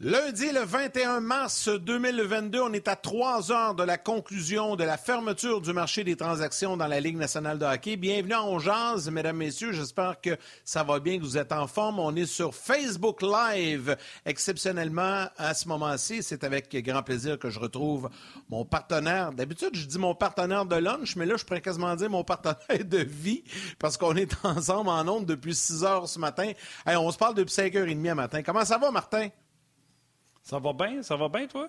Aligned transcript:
Lundi, 0.00 0.50
le 0.50 0.64
21 0.64 1.20
mars 1.20 1.68
2022, 1.68 2.60
on 2.60 2.72
est 2.72 2.88
à 2.88 2.96
trois 2.96 3.52
heures 3.52 3.76
de 3.76 3.84
la 3.84 3.96
conclusion 3.96 4.74
de 4.74 4.82
la 4.82 4.96
fermeture 4.96 5.60
du 5.60 5.72
marché 5.72 6.02
des 6.02 6.16
transactions 6.16 6.76
dans 6.76 6.88
la 6.88 6.98
Ligue 6.98 7.16
nationale 7.16 7.60
de 7.60 7.64
hockey. 7.64 7.96
Bienvenue 7.96 8.34
en 8.34 8.58
Jazz, 8.58 9.08
mesdames, 9.08 9.36
messieurs. 9.36 9.70
J'espère 9.70 10.20
que 10.20 10.36
ça 10.64 10.82
va 10.82 10.98
bien, 10.98 11.18
que 11.18 11.22
vous 11.22 11.38
êtes 11.38 11.52
en 11.52 11.68
forme. 11.68 12.00
On 12.00 12.14
est 12.16 12.26
sur 12.26 12.56
Facebook 12.56 13.22
Live. 13.22 13.96
Exceptionnellement, 14.26 15.28
à 15.36 15.54
ce 15.54 15.68
moment-ci, 15.68 16.24
c'est 16.24 16.42
avec 16.42 16.74
grand 16.84 17.04
plaisir 17.04 17.38
que 17.38 17.48
je 17.48 17.60
retrouve 17.60 18.10
mon 18.50 18.64
partenaire. 18.64 19.32
D'habitude, 19.32 19.76
je 19.76 19.86
dis 19.86 19.98
mon 20.00 20.16
partenaire 20.16 20.66
de 20.66 20.74
lunch, 20.74 21.14
mais 21.14 21.24
là, 21.24 21.36
je 21.36 21.44
pourrais 21.44 21.60
quasiment 21.60 21.94
dire 21.94 22.10
mon 22.10 22.24
partenaire 22.24 22.84
de 22.84 22.98
vie 22.98 23.44
parce 23.78 23.96
qu'on 23.96 24.16
est 24.16 24.34
ensemble 24.44 24.90
en 24.90 25.06
ondes 25.06 25.26
depuis 25.26 25.54
6 25.54 25.84
heures 25.84 26.08
ce 26.08 26.18
matin. 26.18 26.50
on 26.84 27.12
se 27.12 27.16
parle 27.16 27.36
depuis 27.36 27.54
5h30 27.54 28.10
à 28.10 28.14
matin. 28.16 28.42
Comment 28.42 28.64
ça 28.64 28.76
va, 28.76 28.90
Martin? 28.90 29.28
Ça 30.44 30.58
va 30.58 30.72
bien? 30.74 31.02
Ça 31.02 31.16
va 31.16 31.28
bien, 31.30 31.46
toi? 31.46 31.68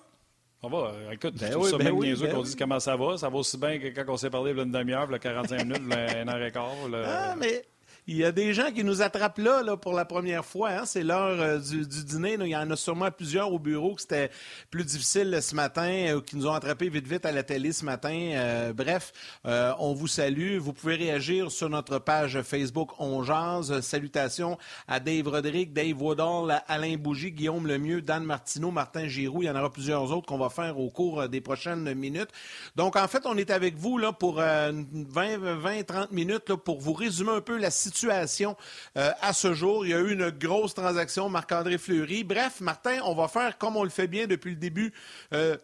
Ça 0.61 0.67
va. 0.67 0.77
Euh, 0.77 1.11
écoute, 1.11 1.35
ben 1.39 1.51
je 1.51 1.57
oui, 1.57 1.69
ça 1.69 1.77
ben 1.77 1.85
même 1.85 1.93
oui, 1.97 2.13
ben 2.13 2.29
qu'on 2.29 2.37
oui. 2.39 2.43
dise 2.43 2.55
comment 2.55 2.79
ça 2.79 2.97
va. 2.97 3.17
Ça 3.17 3.29
va 3.29 3.37
aussi 3.37 3.57
bien 3.57 3.79
que 3.79 3.87
quand 3.87 4.03
on 4.13 4.17
s'est 4.17 4.29
parlé 4.29 4.51
il 4.51 4.57
y 4.57 4.59
a 4.59 4.63
une 4.63 4.71
demi-heure, 4.71 5.05
il 5.07 5.13
y 5.13 5.15
a 5.15 5.19
45 5.19 5.63
minutes, 5.63 5.77
une 5.81 6.29
heure 6.29 6.43
et 6.43 6.51
quart. 6.51 6.71
Ah, 7.05 7.35
mais 7.37 7.65
il 8.07 8.17
y 8.17 8.23
a 8.23 8.31
des 8.31 8.53
gens 8.53 8.71
qui 8.71 8.83
nous 8.83 9.01
attrapent 9.01 9.39
là, 9.39 9.63
là 9.63 9.77
pour 9.77 9.93
la 9.93 10.05
première 10.05 10.45
fois. 10.45 10.69
hein. 10.69 10.85
C'est 10.85 11.03
l'heure 11.03 11.39
euh, 11.41 11.57
du, 11.57 11.85
dîner. 11.85 12.37
là. 12.37 12.45
Il 12.45 12.51
y 12.51 12.55
en 12.55 12.69
a 12.69 12.75
sûrement 12.75 13.09
plusieurs 13.09 13.51
au 13.51 13.57
bureau 13.57 13.95
que 13.95 14.01
c'était 14.01 14.29
plus 14.69 14.83
difficile 14.83 15.33
euh, 15.33 15.41
ce 15.41 15.55
matin, 15.55 15.89
euh, 15.89 16.21
qui 16.21 16.35
nous 16.37 16.45
ont 16.45 16.53
attrapés 16.53 16.89
vite 16.89 17.07
vite 17.07 17.25
à 17.25 17.31
la 17.31 17.41
télé 17.41 17.71
ce 17.71 17.83
matin. 17.83 18.13
Euh, 18.13 18.73
bref, 18.73 19.11
euh, 19.47 19.73
on 19.79 19.93
vous 19.93 20.07
salue. 20.07 20.57
Vous 20.57 20.71
pouvez 20.71 20.95
réagir 20.95 21.49
sur 21.49 21.67
notre 21.69 21.97
page 21.97 22.41
Facebook 22.43 22.91
On 22.99 23.23
Salutations 23.81 24.57
à 24.87 24.99
Dave 24.99 25.27
Roderick, 25.27 25.73
Dave 25.73 25.99
Woodall, 25.99 26.61
Alain 26.67 26.97
Bougie, 26.97 27.31
Guillaume 27.31 27.65
Lemieux, 27.65 28.01
Dan 28.03 28.23
Martineau, 28.23 28.69
Martin 28.69 29.07
Giroux. 29.07 29.41
Il 29.41 29.45
y 29.45 29.49
en 29.49 29.55
aura 29.55 29.71
plusieurs 29.71 30.11
autres 30.11 30.27
qu'on 30.27 30.37
va 30.37 30.49
faire 30.49 30.79
au 30.79 30.91
cours 30.91 31.27
des 31.27 31.41
prochaines 31.41 31.91
minutes. 31.95 32.29
Donc, 32.75 32.97
en 32.97 33.07
fait, 33.07 33.25
on 33.25 33.35
est 33.37 33.49
avec 33.49 33.75
vous 33.77 33.97
là, 33.97 34.11
pour 34.11 34.39
euh, 34.39 34.71
20, 34.93 35.37
20, 35.37 35.83
30 35.83 36.11
minutes 36.11 36.49
là, 36.49 36.57
pour 36.57 36.79
vous 36.79 36.93
résumer 36.93 37.31
un 37.31 37.41
peu 37.41 37.57
la 37.57 37.71
situation 37.71 37.94
euh, 38.03 39.11
à 39.21 39.33
ce 39.33 39.53
jour. 39.53 39.85
Il 39.85 39.91
y 39.91 39.93
a 39.93 39.99
eu 39.99 40.11
une 40.13 40.29
grosse 40.31 40.73
transaction, 40.73 41.29
Marc-André 41.29 41.77
Fleury. 41.77 42.23
Bref, 42.23 42.59
Martin, 42.61 42.99
on 43.05 43.15
va 43.15 43.27
faire 43.27 43.57
comme 43.57 43.77
on 43.77 43.83
le 43.83 43.89
fait 43.89 44.07
bien 44.07 44.27
depuis 44.27 44.51
le 44.51 44.57
début. 44.57 44.93
euh, 45.33 45.57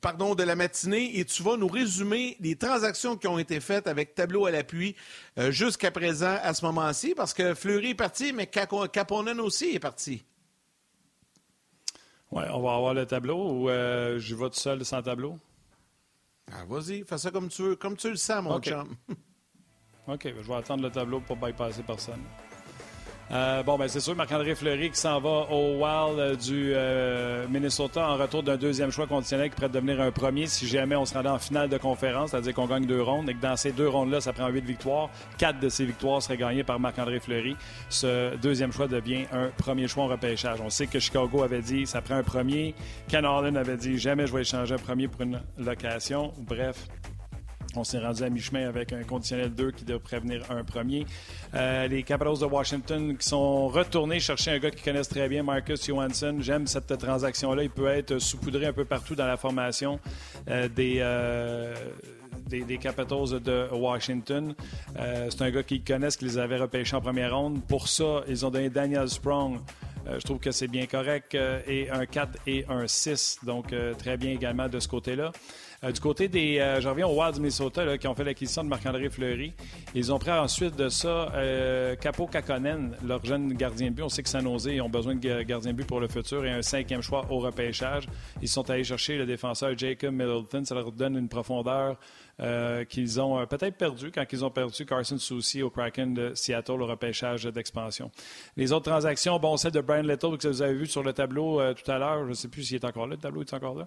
pardon, 0.00 0.34
de 0.34 0.42
la 0.42 0.56
matinée 0.56 1.16
et 1.18 1.24
tu 1.24 1.44
vas 1.44 1.56
nous 1.56 1.68
résumer 1.68 2.36
les 2.40 2.56
transactions 2.56 3.16
qui 3.16 3.28
ont 3.28 3.38
été 3.38 3.60
faites 3.60 3.86
avec 3.86 4.14
tableau 4.16 4.46
à 4.46 4.50
l'appui 4.50 4.96
euh, 5.38 5.52
jusqu'à 5.52 5.92
présent 5.92 6.36
à 6.42 6.54
ce 6.54 6.64
moment-ci 6.64 7.14
parce 7.14 7.32
que 7.32 7.54
Fleury 7.54 7.90
est 7.90 7.94
parti, 7.94 8.32
mais 8.32 8.46
Capo- 8.46 8.88
Caponen 8.88 9.38
aussi 9.38 9.66
est 9.76 9.78
parti. 9.78 10.24
Ouais, 12.32 12.44
on 12.52 12.60
va 12.62 12.74
avoir 12.74 12.94
le 12.94 13.06
tableau 13.06 13.50
ou 13.50 13.68
euh, 13.70 14.18
je 14.18 14.34
vais 14.34 14.48
tout 14.50 14.58
seul 14.58 14.84
sans 14.84 15.02
tableau? 15.02 15.38
Ah, 16.50 16.64
vas-y, 16.68 17.04
fais 17.04 17.18
ça 17.18 17.30
comme 17.30 17.48
tu 17.48 17.62
veux, 17.62 17.76
comme 17.76 17.96
tu 17.96 18.08
le 18.10 18.16
sens, 18.16 18.42
mon 18.42 18.58
chum. 18.60 18.96
OK, 20.08 20.24
ben, 20.24 20.34
je 20.42 20.48
vais 20.48 20.54
attendre 20.54 20.82
le 20.82 20.90
tableau 20.90 21.20
pour 21.20 21.36
bypasser 21.36 21.82
personne. 21.82 22.22
Euh, 23.32 23.64
bon, 23.64 23.76
ben 23.76 23.88
c'est 23.88 23.98
sûr, 23.98 24.14
Marc-André 24.14 24.54
Fleury 24.54 24.90
qui 24.90 25.00
s'en 25.00 25.18
va 25.20 25.48
au 25.50 25.82
Wild 25.82 26.18
euh, 26.18 26.36
du 26.36 26.72
euh, 26.74 27.44
Minnesota 27.48 28.08
en 28.08 28.16
retour 28.16 28.44
d'un 28.44 28.56
deuxième 28.56 28.92
choix 28.92 29.08
conditionnel 29.08 29.50
qui 29.50 29.56
pourrait 29.56 29.68
devenir 29.68 30.00
un 30.00 30.12
premier 30.12 30.46
si 30.46 30.68
jamais 30.68 30.94
on 30.94 31.04
se 31.04 31.14
rendait 31.14 31.28
en 31.28 31.40
finale 31.40 31.68
de 31.68 31.76
conférence, 31.76 32.30
c'est-à-dire 32.30 32.54
qu'on 32.54 32.66
gagne 32.66 32.86
deux 32.86 33.02
rondes 33.02 33.28
et 33.28 33.34
que 33.34 33.40
dans 33.40 33.56
ces 33.56 33.72
deux 33.72 33.88
rondes-là, 33.88 34.20
ça 34.20 34.32
prend 34.32 34.46
huit 34.48 34.64
victoires. 34.64 35.10
Quatre 35.38 35.58
de 35.58 35.68
ces 35.68 35.84
victoires 35.84 36.22
seraient 36.22 36.36
gagnées 36.36 36.62
par 36.62 36.78
Marc-André 36.78 37.18
Fleury. 37.18 37.56
Ce 37.88 38.36
deuxième 38.36 38.70
choix 38.70 38.86
devient 38.86 39.24
un 39.32 39.48
premier 39.58 39.88
choix 39.88 40.04
en 40.04 40.08
repêchage. 40.08 40.60
On 40.60 40.70
sait 40.70 40.86
que 40.86 41.00
Chicago 41.00 41.42
avait 41.42 41.62
dit 41.62 41.84
ça 41.84 42.02
prend 42.02 42.14
un 42.14 42.22
premier. 42.22 42.76
Ken 43.08 43.24
Harlan 43.24 43.56
avait 43.56 43.76
dit 43.76 43.98
jamais 43.98 44.28
je 44.28 44.32
vais 44.32 44.42
échanger 44.42 44.74
un 44.74 44.78
premier 44.78 45.08
pour 45.08 45.22
une 45.22 45.40
location. 45.58 46.32
Bref, 46.38 46.86
on 47.76 47.84
s'est 47.84 47.98
rendu 47.98 48.22
à 48.22 48.30
mi-chemin 48.30 48.68
avec 48.68 48.92
un 48.92 49.02
conditionnel 49.02 49.50
2 49.50 49.70
qui 49.72 49.84
devrait 49.84 50.20
venir 50.20 50.42
un 50.50 50.64
premier. 50.64 51.06
Euh, 51.54 51.86
les 51.88 52.02
Capitals 52.02 52.38
de 52.38 52.44
Washington 52.44 53.16
qui 53.16 53.28
sont 53.28 53.68
retournés 53.68 54.20
chercher 54.20 54.52
un 54.52 54.58
gars 54.58 54.70
qu'ils 54.70 54.82
connaissent 54.82 55.08
très 55.08 55.28
bien, 55.28 55.42
Marcus 55.42 55.86
Johansson. 55.86 56.36
J'aime 56.40 56.66
cette 56.66 56.96
transaction-là. 56.96 57.62
Il 57.62 57.70
peut 57.70 57.88
être 57.88 58.18
saupoudré 58.18 58.66
un 58.66 58.72
peu 58.72 58.84
partout 58.84 59.14
dans 59.14 59.26
la 59.26 59.36
formation 59.36 60.00
euh, 60.48 60.68
des, 60.68 60.98
euh, 61.00 61.74
des, 62.46 62.78
Capitals 62.78 63.40
de 63.42 63.68
Washington. 63.72 64.54
C'est 64.94 65.42
un 65.42 65.50
gars 65.50 65.62
qu'ils 65.62 65.82
connaissent, 65.82 66.16
qu'ils 66.16 66.38
avaient 66.38 66.58
repêché 66.58 66.94
en 66.96 67.00
première 67.00 67.36
ronde. 67.36 67.62
Pour 67.66 67.88
ça, 67.88 68.22
ils 68.28 68.44
ont 68.44 68.50
donné 68.50 68.70
Daniel 68.70 69.08
Sprong. 69.08 69.58
Euh, 70.08 70.18
je 70.18 70.24
trouve 70.24 70.38
que 70.38 70.50
c'est 70.50 70.68
bien 70.68 70.86
correct. 70.86 71.34
euh, 71.34 71.60
et 71.66 71.90
un 71.90 72.06
4 72.06 72.38
et 72.46 72.64
un 72.68 72.86
6. 72.86 73.38
Donc, 73.44 73.72
euh, 73.72 73.94
très 73.94 74.16
bien 74.16 74.30
également 74.32 74.68
de 74.68 74.78
ce 74.80 74.88
côté-là. 74.88 75.32
Euh, 75.84 75.92
du 75.92 76.00
côté 76.00 76.28
des. 76.28 76.58
euh, 76.58 76.80
je 76.80 76.88
reviens 76.88 77.06
au 77.06 77.20
Wild 77.20 77.34
du 77.34 77.40
Minnesota 77.40 77.84
là, 77.84 77.98
qui 77.98 78.06
ont 78.08 78.14
fait 78.14 78.24
l'acquisition 78.24 78.64
de 78.64 78.68
Marc-André 78.68 79.10
Fleury. 79.10 79.52
Ils 79.94 80.10
ont 80.12 80.18
pris 80.18 80.30
ensuite 80.30 80.74
de 80.76 80.88
ça 80.88 81.30
euh, 81.34 81.94
Capo 81.96 82.26
Kakonen, 82.26 82.96
leur 83.06 83.22
jeune 83.24 83.52
gardien 83.52 83.88
de 83.90 83.94
but. 83.94 84.02
On 84.02 84.08
sait 84.08 84.22
que 84.22 84.28
San 84.30 84.42
Jose 84.42 84.68
ils 84.72 84.80
ont 84.80 84.88
besoin 84.88 85.14
de 85.16 85.20
ga- 85.20 85.44
gardien 85.44 85.72
de 85.72 85.76
but 85.76 85.86
pour 85.86 86.00
le 86.00 86.08
futur 86.08 86.46
et 86.46 86.50
un 86.50 86.62
cinquième 86.62 87.02
choix 87.02 87.26
au 87.30 87.40
repêchage. 87.40 88.06
Ils 88.40 88.48
sont 88.48 88.68
allés 88.70 88.84
chercher 88.84 89.18
le 89.18 89.26
défenseur 89.26 89.76
Jacob 89.76 90.12
Middleton. 90.14 90.64
Ça 90.64 90.74
leur 90.74 90.92
donne 90.92 91.16
une 91.18 91.28
profondeur 91.28 91.98
euh, 92.40 92.84
qu'ils 92.84 93.20
ont 93.20 93.38
euh, 93.40 93.46
peut-être 93.46 93.76
perdu 93.76 94.10
quand 94.12 94.24
ils 94.30 94.44
ont 94.44 94.50
perdu 94.50 94.84
Carson 94.84 95.16
Soucy 95.18 95.62
au 95.62 95.70
Kraken 95.70 96.12
de 96.14 96.32
Seattle 96.34 96.82
au 96.82 96.86
repêchage 96.86 97.44
d'expansion. 97.44 98.10
Les 98.56 98.72
autres 98.72 98.90
transactions, 98.90 99.38
bon, 99.38 99.56
celle 99.56 99.72
de 99.72 99.80
Brian 99.80 100.02
Little 100.02 100.36
que 100.38 100.48
vous 100.48 100.62
avez 100.62 100.74
vu 100.74 100.86
sur 100.86 101.02
le 101.02 101.12
tableau 101.12 101.60
euh, 101.60 101.72
tout 101.74 101.90
à 101.90 101.98
l'heure. 101.98 102.24
Je 102.24 102.28
ne 102.30 102.34
sais 102.34 102.48
plus 102.48 102.62
s'il 102.64 102.76
est 102.76 102.84
encore 102.84 103.06
là. 103.06 103.14
Le 103.16 103.20
tableau 103.20 103.42
est 103.42 103.54
encore 103.54 103.74
là? 103.74 103.86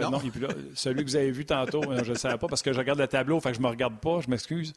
Non. 0.00 0.18
il 0.22 0.28
est 0.28 0.30
plus 0.30 0.40
là. 0.40 0.48
Celui 0.74 1.04
que 1.04 1.10
vous 1.10 1.16
avez 1.16 1.30
vu 1.30 1.44
tantôt, 1.44 1.82
je 2.02 2.10
ne 2.10 2.16
savais 2.16 2.38
pas 2.38 2.48
parce 2.48 2.62
que 2.62 2.72
je 2.72 2.78
regarde 2.78 2.98
le 2.98 3.06
tableau, 3.06 3.38
fait 3.40 3.50
que 3.50 3.56
je 3.56 3.62
me 3.62 3.68
regarde 3.68 3.98
pas, 4.00 4.20
je 4.20 4.28
m'excuse. 4.30 4.72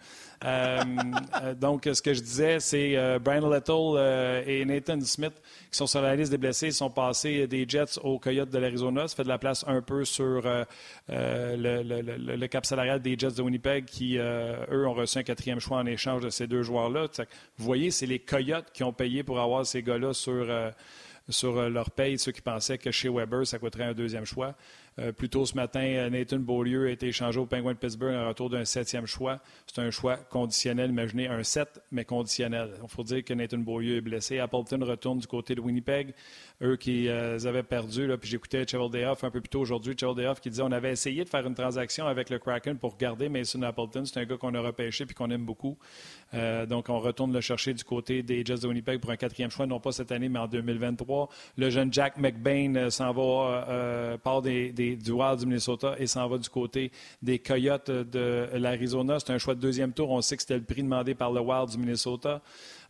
Donc, 1.60 1.90
ce 1.92 2.02
que 2.02 2.14
je 2.14 2.22
disais, 2.22 2.60
c'est 2.60 2.96
Brian 3.20 3.50
Little 3.50 4.44
et 4.48 4.64
Nathan 4.66 5.00
Smith 5.02 5.34
qui 5.72 5.78
sont 5.78 5.88
sur 5.88 6.02
la 6.02 6.16
liste 6.16 6.32
des 6.32 6.38
blessés, 6.38 6.72
sont 6.72 6.90
passés 6.90 7.48
des 7.48 7.66
Jets 7.68 7.98
aux 8.04 8.20
Coyotes 8.20 8.50
de 8.50 8.60
l'Arizona. 8.60 9.08
Ça 9.08 9.16
fait 9.16 9.24
de 9.24 9.28
la 9.30 9.38
place 9.40 9.64
un 9.68 9.82
peu 9.82 10.06
sur 10.06 10.44
le, 10.44 10.66
le- 11.10 12.02
le- 12.02 12.36
le 12.44 12.48
cap 12.48 12.66
salarial 12.66 13.02
des 13.02 13.18
Jets 13.18 13.32
de 13.32 13.42
Winnipeg 13.42 13.86
qui, 13.86 14.18
euh, 14.18 14.66
eux, 14.72 14.86
ont 14.88 14.94
reçu 14.94 15.18
un 15.18 15.24
quatrième 15.24 15.60
choix 15.60 15.78
en 15.78 15.86
échange 15.86 16.22
de 16.24 16.30
ces 16.30 16.46
deux 16.46 16.62
joueurs-là. 16.62 17.08
Vous 17.58 17.66
voyez, 17.66 17.90
c'est 17.90 18.06
les 18.06 18.20
Coyotes 18.20 18.72
qui 18.74 18.84
ont 18.84 18.94
payé 18.94 19.24
pour 19.24 19.40
avoir 19.40 19.66
ces 19.66 19.82
gars-là 19.82 20.14
sur... 20.14 20.34
euh, 20.34 20.70
sur 21.30 21.58
euh, 21.58 21.70
leur 21.70 21.90
paye, 21.90 22.20
ceux 22.20 22.34
qui 22.34 22.42
pensaient 22.42 22.78
que 22.78 22.92
chez 22.92 23.08
Weber, 23.08 23.48
ça 23.48 23.58
coûterait 23.58 23.86
un 23.86 23.94
deuxième 23.94 24.26
choix. 24.26 24.56
Euh, 25.00 25.12
plus 25.12 25.28
tôt 25.28 25.44
ce 25.46 25.56
matin, 25.56 25.82
euh, 25.82 26.10
Nathan 26.12 26.38
Beaulieu 26.38 26.86
a 26.88 26.92
été 26.92 27.08
échangé 27.08 27.40
au 27.40 27.48
Penguin 27.48 27.72
de 27.74 27.78
Pittsburgh 27.78 28.14
en 28.16 28.28
retour 28.28 28.52
d'un 28.52 28.64
septième 28.64 29.08
choix. 29.08 29.40
C'est 29.66 29.82
un 29.82 29.90
choix 29.90 30.18
conditionnel, 30.18 30.92
imaginez 30.92 31.28
un 31.28 31.42
7, 31.42 31.82
mais 31.92 32.06
conditionnel. 32.06 32.70
Il 32.84 32.88
faut 32.90 33.04
dire 33.04 33.24
que 33.24 33.34
Nathan 33.34 33.58
Beaulieu 33.58 33.98
est 33.98 34.02
blessé. 34.02 34.38
Appleton 34.38 34.80
retourne 34.86 35.18
du 35.18 35.26
côté 35.26 35.56
de 35.56 35.62
Winnipeg. 35.62 36.14
Eux 36.62 36.76
qui 36.76 37.08
euh, 37.08 37.40
avaient 37.46 37.64
perdu, 37.64 38.08
puis 38.22 38.30
j'écoutais 38.30 38.66
Cheveldayoff 38.68 39.24
un 39.24 39.32
peu 39.32 39.42
plus 39.42 39.50
tôt 39.50 39.62
aujourd'hui, 39.62 39.96
Cheveldayoff 40.00 40.40
qui 40.40 40.52
disait 40.52 40.62
on 40.62 40.72
avait 40.72 40.92
essayé 40.92 41.24
de 41.24 41.30
faire 41.30 41.46
une 41.48 41.56
transaction 41.56 42.06
avec 42.06 42.30
le 42.30 42.38
Kraken 42.38 42.78
pour 42.78 42.96
garder 42.96 43.30
Mason 43.30 43.64
Appleton. 43.64 44.06
C'est 44.06 44.20
un 44.20 44.26
gars 44.26 44.38
qu'on 44.38 44.54
a 44.54 44.62
repêché 44.62 45.08
puis 45.08 45.16
qu'on 45.16 45.32
aime 45.32 45.44
beaucoup. 45.46 45.76
Euh, 46.36 46.68
donc, 46.68 46.90
on 46.90 47.00
retourne 47.00 47.34
le 47.34 47.42
chercher 47.42 47.74
du 47.74 47.84
côté 47.84 48.22
des 48.22 48.46
Jets 48.46 48.60
de 48.62 48.68
Winnipeg 48.68 49.00
pour 49.00 49.10
un 49.10 49.18
quatrième 49.18 49.50
choix, 49.50 49.66
non 49.66 49.80
pas 49.80 49.92
cette 49.92 50.12
année, 50.12 50.30
mais 50.30 50.40
en 50.40 50.48
2023. 50.48 51.30
Le 51.58 51.70
jeune 51.72 51.92
Jack 51.92 52.18
McBain 52.18 52.90
s'en 52.92 53.12
va, 53.12 54.18
des, 54.44 54.72
des- 54.72 54.83
du 54.92 55.12
Wild 55.12 55.40
du 55.40 55.46
Minnesota 55.46 55.96
et 55.98 56.08
s'en 56.08 56.28
va 56.28 56.38
du 56.38 56.50
côté 56.50 56.92
des 57.22 57.40
Coyotes 57.40 57.92
de 57.92 58.50
l'Arizona. 58.54 59.20
C'est 59.20 59.32
un 59.32 59.38
choix 59.38 59.56
de 59.56 59.60
deuxième 59.60 59.94
tour. 59.94 60.10
On 60.12 60.22
sait 60.22 60.36
que 60.36 60.42
c'était 60.42 60.58
le 60.58 60.64
prix 60.64 60.84
demandé 60.84 61.16
par 61.16 61.32
le 61.32 61.42
Wild 61.42 61.70
du 61.70 61.78
Minnesota. 61.78 62.42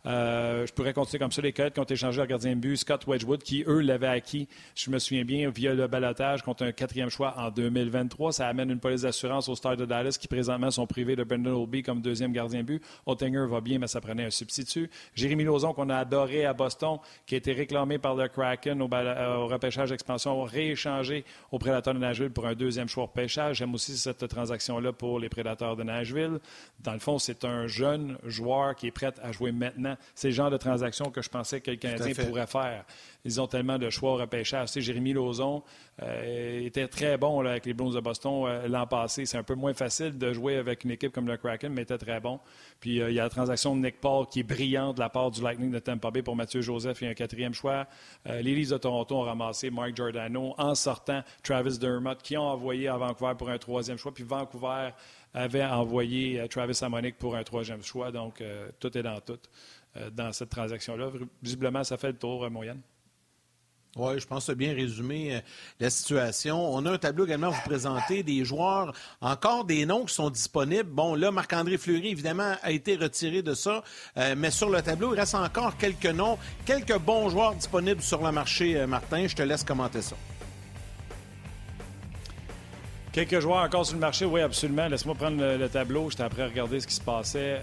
Euh, 0.06 0.66
je 0.66 0.72
pourrais 0.72 0.92
continuer 0.92 1.18
comme 1.18 1.32
ça. 1.32 1.40
Les 1.40 1.52
Coyotes 1.52 1.74
qui 1.74 1.80
ont 1.80 1.84
échangé 1.84 2.18
leur 2.18 2.26
gardien 2.26 2.54
de 2.54 2.60
but, 2.60 2.76
Scott 2.76 3.06
Wedgwood, 3.06 3.42
qui, 3.42 3.64
eux, 3.66 3.80
l'avaient 3.80 4.06
acquis, 4.06 4.48
je 4.74 4.90
me 4.90 4.98
souviens 4.98 5.24
bien, 5.24 5.48
via 5.50 5.74
le 5.74 5.86
balotage 5.86 6.42
contre 6.42 6.64
un 6.64 6.72
quatrième 6.72 7.08
choix 7.08 7.34
en 7.38 7.50
2023. 7.50 8.32
Ça 8.32 8.48
amène 8.48 8.70
une 8.70 8.80
police 8.80 9.02
d'assurance 9.02 9.48
au 9.48 9.54
Stars 9.54 9.76
de 9.76 9.86
Dallas 9.86 10.16
qui, 10.20 10.28
présentement, 10.28 10.70
sont 10.70 10.86
privés 10.86 11.16
de 11.16 11.24
Brendan 11.24 11.54
Olby 11.54 11.82
comme 11.82 12.00
deuxième 12.00 12.32
gardien 12.32 12.60
de 12.60 12.66
but. 12.66 12.82
Ottinger 13.06 13.46
va 13.48 13.60
bien, 13.60 13.78
mais 13.78 13.86
ça 13.86 14.00
prenait 14.00 14.24
un 14.24 14.30
substitut. 14.30 14.90
Jérémy 15.14 15.44
Lauzon, 15.44 15.72
qu'on 15.72 15.88
a 15.88 15.96
adoré 15.96 16.44
à 16.44 16.52
Boston, 16.52 16.98
qui 17.26 17.34
a 17.34 17.38
été 17.38 17.52
réclamé 17.52 17.98
par 17.98 18.14
le 18.14 18.28
Kraken 18.28 18.82
au, 18.82 18.86
au 18.86 19.46
repêchage 19.46 19.90
d'expansion, 19.90 20.42
rééchangé 20.42 21.24
au 21.50 21.58
Prédateur 21.58 21.94
de 21.94 21.98
Nashville 21.98 22.30
pour 22.30 22.46
un 22.46 22.54
deuxième 22.54 22.88
choix 22.88 23.04
repêchage. 23.04 23.56
J'aime 23.58 23.74
aussi 23.74 23.96
cette 23.96 24.26
transaction-là 24.28 24.92
pour 24.92 25.18
les 25.18 25.28
Prédateurs 25.28 25.76
de 25.76 25.82
Nashville. 25.82 26.38
Dans 26.80 26.92
le 26.92 26.98
fond, 26.98 27.18
c'est 27.18 27.44
un 27.44 27.66
jeune 27.66 28.18
joueur 28.24 28.74
qui 28.74 28.88
est 28.88 28.90
prêt 28.90 29.12
à 29.22 29.32
jouer 29.32 29.52
maintenant. 29.52 29.93
C'est 30.14 30.28
le 30.28 30.34
genre 30.34 30.50
de 30.50 30.56
transaction 30.56 31.10
que 31.10 31.22
je 31.22 31.28
pensais 31.28 31.60
que 31.60 31.70
le 31.70 31.76
Canadien 31.76 32.14
pourrait 32.24 32.46
faire. 32.46 32.84
Ils 33.24 33.40
ont 33.40 33.46
tellement 33.46 33.78
de 33.78 33.88
choix 33.88 34.12
au 34.12 34.16
repêchage. 34.16 34.70
Tu 34.72 34.82
Jérémy 34.82 35.14
Lauzon 35.14 35.62
euh, 36.02 36.60
était 36.60 36.88
très 36.88 37.16
bon 37.16 37.40
avec 37.40 37.64
les 37.64 37.72
Blues 37.72 37.94
de 37.94 38.00
Boston 38.00 38.44
euh, 38.46 38.68
l'an 38.68 38.86
passé. 38.86 39.24
C'est 39.24 39.38
un 39.38 39.42
peu 39.42 39.54
moins 39.54 39.72
facile 39.72 40.18
de 40.18 40.32
jouer 40.32 40.56
avec 40.56 40.84
une 40.84 40.90
équipe 40.90 41.12
comme 41.12 41.26
le 41.26 41.36
Kraken, 41.38 41.72
mais 41.72 41.82
était 41.82 41.96
très 41.96 42.20
bon. 42.20 42.38
Puis 42.80 43.00
euh, 43.00 43.10
il 43.10 43.14
y 43.14 43.20
a 43.20 43.22
la 43.22 43.30
transaction 43.30 43.74
de 43.76 43.80
Nick 43.80 44.00
Paul 44.00 44.26
qui 44.26 44.40
est 44.40 44.44
brillante 44.44 44.96
de 44.96 45.00
la 45.00 45.08
part 45.08 45.30
du 45.30 45.40
Lightning 45.40 45.70
de 45.70 45.78
Tampa 45.78 46.10
Bay 46.10 46.22
pour 46.22 46.36
Mathieu 46.36 46.60
Joseph 46.60 47.02
et 47.02 47.08
un 47.08 47.14
quatrième 47.14 47.54
choix. 47.54 47.86
les 48.26 48.42
Leafs 48.42 48.70
de 48.70 48.76
Toronto 48.76 49.16
ont 49.16 49.22
ramassé 49.22 49.70
Mark 49.70 49.96
Giordano 49.96 50.54
en 50.58 50.74
sortant 50.74 51.22
Travis 51.42 51.78
Dermott 51.78 52.20
qui 52.22 52.36
ont 52.36 52.42
envoyé 52.42 52.88
à 52.88 52.96
Vancouver 52.96 53.34
pour 53.38 53.48
un 53.48 53.58
troisième 53.58 53.96
choix. 53.96 54.12
Puis 54.12 54.24
Vancouver 54.24 54.90
avait 55.32 55.64
envoyé 55.64 56.46
Travis 56.50 56.78
Amonic 56.82 57.16
pour 57.16 57.36
un 57.36 57.42
troisième 57.42 57.82
choix. 57.82 58.10
Donc 58.10 58.42
tout 58.80 58.98
est 58.98 59.02
dans 59.02 59.20
tout 59.20 59.38
dans 60.12 60.32
cette 60.32 60.50
transaction-là. 60.50 61.10
Visiblement, 61.42 61.84
ça 61.84 61.96
fait 61.96 62.12
le 62.12 62.18
tour, 62.18 62.50
moyenne. 62.50 62.80
Oui, 63.96 64.18
je 64.18 64.26
pense 64.26 64.46
que 64.46 64.52
bien 64.52 64.74
résumé 64.74 65.36
euh, 65.36 65.40
la 65.78 65.88
situation. 65.88 66.74
On 66.74 66.84
a 66.86 66.92
un 66.92 66.98
tableau 66.98 67.26
également 67.26 67.48
à 67.48 67.50
vous 67.50 67.62
présenter 67.64 68.24
des 68.24 68.44
joueurs, 68.44 68.92
encore 69.20 69.64
des 69.64 69.86
noms 69.86 70.04
qui 70.04 70.14
sont 70.14 70.30
disponibles. 70.30 70.90
Bon, 70.90 71.14
là, 71.14 71.30
Marc-André 71.30 71.78
Fleury, 71.78 72.08
évidemment, 72.08 72.56
a 72.60 72.72
été 72.72 72.96
retiré 72.96 73.42
de 73.42 73.54
ça, 73.54 73.84
euh, 74.16 74.34
mais 74.36 74.50
sur 74.50 74.68
le 74.68 74.82
tableau, 74.82 75.14
il 75.14 75.20
reste 75.20 75.36
encore 75.36 75.76
quelques 75.76 76.06
noms, 76.06 76.38
quelques 76.64 76.98
bons 76.98 77.28
joueurs 77.28 77.54
disponibles 77.54 78.02
sur 78.02 78.22
le 78.22 78.32
marché, 78.32 78.76
euh, 78.76 78.86
Martin. 78.86 79.28
Je 79.28 79.36
te 79.36 79.42
laisse 79.42 79.62
commenter 79.62 80.02
ça. 80.02 80.16
Quelques 83.14 83.38
joueurs 83.38 83.62
encore 83.62 83.86
sur 83.86 83.94
le 83.94 84.00
marché, 84.00 84.24
oui, 84.24 84.40
absolument. 84.40 84.88
Laisse-moi 84.88 85.14
prendre 85.14 85.40
le, 85.40 85.68
tableau. 85.68 86.10
J'étais 86.10 86.24
après 86.24 86.42
à 86.42 86.46
regarder 86.46 86.80
ce 86.80 86.86
qui 86.88 86.94
se 86.94 87.00
passait. 87.00 87.60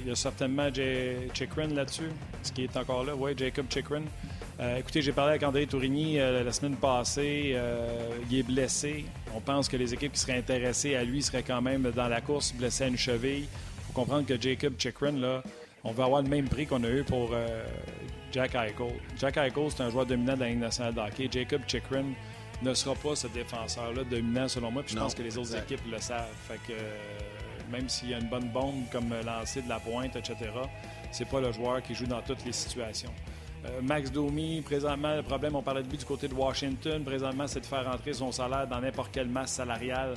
il 0.00 0.08
y 0.08 0.10
a 0.10 0.16
certainement 0.16 0.74
Jay 0.74 1.28
Chikrin 1.32 1.68
là-dessus, 1.68 2.10
ce 2.42 2.50
qui 2.50 2.64
est 2.64 2.76
encore 2.76 3.04
là. 3.04 3.14
Oui, 3.14 3.32
Jacob 3.36 3.66
Chikrin. 3.70 4.02
Euh, 4.58 4.78
écoutez, 4.78 5.02
j'ai 5.02 5.12
parlé 5.12 5.30
avec 5.30 5.44
André 5.44 5.66
Tourigny 5.66 6.18
euh, 6.18 6.42
la 6.42 6.50
semaine 6.50 6.74
passée. 6.74 7.52
Euh, 7.54 8.08
il 8.28 8.38
est 8.38 8.42
blessé. 8.42 9.04
On 9.36 9.40
pense 9.40 9.68
que 9.68 9.76
les 9.76 9.94
équipes 9.94 10.14
qui 10.14 10.18
seraient 10.18 10.38
intéressées 10.38 10.96
à 10.96 11.04
lui 11.04 11.22
seraient 11.22 11.44
quand 11.44 11.62
même 11.62 11.88
dans 11.94 12.08
la 12.08 12.20
course, 12.20 12.52
blessé 12.52 12.82
à 12.82 12.86
une 12.88 12.96
cheville. 12.96 13.44
Il 13.44 13.86
faut 13.86 13.92
comprendre 13.92 14.26
que 14.26 14.40
Jacob 14.40 14.72
Chikrin, 14.78 15.12
là, 15.12 15.44
on 15.84 15.92
va 15.92 16.06
avoir 16.06 16.22
le 16.22 16.28
même 16.28 16.48
prix 16.48 16.66
qu'on 16.66 16.82
a 16.82 16.88
eu 16.88 17.04
pour 17.04 17.30
Jack 18.32 18.56
Eichel. 18.56 18.94
Jack 19.16 19.36
Eichel, 19.36 19.70
c'est 19.70 19.82
un 19.82 19.90
joueur 19.90 20.06
dominant 20.06 20.34
de 20.34 20.40
la 20.40 20.48
Ligue 20.48 20.58
nationale 20.58 20.94
de 20.94 21.00
hockey. 21.00 21.28
Jacob 21.30 21.60
Chikrin 21.68 22.06
ne 22.62 22.74
sera 22.74 22.94
pas 22.94 23.14
ce 23.16 23.26
défenseur-là 23.28 24.04
dominant, 24.04 24.48
selon 24.48 24.70
moi. 24.70 24.82
Puis 24.82 24.94
je 24.94 25.00
pense 25.00 25.14
que 25.14 25.22
les 25.22 25.36
autres 25.38 25.56
équipes 25.56 25.90
le 25.90 26.00
savent. 26.00 26.26
Fait 26.48 26.60
que 26.66 26.72
même 27.70 27.88
s'il 27.88 28.10
y 28.10 28.14
a 28.14 28.18
une 28.18 28.28
bonne 28.28 28.48
bombe 28.48 28.84
comme 28.90 29.14
lancer 29.24 29.62
de 29.62 29.68
la 29.68 29.78
pointe, 29.78 30.16
etc., 30.16 30.36
c'est 31.10 31.28
pas 31.28 31.40
le 31.40 31.52
joueur 31.52 31.82
qui 31.82 31.94
joue 31.94 32.06
dans 32.06 32.22
toutes 32.22 32.44
les 32.44 32.52
situations. 32.52 33.12
Euh, 33.64 33.80
Max 33.82 34.10
Domi, 34.12 34.60
présentement, 34.60 35.16
le 35.16 35.22
problème, 35.22 35.56
on 35.56 35.62
parlait 35.62 35.82
de 35.82 35.88
lui 35.88 35.98
du 35.98 36.04
côté 36.04 36.28
de 36.28 36.34
Washington. 36.34 37.02
Présentement, 37.04 37.46
c'est 37.46 37.60
de 37.60 37.66
faire 37.66 37.90
rentrer 37.90 38.12
son 38.12 38.30
salaire 38.32 38.66
dans 38.66 38.80
n'importe 38.80 39.10
quelle 39.12 39.28
masse 39.28 39.52
salariale 39.52 40.14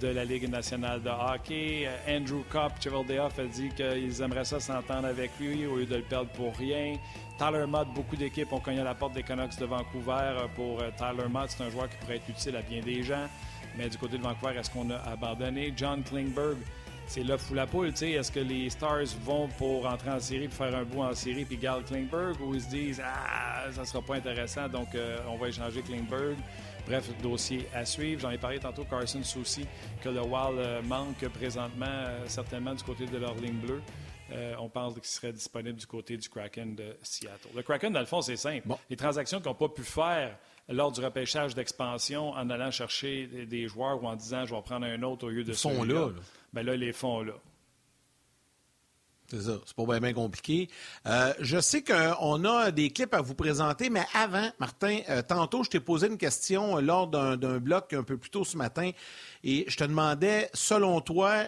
de 0.00 0.08
la 0.08 0.24
Ligue 0.24 0.48
nationale 0.48 1.02
de 1.02 1.10
hockey. 1.10 1.86
Euh, 1.86 2.18
Andrew 2.18 2.42
Kopp, 2.50 2.72
Chevaldeoff 2.80 3.38
a 3.38 3.44
dit 3.44 3.68
qu'ils 3.76 4.22
aimeraient 4.22 4.44
ça 4.44 4.60
s'entendre 4.60 5.06
avec 5.06 5.32
lui 5.38 5.66
au 5.66 5.76
lieu 5.76 5.86
de 5.86 5.96
le 5.96 6.02
perdre 6.02 6.30
pour 6.30 6.54
rien. 6.56 6.94
Tyler 7.38 7.66
Mott, 7.66 7.88
beaucoup 7.94 8.16
d'équipes 8.16 8.52
ont 8.52 8.60
cogné 8.60 8.80
à 8.80 8.84
la 8.84 8.94
porte 8.94 9.12
des 9.12 9.22
Canucks 9.22 9.58
de 9.58 9.66
Vancouver 9.66 10.12
euh, 10.12 10.46
pour 10.54 10.78
Tyler 10.96 11.28
Mott. 11.28 11.50
C'est 11.50 11.64
un 11.64 11.70
joueur 11.70 11.88
qui 11.88 11.96
pourrait 11.98 12.16
être 12.16 12.28
utile 12.28 12.56
à 12.56 12.62
bien 12.62 12.80
des 12.80 13.02
gens. 13.02 13.26
Mais 13.76 13.88
du 13.88 13.98
côté 13.98 14.16
de 14.16 14.22
Vancouver, 14.22 14.58
est-ce 14.58 14.70
qu'on 14.70 14.90
a 14.90 14.96
abandonné? 14.96 15.72
John 15.76 16.02
Klingberg, 16.02 16.56
c'est 17.06 17.22
là 17.22 17.38
fou 17.38 17.54
la 17.54 17.66
poule. 17.66 17.88
Est-ce 17.88 18.32
que 18.32 18.40
les 18.40 18.70
Stars 18.70 19.06
vont 19.22 19.48
pour 19.58 19.86
entrer 19.86 20.10
en 20.10 20.20
série, 20.20 20.48
pour 20.48 20.56
faire 20.56 20.74
un 20.74 20.84
bout 20.84 21.02
en 21.02 21.14
série, 21.14 21.44
puis 21.44 21.56
garder 21.56 21.84
Klingberg, 21.84 22.40
ou 22.40 22.54
ils 22.54 22.62
se 22.62 22.68
disent 22.68 23.02
Ah, 23.04 23.64
ça 23.72 23.84
sera 23.84 24.02
pas 24.02 24.16
intéressant, 24.16 24.68
donc 24.68 24.94
euh, 24.94 25.18
on 25.28 25.36
va 25.36 25.48
échanger 25.48 25.82
Klingberg? 25.82 26.36
Bref, 26.86 27.10
dossier 27.22 27.66
à 27.74 27.84
suivre. 27.84 28.20
J'en 28.20 28.30
ai 28.30 28.38
parlé 28.38 28.58
tantôt, 28.58 28.84
Carson 28.84 29.22
Soucy, 29.22 29.66
que 30.02 30.08
le 30.08 30.20
Wild 30.20 30.58
euh, 30.58 30.82
manque 30.82 31.26
présentement, 31.28 31.86
euh, 31.86 32.24
certainement 32.26 32.74
du 32.74 32.82
côté 32.82 33.06
de 33.06 33.18
leur 33.18 33.34
ligne 33.34 33.54
bleue. 33.54 33.82
On 34.58 34.68
pense 34.68 34.94
qu'il 34.94 35.04
serait 35.04 35.32
disponible 35.32 35.78
du 35.78 35.86
côté 35.86 36.16
du 36.16 36.28
Kraken 36.28 36.74
de 36.74 36.96
Seattle. 37.02 37.48
Le 37.54 37.62
Kraken, 37.62 37.92
dans 37.92 38.00
le 38.00 38.06
fond, 38.06 38.22
c'est 38.22 38.36
simple. 38.36 38.68
Les 38.90 38.96
transactions 38.96 39.38
qu'ils 39.38 39.48
n'ont 39.48 39.54
pas 39.54 39.68
pu 39.68 39.82
faire 39.82 40.36
lors 40.68 40.90
du 40.92 41.00
repêchage 41.00 41.54
d'expansion 41.54 42.30
en 42.30 42.50
allant 42.50 42.70
chercher 42.70 43.26
des, 43.26 43.68
joueurs 43.68 44.02
ou 44.02 44.06
en 44.06 44.16
disant 44.16 44.44
je 44.46 44.54
vais 44.54 44.62
prendre 44.62 44.86
un 44.86 45.02
autre 45.02 45.26
au 45.26 45.30
lieu 45.30 45.44
de 45.44 45.50
Ils 45.52 45.56
sont 45.56 45.84
là. 45.84 46.06
là. 46.06 46.12
Bien 46.52 46.62
là, 46.62 46.76
les 46.76 46.92
fonds 46.92 47.22
là. 47.22 47.34
C'est 49.28 49.42
ça, 49.42 49.58
c'est 49.64 49.74
pas 49.74 49.98
bien, 49.98 50.12
compliqué. 50.12 50.68
Euh, 51.06 51.34
je 51.40 51.58
sais 51.58 51.82
qu'on 51.82 52.44
a 52.44 52.70
des 52.70 52.90
clips 52.90 53.12
à 53.12 53.20
vous 53.20 53.34
présenter, 53.34 53.90
mais 53.90 54.04
avant, 54.14 54.48
Martin, 54.60 55.00
euh, 55.08 55.20
tantôt, 55.20 55.64
je 55.64 55.70
t'ai 55.70 55.80
posé 55.80 56.06
une 56.06 56.16
question 56.16 56.76
lors 56.76 57.08
d'un 57.08 57.58
bloc 57.58 57.92
un 57.92 58.04
peu 58.04 58.16
plus 58.18 58.30
tôt 58.30 58.44
ce 58.44 58.56
matin 58.56 58.92
et 59.42 59.64
je 59.66 59.76
te 59.76 59.82
demandais, 59.82 60.48
selon 60.54 61.00
toi, 61.00 61.42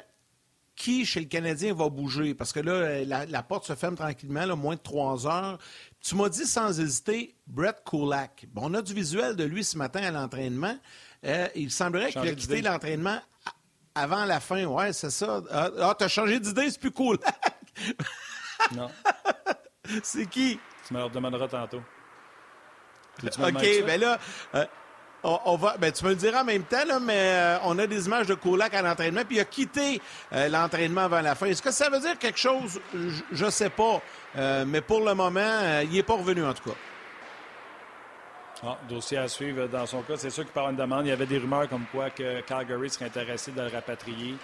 qui 0.79 1.05
chez 1.05 1.21
le 1.21 1.27
Canadien 1.27 1.75
va 1.75 1.89
bouger? 1.89 2.35
Parce 2.35 2.53
que 2.53 2.61
là, 2.61 3.05
la, 3.27 3.43
porte 3.43 3.67
se 3.67 3.75
ferme 3.75 3.97
tranquillement, 3.97 4.47
là, 4.47 4.55
moins 4.55 4.77
de 4.77 4.81
trois 4.81 5.27
heures. 5.27 5.59
Tu 6.01 6.15
m'as 6.15 6.29
dit 6.29 6.47
sans 6.47 6.81
hésiter 6.81 7.35
Brett 7.47 7.83
Kulak. 7.85 8.47
Bon, 8.53 8.71
on 8.71 8.75
a 8.75 8.83
du 8.83 8.95
visuel 8.95 9.35
de 9.35 9.45
lui 9.45 9.65
ce 9.65 9.77
matin 9.77 10.01
à 10.03 10.11
l'entraînement. 10.13 10.79
Euh, 11.25 11.49
il 11.57 11.73
semblerait 11.73 12.13
qu'il 12.13 12.21
a 12.29 12.33
quitté 12.33 12.63
l'entraînement 12.63 13.21
avant 13.95 14.25
la 14.25 14.39
fin. 14.39 14.65
Ouais, 14.65 14.93
c'est 14.93 15.11
ça. 15.11 15.43
Ah, 15.51 15.71
ah 15.81 15.97
t'as 15.99 16.09
changé 16.09 16.39
d'idée, 16.39 16.71
c'est 16.71 16.81
plus 16.81 16.93
cool. 16.93 17.19
non. 18.77 18.89
C'est 20.05 20.27
qui? 20.27 20.61
Tu 20.87 20.95
me 20.95 21.03
le 21.03 21.11
demanderas 21.11 21.49
tantôt. 21.49 21.83
OK, 23.25 23.83
ben 23.85 24.01
là, 24.01 24.19
euh, 24.55 24.65
on, 25.23 25.57
va, 25.57 25.77
ben 25.79 25.93
tu 25.93 26.05
me 26.05 26.11
le 26.11 26.17
diras 26.17 26.43
en 26.43 26.45
même 26.45 26.63
temps, 26.63 26.85
là, 26.87 27.01
mais 27.01 27.15
euh, 27.17 27.59
on 27.65 27.79
a 27.79 27.87
des 27.87 28.07
images 28.07 28.27
de 28.27 28.35
Kulak 28.35 28.73
à 28.75 28.83
l'entraînement, 28.83 29.23
puis 29.27 29.37
il 29.37 29.41
a 29.41 29.45
quitté 29.45 30.01
euh, 30.33 30.49
l'entraînement 30.49 31.03
avant 31.03 31.21
la 31.21 31.35
fin. 31.35 31.47
Est-ce 31.47 31.63
que 31.63 31.71
ça 31.71 31.91
veut 31.91 32.01
dire 32.01 32.19
quelque 32.19 32.39
chose? 32.39 32.81
Je 33.33 33.45
ne 33.45 33.51
sais 33.51 33.71
pas. 33.71 34.01
mais 34.67 34.81
pour 34.81 35.01
le 35.01 35.15
moment, 35.15 35.81
il 35.83 35.91
n'est 35.91 36.03
pas 36.03 36.15
revenu, 36.15 36.45
en 36.45 36.55
tout 36.55 36.71
cas. 36.71 36.77
Ah, 38.65 38.77
dossier 38.89 39.19
à 39.19 39.29
suivre 39.29 39.69
dans 39.69 39.87
son 39.87 40.03
cas. 40.03 40.17
C'est 40.17 40.31
sûr 40.31 40.43
qu'il 40.45 40.53
parle 40.53 40.73
une 40.73 40.77
demande. 40.77 41.07
Il 41.07 41.11
y 41.11 41.13
avait 41.13 41.27
des 41.27 41.39
rumeurs 41.39 41.69
comme 41.69 41.85
quoi 41.93 42.11
que 42.11 42.41
Calgary 42.41 42.91
serait 42.91 43.05
intéressé 43.05 43.53
de 43.53 43.61
le 43.61 43.69
rapatrier. 43.69 44.35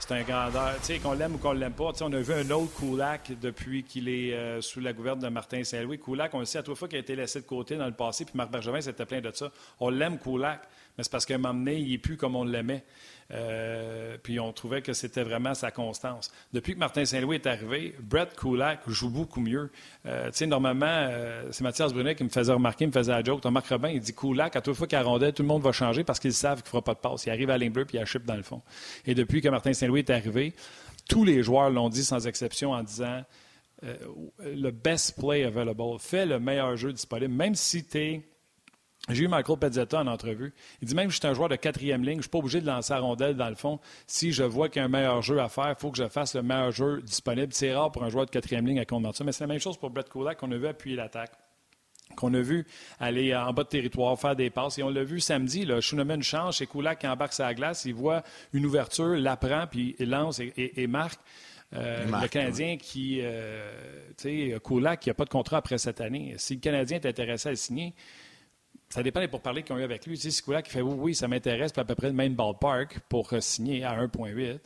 C'est 0.00 0.14
un 0.14 0.22
grandeur. 0.22 0.74
Tu 0.80 0.86
sais, 0.86 0.98
qu'on 0.98 1.12
l'aime 1.12 1.34
ou 1.34 1.38
qu'on 1.38 1.52
l'aime 1.52 1.74
pas. 1.74 1.92
on 2.00 2.12
a 2.12 2.20
vu 2.20 2.32
un 2.32 2.50
autre 2.50 2.72
Kulak 2.78 3.38
depuis 3.38 3.84
qu'il 3.84 4.08
est 4.08 4.32
euh, 4.34 4.60
sous 4.60 4.80
la 4.80 4.92
gouverne 4.92 5.20
de 5.20 5.28
Martin 5.28 5.62
Saint-Louis. 5.62 6.00
Kulak, 6.00 6.34
on 6.34 6.40
le 6.40 6.46
sait 6.46 6.58
à 6.58 6.62
trois 6.62 6.74
fois 6.74 6.88
qu'il 6.88 6.96
a 6.96 7.00
été 7.00 7.14
laissé 7.14 7.40
de 7.40 7.46
côté 7.46 7.76
dans 7.76 7.86
le 7.86 7.92
passé, 7.92 8.24
puis 8.24 8.32
Marc 8.34 8.50
Bergevin 8.50 8.80
s'était 8.80 9.04
plein 9.04 9.20
de 9.20 9.30
ça. 9.32 9.52
On 9.78 9.90
l'aime, 9.90 10.18
Kulak, 10.18 10.62
c'est 11.02 11.12
parce 11.12 11.26
qu'à 11.26 11.34
un 11.34 11.38
moment 11.38 11.54
donné, 11.54 11.78
il 11.78 11.90
n'est 11.90 11.98
plus 11.98 12.16
comme 12.16 12.36
on 12.36 12.44
l'aimait. 12.44 12.84
Euh, 13.32 14.16
puis 14.22 14.40
on 14.40 14.52
trouvait 14.52 14.82
que 14.82 14.92
c'était 14.92 15.22
vraiment 15.22 15.54
sa 15.54 15.70
constance. 15.70 16.32
Depuis 16.52 16.74
que 16.74 16.78
Martin 16.78 17.04
Saint-Louis 17.04 17.36
est 17.36 17.46
arrivé, 17.46 17.94
Brett 18.00 18.34
Kulak 18.34 18.80
joue 18.88 19.10
beaucoup 19.10 19.40
mieux. 19.40 19.70
Euh, 20.06 20.26
tu 20.30 20.38
sais, 20.38 20.46
normalement, 20.46 20.86
euh, 20.88 21.48
c'est 21.52 21.62
Mathias 21.62 21.92
Brunet 21.92 22.16
qui 22.16 22.24
me 22.24 22.28
faisait 22.28 22.52
remarquer, 22.52 22.84
il 22.84 22.88
me 22.88 22.92
faisait 22.92 23.12
la 23.12 23.22
joke. 23.22 23.44
Marc 23.44 23.68
Robin, 23.68 23.90
il 23.90 24.00
dit 24.00 24.14
Kulak, 24.14 24.56
à 24.56 24.60
toute 24.60 24.74
fois 24.74 24.86
qu'il 24.86 24.98
a 24.98 25.02
rondelle, 25.02 25.32
tout 25.32 25.42
le 25.42 25.48
monde 25.48 25.62
va 25.62 25.72
changer 25.72 26.02
parce 26.02 26.18
qu'ils 26.18 26.32
savent 26.32 26.62
qu'il 26.62 26.66
ne 26.66 26.70
fera 26.70 26.82
pas 26.82 26.94
de 26.94 26.98
passe. 26.98 27.26
Il 27.26 27.30
arrive 27.30 27.50
à 27.50 27.54
la 27.54 27.58
ligne 27.58 27.72
bleue 27.72 27.84
puis 27.84 27.98
il 27.98 28.04
chip 28.04 28.24
dans 28.24 28.36
le 28.36 28.42
fond. 28.42 28.62
Et 29.06 29.14
depuis 29.14 29.40
que 29.40 29.48
Martin 29.48 29.72
Saint-Louis 29.72 30.00
est 30.00 30.10
arrivé, 30.10 30.54
tous 31.08 31.24
les 31.24 31.42
joueurs 31.42 31.70
l'ont 31.70 31.88
dit 31.88 32.04
sans 32.04 32.26
exception 32.26 32.72
en 32.72 32.82
disant 32.82 33.24
le 34.40 34.70
best 34.70 35.18
play 35.18 35.44
available, 35.44 35.98
fais 35.98 36.26
le 36.26 36.38
meilleur 36.38 36.76
jeu 36.76 36.92
disponible, 36.92 37.32
même 37.32 37.54
si 37.54 37.82
tu 37.82 37.98
es 37.98 38.22
j'ai 39.08 39.24
eu 39.24 39.28
Michael 39.28 39.58
Pezzetta 39.58 39.98
en 39.98 40.06
entrevue. 40.06 40.52
Il 40.82 40.88
dit 40.88 40.94
même 40.94 41.06
que 41.06 41.12
je 41.12 41.18
suis 41.18 41.26
un 41.26 41.32
joueur 41.32 41.48
de 41.48 41.56
quatrième 41.56 42.02
ligne, 42.02 42.14
je 42.14 42.18
ne 42.18 42.22
suis 42.22 42.30
pas 42.30 42.38
obligé 42.38 42.60
de 42.60 42.66
lancer 42.66 42.92
la 42.92 43.00
rondelle 43.00 43.34
dans 43.34 43.48
le 43.48 43.54
fond. 43.54 43.80
Si 44.06 44.32
je 44.32 44.42
vois 44.42 44.68
qu'il 44.68 44.80
y 44.80 44.82
a 44.82 44.86
un 44.86 44.88
meilleur 44.88 45.22
jeu 45.22 45.40
à 45.40 45.48
faire, 45.48 45.70
il 45.70 45.80
faut 45.80 45.90
que 45.90 45.98
je 45.98 46.08
fasse 46.08 46.34
le 46.34 46.42
meilleur 46.42 46.70
jeu 46.70 47.00
disponible. 47.02 47.52
C'est 47.52 47.72
rare 47.74 47.90
pour 47.90 48.04
un 48.04 48.10
joueur 48.10 48.26
de 48.26 48.30
quatrième 48.30 48.66
ligne 48.66 48.78
à 48.78 48.84
compte 48.84 49.14
ça, 49.16 49.24
mais 49.24 49.32
c'est 49.32 49.44
la 49.44 49.48
même 49.48 49.58
chose 49.58 49.78
pour 49.78 49.90
Brett 49.90 50.08
Kulak 50.08 50.38
qu'on 50.38 50.52
a 50.52 50.56
vu 50.56 50.66
appuyer 50.66 50.96
l'attaque 50.96 51.32
qu'on 52.16 52.34
a 52.34 52.40
vu 52.40 52.66
aller 52.98 53.34
en 53.36 53.52
bas 53.52 53.62
de 53.62 53.68
territoire, 53.68 54.18
faire 54.18 54.34
des 54.34 54.50
passes. 54.50 54.78
Et 54.78 54.82
on 54.82 54.90
l'a 54.90 55.04
vu 55.04 55.20
samedi, 55.20 55.64
là, 55.64 55.78
une 55.78 56.22
chance, 56.24 56.56
chez 56.56 56.66
Kulak 56.66 56.98
qui 56.98 57.06
embarque 57.06 57.32
sa 57.32 57.54
glace, 57.54 57.84
il 57.84 57.94
voit 57.94 58.24
une 58.52 58.66
ouverture, 58.66 59.16
l'apprend, 59.16 59.68
puis 59.70 59.94
il 60.00 60.10
lance 60.10 60.40
et, 60.40 60.86
marque. 60.88 61.20
le 61.70 62.26
Canadien 62.26 62.78
qui, 62.78 63.22
tu 64.16 64.50
sais, 64.50 64.60
Kulak, 64.64 64.98
qui 64.98 65.08
n'a 65.08 65.14
pas 65.14 65.24
de 65.24 65.30
contrat 65.30 65.58
après 65.58 65.78
cette 65.78 66.00
année. 66.00 66.34
Si 66.36 66.54
le 66.54 66.60
Canadien 66.60 66.96
est 66.98 67.06
intéressé 67.06 67.48
à 67.48 67.52
le 67.52 67.56
signer, 67.56 67.94
ça 68.90 69.02
dépend 69.02 69.20
des 69.20 69.28
pourparlers 69.28 69.62
qu'ils 69.62 69.74
ont 69.74 69.78
eu 69.78 69.84
avec 69.84 70.04
lui. 70.04 70.18
Tu 70.18 70.30
sais, 70.30 70.42
Kulak 70.42 70.66
qui 70.66 70.72
fait 70.72 70.82
oui, 70.82 70.94
oui, 70.98 71.14
ça 71.14 71.28
m'intéresse, 71.28 71.72
puis 71.72 71.80
à 71.80 71.84
peu 71.84 71.94
près 71.94 72.08
le 72.08 72.12
même 72.12 72.34
ballpark 72.34 72.98
pour 73.08 73.30
signer 73.40 73.84
à 73.84 73.96
1,8 73.96 74.58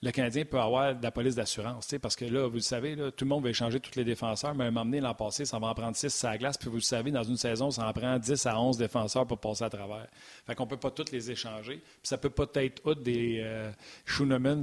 le 0.00 0.10
Canadien 0.12 0.44
peut 0.44 0.60
avoir 0.60 0.94
de 0.94 1.02
la 1.02 1.10
police 1.10 1.34
d'assurance. 1.34 1.94
Parce 2.00 2.14
que 2.14 2.24
là, 2.24 2.46
vous 2.46 2.54
le 2.54 2.60
savez, 2.60 2.96
tout 3.16 3.24
le 3.24 3.28
monde 3.28 3.42
va 3.42 3.50
échanger 3.50 3.80
tous 3.80 3.96
les 3.96 4.04
défenseurs, 4.04 4.54
mais 4.54 4.64
à 4.64 4.66
un 4.68 4.70
moment 4.70 4.84
donné, 4.84 5.00
l'an 5.00 5.14
passé, 5.14 5.44
ça 5.44 5.58
va 5.58 5.68
en 5.68 5.74
prendre 5.74 5.96
6 5.96 6.24
à 6.24 6.30
la 6.30 6.38
glace. 6.38 6.56
Puis 6.56 6.68
vous 6.68 6.76
le 6.76 6.80
savez, 6.80 7.10
dans 7.10 7.24
une 7.24 7.36
saison, 7.36 7.70
ça 7.70 7.86
en 7.88 7.92
prend 7.92 8.18
10 8.18 8.46
à 8.46 8.60
11 8.60 8.76
défenseurs 8.76 9.26
pour 9.26 9.38
passer 9.38 9.64
à 9.64 9.70
travers. 9.70 10.06
Fait 10.46 10.54
qu'on 10.54 10.64
ne 10.64 10.70
peut 10.70 10.76
pas 10.76 10.90
tous 10.90 11.10
les 11.10 11.30
échanger. 11.30 11.78
Puis 11.78 11.98
ça 12.02 12.16
peut 12.16 12.30
pas 12.30 12.46
être 12.54 12.86
out 12.86 13.02
des 13.02 13.40
euh, 13.42 13.70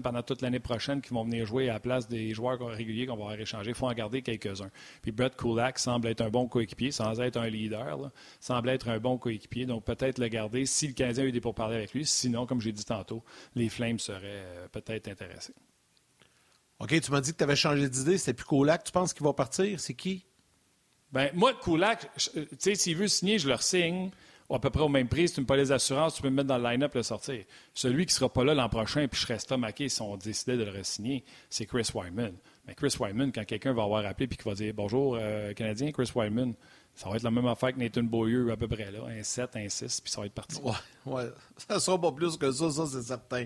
pendant 0.01 0.21
toute 0.23 0.41
l'année 0.41 0.59
prochaine 0.59 1.01
qui 1.01 1.13
vont 1.13 1.23
venir 1.23 1.45
jouer 1.45 1.69
à 1.69 1.73
la 1.73 1.79
place 1.79 2.07
des 2.07 2.33
joueurs 2.33 2.59
réguliers 2.59 3.05
qu'on 3.05 3.17
va 3.17 3.31
avoir. 3.31 3.63
Il 3.65 3.73
faut 3.73 3.87
en 3.87 3.93
garder 3.93 4.21
quelques-uns. 4.21 4.69
Puis 5.01 5.11
Brett 5.11 5.35
Kulak 5.35 5.79
semble 5.79 6.07
être 6.07 6.21
un 6.21 6.29
bon 6.29 6.47
coéquipier, 6.47 6.91
sans 6.91 7.19
être 7.19 7.37
un 7.37 7.47
leader, 7.47 8.11
semble 8.39 8.69
être 8.69 8.89
un 8.89 8.99
bon 8.99 9.17
coéquipier. 9.17 9.65
Donc 9.65 9.83
peut-être 9.83 10.17
le 10.17 10.27
garder 10.27 10.65
si 10.65 10.87
le 10.87 10.93
Canadien 10.93 11.25
a 11.25 11.27
eu 11.27 11.31
des 11.31 11.41
pourparlers 11.41 11.75
avec 11.77 11.93
lui. 11.93 12.05
Sinon, 12.05 12.45
comme 12.45 12.61
j'ai 12.61 12.71
dit 12.71 12.85
tantôt, 12.85 13.23
les 13.55 13.69
Flames 13.69 13.99
seraient 13.99 14.21
euh, 14.23 14.67
peut-être 14.71 15.07
intéressés 15.07 15.24
OK, 16.79 16.99
tu 17.01 17.11
m'as 17.11 17.21
dit 17.21 17.31
que 17.31 17.37
tu 17.37 17.43
avais 17.43 17.55
changé 17.55 17.89
d'idée. 17.89 18.17
C'était 18.17 18.33
plus 18.33 18.45
Kulak. 18.45 18.83
Tu 18.83 18.91
penses 18.91 19.13
qu'il 19.13 19.23
va 19.23 19.33
partir? 19.33 19.79
C'est 19.79 19.93
qui? 19.93 20.25
Ben, 21.11 21.29
moi, 21.33 21.53
Kulak, 21.53 22.09
tu 22.17 22.47
sais, 22.59 22.75
s'il 22.75 22.97
veut 22.97 23.07
signer, 23.07 23.39
je 23.39 23.47
le 23.47 23.57
signe 23.57 24.11
à 24.49 24.59
peu 24.59 24.69
près 24.69 24.81
au 24.81 24.89
même 24.89 25.07
prix. 25.07 25.27
C'est 25.27 25.39
une 25.39 25.47
police 25.47 25.69
d'assurance, 25.69 26.15
tu 26.15 26.21
peux 26.21 26.29
me 26.29 26.35
mettre 26.35 26.49
dans 26.49 26.57
le 26.57 26.63
line-up 26.63 26.93
le 26.93 27.03
sortir. 27.03 27.43
Celui 27.73 28.05
qui 28.05 28.13
ne 28.13 28.17
sera 28.17 28.31
pas 28.31 28.43
là 28.43 28.53
l'an 28.53 28.69
prochain, 28.69 29.07
puis 29.07 29.19
je 29.19 29.25
serai 29.25 29.39
stomaqué 29.39 29.89
si 29.89 30.01
on 30.01 30.17
décidait 30.17 30.57
de 30.57 30.63
le 30.63 30.71
re-signer, 30.71 31.23
c'est 31.49 31.65
Chris 31.65 31.89
Wyman. 31.93 32.33
Mais 32.67 32.75
Chris 32.75 32.95
Wyman, 32.99 33.31
quand 33.31 33.45
quelqu'un 33.45 33.73
va 33.73 33.83
avoir 33.83 34.05
appelé 34.05 34.25
et 34.25 34.35
qu'il 34.35 34.43
va 34.43 34.53
dire 34.53 34.73
Bonjour, 34.73 35.17
euh, 35.19 35.53
Canadien, 35.53 35.91
Chris 35.91 36.11
Wyman, 36.15 36.53
ça 36.95 37.09
va 37.09 37.17
être 37.17 37.23
la 37.23 37.31
même 37.31 37.45
affaire 37.45 37.73
que 37.73 37.79
Nathan 37.79 38.03
Beaulieu 38.03 38.51
à 38.51 38.55
peu 38.55 38.69
près 38.69 38.89
là, 38.89 38.99
un 39.09 39.21
7, 39.21 39.57
un 39.57 39.67
6, 39.67 39.99
puis 39.99 40.11
ça 40.11 40.21
va 40.21 40.27
être 40.27 40.33
parti. 40.33 40.61
Ouais, 40.61 40.71
ouais. 41.05 41.29
Ça 41.69 41.79
sera 41.79 41.99
pas 41.99 42.11
plus 42.11 42.35
que 42.35 42.51
ça, 42.51 42.69
ça 42.69 42.85
c'est 42.85 43.01
certain. 43.01 43.45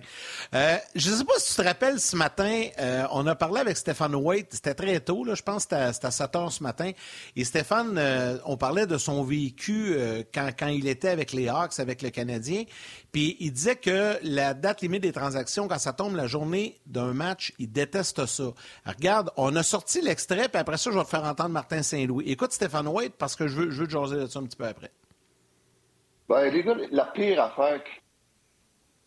Euh, 0.55 0.77
je 0.95 1.11
ne 1.11 1.15
sais 1.15 1.23
pas 1.23 1.33
si 1.37 1.51
tu 1.51 1.61
te 1.61 1.61
rappelles 1.61 1.99
ce 1.99 2.15
matin, 2.15 2.65
euh, 2.79 3.05
on 3.11 3.27
a 3.27 3.35
parlé 3.35 3.59
avec 3.59 3.77
Stéphane 3.77 4.15
Waite, 4.15 4.47
c'était 4.51 4.73
très 4.73 4.99
tôt, 4.99 5.23
là, 5.23 5.35
je 5.35 5.43
pense 5.43 5.67
que 5.67 5.91
c'était 5.91 6.07
à 6.07 6.11
7 6.11 6.35
heures 6.35 6.51
ce 6.51 6.63
matin. 6.63 6.89
Et 7.35 7.43
Stéphane, 7.43 7.99
euh, 7.99 8.39
on 8.45 8.57
parlait 8.57 8.87
de 8.87 8.97
son 8.97 9.23
vécu 9.23 9.95
quand, 10.33 10.49
quand 10.57 10.67
il 10.67 10.87
était 10.87 11.09
avec 11.09 11.33
les 11.33 11.49
Hawks, 11.49 11.79
avec 11.79 12.01
le 12.01 12.09
Canadien. 12.09 12.63
Puis 13.11 13.37
il 13.39 13.51
disait 13.51 13.75
que 13.75 14.17
la 14.23 14.55
date 14.55 14.81
limite 14.81 15.03
des 15.03 15.11
transactions, 15.11 15.67
quand 15.67 15.79
ça 15.79 15.93
tombe 15.93 16.15
la 16.15 16.25
journée 16.27 16.79
d'un 16.87 17.13
match, 17.13 17.53
il 17.59 17.71
déteste 17.71 18.25
ça. 18.25 18.43
regarde, 18.85 19.31
on 19.37 19.55
a 19.55 19.61
sorti 19.61 20.01
l'extrait, 20.01 20.49
puis 20.49 20.59
après 20.59 20.77
ça, 20.77 20.89
je 20.91 20.97
vais 20.97 21.03
te 21.03 21.09
faire 21.09 21.25
entendre 21.25 21.49
Martin 21.49 21.83
Saint-Louis. 21.83 22.25
Écoute 22.27 22.53
Stéphane 22.53 22.87
White, 22.87 23.13
parce 23.17 23.35
que 23.35 23.38
je 23.47 23.55
veux, 23.55 23.71
je 23.71 23.81
veux 23.81 23.87
te 23.87 23.91
jaser 23.91 24.17
de 24.17 24.27
ça 24.27 24.39
un 24.39 24.43
petit 24.43 24.57
peu 24.57 24.65
après. 24.65 24.91
Ben, 26.27 26.49
les 26.51 26.63
gars, 26.63 26.75
la 26.91 27.05
pire 27.05 27.41
affaire 27.41 27.81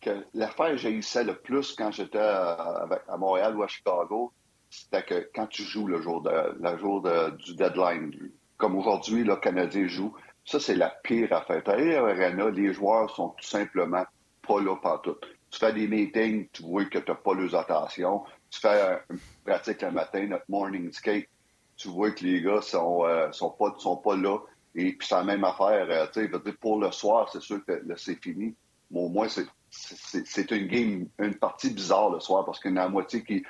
que, 0.01 0.25
l'affaire 0.33 0.75
que 0.75 1.25
le 1.25 1.33
plus 1.35 1.73
quand 1.73 1.91
j'étais 1.91 2.19
à, 2.19 3.17
Montréal 3.17 3.55
ou 3.55 3.63
à 3.63 3.67
Chicago, 3.67 4.33
c'était 4.69 5.03
que 5.03 5.29
quand 5.33 5.47
tu 5.47 5.63
joues 5.63 5.87
le 5.87 6.01
jour, 6.01 6.21
de, 6.21 6.57
le 6.59 6.77
jour 6.77 7.01
du 7.01 7.55
deadline, 7.55 8.31
comme 8.57 8.75
aujourd'hui, 8.75 9.23
le 9.23 9.37
Canadien 9.37 9.87
joue, 9.87 10.13
ça, 10.45 10.59
c'est 10.59 10.75
la 10.75 10.89
pire 10.89 11.31
affaire. 11.31 11.63
Tu 11.63 11.71
à 11.71 12.01
Arena, 12.01 12.49
les 12.49 12.73
joueurs 12.73 13.09
sont 13.15 13.29
tout 13.29 13.45
simplement 13.45 14.05
pas 14.45 14.61
là 14.61 14.75
tout. 15.01 15.15
Tu 15.49 15.59
fais 15.59 15.71
des 15.71 15.87
meetings, 15.87 16.47
tu 16.51 16.63
vois 16.63 16.85
que 16.85 16.99
tu 16.99 17.11
n'as 17.11 17.15
pas 17.15 17.33
leurs 17.33 17.55
attentions. 17.55 18.23
Tu 18.49 18.59
fais 18.59 18.99
une 19.09 19.19
pratique 19.45 19.81
le 19.81 19.91
matin, 19.91 20.27
notre 20.27 20.45
morning 20.49 20.91
skate, 20.91 21.27
tu 21.75 21.89
vois 21.89 22.11
que 22.11 22.23
les 22.23 22.41
gars 22.41 22.61
sont, 22.61 23.05
euh, 23.05 23.31
sont, 23.31 23.51
pas, 23.51 23.73
sont 23.77 23.97
pas 23.97 24.15
là. 24.15 24.37
Et 24.75 24.93
puis 24.93 25.07
c'est 25.07 25.15
la 25.15 25.23
même 25.23 25.43
affaire. 25.43 25.87
Euh, 25.89 26.07
tu 26.11 26.21
sais, 26.21 26.53
pour 26.53 26.79
le 26.79 26.91
soir, 26.91 27.29
c'est 27.31 27.41
sûr 27.41 27.63
que 27.65 27.83
c'est 27.95 28.21
fini. 28.21 28.55
Mais 28.91 28.99
au 28.99 29.09
moins, 29.09 29.27
c'est 29.29 30.51
une 30.51 30.67
game, 30.67 31.07
une 31.19 31.35
partie 31.35 31.69
bizarre 31.71 32.09
le 32.09 32.19
soir 32.19 32.45
parce 32.45 32.59
qu'il 32.59 32.71
y 32.71 32.73
en 32.73 32.77
a 32.77 32.83
la 32.83 32.89
moitié 32.89 33.23
qui, 33.23 33.43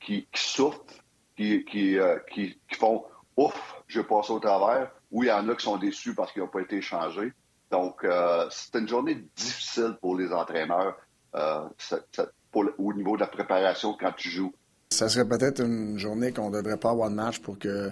qui, 0.00 0.26
qui 0.32 0.42
souffrent, 0.42 0.84
qui, 1.36 1.64
qui, 1.64 1.98
euh, 1.98 2.18
qui, 2.32 2.58
font 2.72 3.04
Ouf, 3.36 3.82
je 3.86 4.00
passe 4.00 4.28
au 4.30 4.38
travers. 4.38 4.90
Oui, 5.10 5.26
il 5.26 5.30
y 5.30 5.32
en 5.32 5.48
a 5.48 5.54
qui 5.54 5.64
sont 5.64 5.76
déçus 5.78 6.14
parce 6.14 6.32
qu'ils 6.32 6.42
n'ont 6.42 6.48
pas 6.48 6.60
été 6.60 6.76
échangés. 6.76 7.32
Donc, 7.70 8.04
euh, 8.04 8.46
c'est 8.50 8.78
une 8.78 8.88
journée 8.88 9.24
difficile 9.36 9.96
pour 10.00 10.16
les 10.16 10.32
entraîneurs 10.32 10.96
au 12.52 12.92
niveau 12.92 13.14
de 13.14 13.20
la 13.20 13.28
préparation 13.28 13.96
quand 13.98 14.12
tu 14.12 14.28
joues. 14.28 14.52
Ça 14.90 15.08
serait 15.08 15.26
peut-être 15.26 15.60
une 15.62 15.98
journée 15.98 16.32
qu'on 16.32 16.50
ne 16.50 16.56
devrait 16.56 16.76
pas 16.76 16.90
avoir 16.90 17.10
de 17.10 17.14
match 17.14 17.38
pour 17.38 17.58
que, 17.58 17.90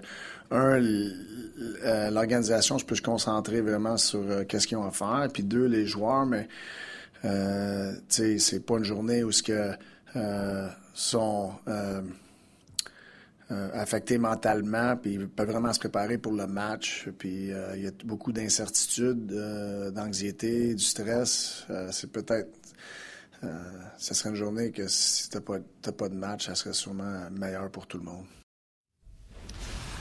un, 0.51 0.81
euh, 0.81 2.11
l'organisation 2.11 2.79
se 2.79 2.85
puisse 2.85 3.01
concentrer 3.01 3.61
vraiment 3.61 3.97
sur 3.97 4.47
qu'est-ce 4.47 4.67
qu'ils 4.67 4.79
ont 4.79 4.87
à 4.87 4.91
faire, 4.91 5.29
puis 5.33 5.43
deux, 5.43 5.67
les 5.67 5.87
joueurs, 5.87 6.27
mais 6.27 6.49
euh, 7.25 7.93
c'est 8.09 8.65
pas 8.65 8.79
une 8.79 8.85
journée 8.85 9.23
où 9.25 9.33
ce 9.33 9.43
que 9.43 9.73
sont 10.95 11.53
euh, 13.51 13.71
affectés 13.73 14.19
mentalement, 14.19 14.95
puis 14.99 15.15
ils 15.15 15.27
peuvent 15.27 15.49
vraiment 15.49 15.73
se 15.73 15.79
préparer 15.79 16.19
pour 16.19 16.33
le 16.33 16.47
match. 16.47 17.09
Puis 17.19 17.51
euh, 17.51 17.77
il 17.77 17.85
y 17.85 17.87
a 17.87 17.91
beaucoup 18.05 18.31
d'incertitudes, 18.31 19.33
euh, 19.33 19.91
d'anxiété, 19.91 20.75
du 20.75 20.85
stress. 20.85 21.67
c'est 21.91 22.13
peut-être. 22.13 22.51
Ce 23.99 24.15
serait 24.15 24.31
une 24.31 24.37
journée 24.37 24.71
que 24.71 24.89
si 24.89 25.29
tu 25.29 25.37
n'as 25.37 25.93
pas, 25.93 26.09
de 26.09 26.15
match, 26.15 26.47
ça 26.47 26.55
serait 26.55 26.73
sûrement 26.73 27.29
meilleur 27.31 27.71
pour 27.71 27.87
tout 27.87 27.99
le 27.99 28.05
monde. 28.05 28.27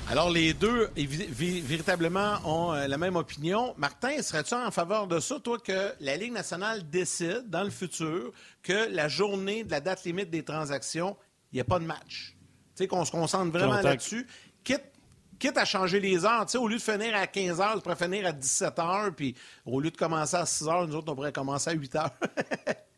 Alors, 0.10 0.30
les 0.30 0.54
deux, 0.54 0.90
véritablement, 0.96 2.38
ont 2.46 2.72
la 2.72 2.98
même 2.98 3.18
opinion. 3.18 3.74
Martin, 3.78 4.22
serais-tu 4.22 4.54
en 4.54 4.72
faveur 4.72 5.08
de 5.08 5.20
ça, 5.20 5.40
toi, 5.40 5.58
que 5.60 5.94
la 6.00 6.16
Ligue 6.16 6.32
nationale 6.32 6.90
décide 6.90 7.50
dans 7.50 7.64
le 7.64 7.70
futur 7.70 8.32
que 8.64 8.90
la 8.90 9.10
journée 9.10 9.66
de 9.66 9.72
la 9.72 9.82
date 9.82 10.06
limite 10.06 10.30
des 10.30 10.44
transactions, 10.44 11.18
il 11.52 11.56
n'y 11.56 11.62
a 11.62 11.66
pas 11.66 11.80
de 11.80 11.86
match? 11.86 12.38
qu'on 12.86 13.06
se 13.06 13.12
concentre 13.12 13.52
vraiment 13.52 13.82
là-dessus. 13.82 14.28
Quitte, 14.64 15.58
à 15.58 15.66
changer 15.66 16.00
les 16.00 16.26
heures, 16.26 16.46
au 16.56 16.68
lieu 16.68 16.78
de 16.78 16.82
finir 16.82 17.16
à 17.16 17.26
15 17.26 17.62
heures, 17.62 17.76
tu 17.76 17.82
pourrais 17.82 17.96
finir 17.96 18.28
à 18.28 18.32
17 18.32 18.80
heures, 18.80 19.16
puis 19.16 19.36
au 19.66 19.80
lieu 19.80 19.90
de 19.90 19.98
commencer 19.98 20.36
à 20.36 20.46
6 20.46 20.68
heures, 20.68 20.88
nous 20.88 20.96
autres, 20.96 21.12
on 21.12 21.16
pourrait 21.16 21.32
commencer 21.32 21.70
à 21.70 21.74
8 21.74 21.96
heures. 21.96 22.12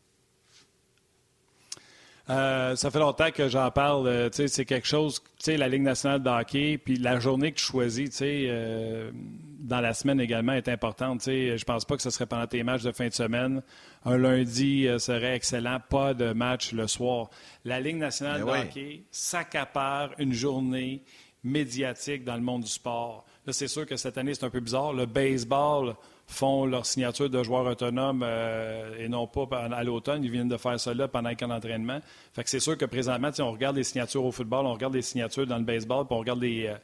Euh, 2.29 2.75
ça 2.75 2.91
fait 2.91 2.99
longtemps 2.99 3.31
que 3.31 3.47
j'en 3.47 3.71
parle. 3.71 4.07
Euh, 4.07 4.29
c'est 4.31 4.65
quelque 4.65 4.87
chose, 4.87 5.21
la 5.47 5.67
Ligue 5.67 5.81
nationale 5.81 6.21
de 6.21 6.29
hockey, 6.29 6.77
puis 6.77 6.97
la 6.97 7.19
journée 7.19 7.51
que 7.51 7.57
tu 7.57 7.65
choisis 7.65 8.19
euh, 8.21 9.11
dans 9.13 9.81
la 9.81 9.93
semaine 9.93 10.19
également 10.21 10.53
est 10.53 10.67
importante. 10.67 11.23
Je 11.25 11.63
pense 11.63 11.85
pas 11.85 11.95
que 11.95 12.03
ce 12.03 12.11
serait 12.11 12.27
pendant 12.27 12.45
tes 12.45 12.61
matchs 12.63 12.83
de 12.83 12.91
fin 12.91 13.07
de 13.07 13.13
semaine. 13.13 13.63
Un 14.05 14.17
lundi 14.17 14.87
serait 14.99 15.35
excellent, 15.35 15.79
pas 15.89 16.13
de 16.13 16.31
match 16.33 16.71
le 16.71 16.87
soir. 16.87 17.29
La 17.65 17.79
Ligue 17.79 17.97
nationale 17.97 18.43
ben 18.43 18.63
de 18.63 18.67
hockey 18.67 19.03
s'accapare 19.11 20.11
une 20.19 20.33
journée 20.33 21.01
médiatique 21.43 22.23
dans 22.23 22.35
le 22.35 22.41
monde 22.41 22.63
du 22.63 22.69
sport. 22.69 23.25
Là, 23.45 23.53
c'est 23.53 23.67
sûr 23.67 23.85
que 23.85 23.95
cette 23.95 24.17
année, 24.17 24.33
c'est 24.33 24.45
un 24.45 24.49
peu 24.49 24.59
bizarre. 24.59 24.93
Le 24.93 25.05
baseball 25.05 25.95
font 26.29 26.65
leur 26.65 26.85
signature 26.85 27.29
de 27.29 27.41
joueurs 27.43 27.65
autonomes 27.65 28.23
euh, 28.23 28.95
et 28.99 29.09
non 29.09 29.25
pas 29.25 29.47
à 29.51 29.83
l'automne. 29.83 30.23
Ils 30.23 30.29
viennent 30.29 30.47
de 30.47 30.57
faire 30.57 30.75
là 30.93 31.07
pendant 31.07 31.33
qu'un 31.33 31.49
entraînement. 31.49 31.99
Fait 32.33 32.43
que 32.43 32.49
c'est 32.49 32.59
sûr 32.59 32.77
que 32.77 32.85
présentement, 32.85 33.31
on 33.39 33.51
regarde 33.51 33.75
les 33.75 33.83
signatures 33.83 34.23
au 34.23 34.31
football, 34.31 34.67
on 34.67 34.73
regarde 34.73 34.93
les 34.93 35.01
signatures 35.01 35.47
dans 35.47 35.57
le 35.57 35.63
baseball, 35.63 36.05
puis 36.05 36.15
on 36.15 36.19
regarde 36.19 36.41
les, 36.41 36.67
euh, 36.67 36.75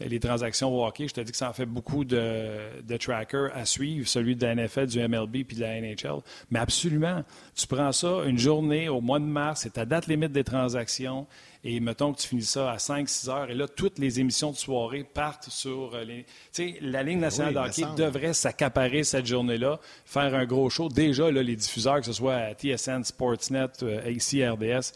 les 0.00 0.20
transactions 0.20 0.74
au 0.74 0.86
hockey. 0.86 1.08
Je 1.08 1.14
te 1.14 1.20
dis 1.20 1.30
que 1.30 1.36
ça 1.36 1.50
en 1.50 1.52
fait 1.52 1.66
beaucoup 1.66 2.04
de, 2.04 2.82
de 2.82 2.96
trackers 2.96 3.50
à 3.54 3.64
suivre, 3.64 4.08
celui 4.08 4.36
de 4.36 4.46
la 4.46 4.54
NFL, 4.54 4.86
du 4.86 4.98
MLB 5.06 5.44
puis 5.44 5.56
de 5.56 5.60
la 5.60 5.80
NHL. 5.80 6.20
Mais 6.50 6.58
absolument, 6.58 7.22
tu 7.54 7.66
prends 7.66 7.92
ça 7.92 8.24
une 8.26 8.38
journée 8.38 8.88
au 8.88 9.00
mois 9.00 9.18
de 9.18 9.24
mars, 9.24 9.60
c'est 9.62 9.74
ta 9.74 9.84
date 9.84 10.06
limite 10.06 10.32
des 10.32 10.44
transactions 10.44 11.26
et 11.62 11.78
mettons 11.80 12.12
que 12.12 12.20
tu 12.20 12.28
finis 12.28 12.42
ça 12.42 12.70
à 12.72 12.76
5-6 12.78 13.28
heures, 13.28 13.50
et 13.50 13.54
là, 13.54 13.68
toutes 13.68 13.98
les 13.98 14.18
émissions 14.18 14.50
de 14.50 14.56
soirée 14.56 15.04
partent 15.04 15.50
sur 15.50 15.94
euh, 15.94 16.04
les. 16.04 16.24
Tu 16.24 16.28
sais, 16.52 16.78
la 16.80 17.02
Ligue 17.02 17.18
nationale 17.18 17.52
de 17.52 17.58
hockey 17.58 17.84
devrait 17.96 18.32
s'accaparer 18.32 19.04
cette 19.04 19.26
journée-là, 19.26 19.78
faire 20.06 20.34
un 20.34 20.46
gros 20.46 20.70
show. 20.70 20.88
Déjà, 20.88 21.30
là, 21.30 21.42
les 21.42 21.56
diffuseurs, 21.56 22.00
que 22.00 22.06
ce 22.06 22.14
soit 22.14 22.54
TSN, 22.54 23.04
Sportsnet, 23.04 23.66
euh, 23.82 24.10
ici, 24.10 24.46
RDS, 24.46 24.92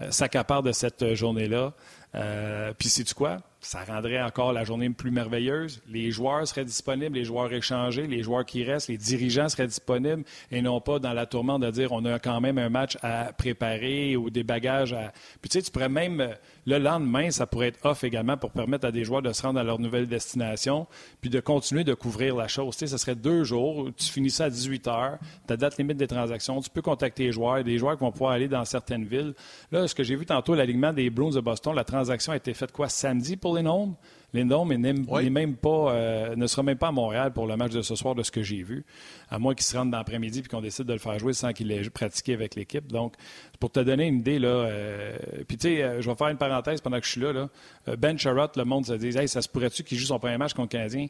euh, 0.00 0.10
s'accaparent 0.10 0.64
de 0.64 0.72
cette 0.72 1.14
journée-là. 1.14 1.72
Euh, 2.14 2.72
puis, 2.76 2.88
sais-tu 2.88 3.14
quoi? 3.14 3.38
Ça 3.60 3.82
rendrait 3.82 4.22
encore 4.22 4.52
la 4.52 4.62
journée 4.62 4.88
plus 4.90 5.10
merveilleuse. 5.10 5.82
Les 5.88 6.12
joueurs 6.12 6.46
seraient 6.46 6.64
disponibles, 6.64 7.16
les 7.16 7.24
joueurs 7.24 7.52
échangés, 7.52 8.06
les 8.06 8.22
joueurs 8.22 8.44
qui 8.44 8.62
restent, 8.62 8.88
les 8.88 8.96
dirigeants 8.96 9.48
seraient 9.48 9.66
disponibles 9.66 10.22
et 10.52 10.62
non 10.62 10.80
pas 10.80 11.00
dans 11.00 11.12
la 11.12 11.26
tourmente 11.26 11.62
de 11.62 11.70
dire 11.70 11.90
on 11.90 12.04
a 12.04 12.20
quand 12.20 12.40
même 12.40 12.58
un 12.58 12.68
match 12.68 12.96
à 13.02 13.32
préparer 13.32 14.16
ou 14.16 14.30
des 14.30 14.44
bagages 14.44 14.92
à. 14.92 15.12
Puis, 15.42 15.50
tu 15.50 15.58
sais, 15.58 15.62
tu 15.62 15.72
pourrais 15.72 15.88
même. 15.88 16.36
Le 16.66 16.78
lendemain, 16.78 17.30
ça 17.30 17.46
pourrait 17.46 17.68
être 17.68 17.84
off 17.84 18.04
également 18.04 18.36
pour 18.36 18.50
permettre 18.50 18.86
à 18.86 18.92
des 18.92 19.02
joueurs 19.02 19.22
de 19.22 19.32
se 19.32 19.42
rendre 19.42 19.58
à 19.58 19.64
leur 19.64 19.78
nouvelle 19.78 20.06
destination 20.06 20.86
puis 21.20 21.30
de 21.30 21.40
continuer 21.40 21.82
de 21.82 21.94
couvrir 21.94 22.36
la 22.36 22.46
chose. 22.46 22.76
Tu 22.76 22.80
sais, 22.80 22.86
ce 22.86 22.98
serait 22.98 23.14
deux 23.16 23.42
jours. 23.42 23.88
Tu 23.96 24.06
finis 24.06 24.30
ça 24.30 24.44
à 24.44 24.50
18 24.50 24.86
heures, 24.86 25.18
ta 25.46 25.56
date 25.56 25.78
limite 25.78 25.96
des 25.96 26.06
transactions, 26.06 26.60
tu 26.60 26.70
peux 26.70 26.82
contacter 26.82 27.24
les 27.24 27.32
joueurs, 27.32 27.64
des 27.64 27.78
joueurs 27.78 27.96
qui 27.96 28.04
vont 28.04 28.12
pouvoir 28.12 28.32
aller 28.32 28.48
dans 28.48 28.64
certaines 28.64 29.04
villes. 29.04 29.34
Là, 29.72 29.88
ce 29.88 29.94
que 29.94 30.02
j'ai 30.02 30.14
vu 30.14 30.26
tantôt, 30.26 30.54
l'alignement 30.54 30.92
des 30.92 31.10
Bruins 31.10 31.30
de 31.30 31.40
Boston, 31.40 31.74
la 31.74 31.84
transaction 31.84 32.32
a 32.32 32.36
été 32.36 32.54
faite 32.54 32.70
quoi 32.70 32.88
samedi 32.88 33.36
pour 33.36 33.47
les 33.54 33.62
nombres? 33.62 33.96
Lindholm 34.34 34.68
n'est 34.74 35.30
même 35.30 35.56
pas, 35.56 35.92
euh, 35.92 36.36
ne 36.36 36.46
sera 36.46 36.62
même 36.62 36.76
pas 36.76 36.88
à 36.88 36.92
Montréal 36.92 37.32
pour 37.32 37.46
le 37.46 37.56
match 37.56 37.72
de 37.72 37.80
ce 37.80 37.94
soir 37.94 38.14
de 38.14 38.22
ce 38.22 38.30
que 38.30 38.42
j'ai 38.42 38.62
vu, 38.62 38.84
à 39.30 39.38
moins 39.38 39.54
qu'il 39.54 39.64
se 39.64 39.76
rende 39.76 39.90
dans 39.90 39.98
l'après-midi 39.98 40.40
et 40.40 40.42
qu'on 40.42 40.60
décide 40.60 40.84
de 40.84 40.92
le 40.92 40.98
faire 40.98 41.18
jouer 41.18 41.32
sans 41.32 41.52
qu'il 41.52 41.72
ait 41.72 41.88
pratiqué 41.88 42.34
avec 42.34 42.54
l'équipe. 42.54 42.86
Donc, 42.88 43.14
pour 43.58 43.70
te 43.70 43.80
donner 43.80 44.06
une 44.06 44.18
idée, 44.18 44.38
là, 44.38 44.48
euh, 44.48 45.16
puis 45.46 45.56
tu 45.56 45.68
sais, 45.68 45.82
euh, 45.82 46.02
je 46.02 46.10
vais 46.10 46.16
faire 46.16 46.28
une 46.28 46.36
parenthèse 46.36 46.82
pendant 46.82 47.00
que 47.00 47.06
je 47.06 47.12
suis 47.12 47.20
là. 47.20 47.32
là. 47.32 47.48
ben 47.96 48.18
Sherrod, 48.18 48.50
le 48.56 48.64
monde 48.64 48.84
se 48.84 48.92
dit 48.92 49.16
hey, 49.16 49.28
ça 49.28 49.40
se 49.40 49.48
pourrait-tu 49.48 49.82
qu'il 49.82 49.96
joue 49.96 50.06
son 50.06 50.18
premier 50.18 50.36
match 50.36 50.52
contre 50.52 50.76
le 50.76 50.78
Canadien? 50.78 51.06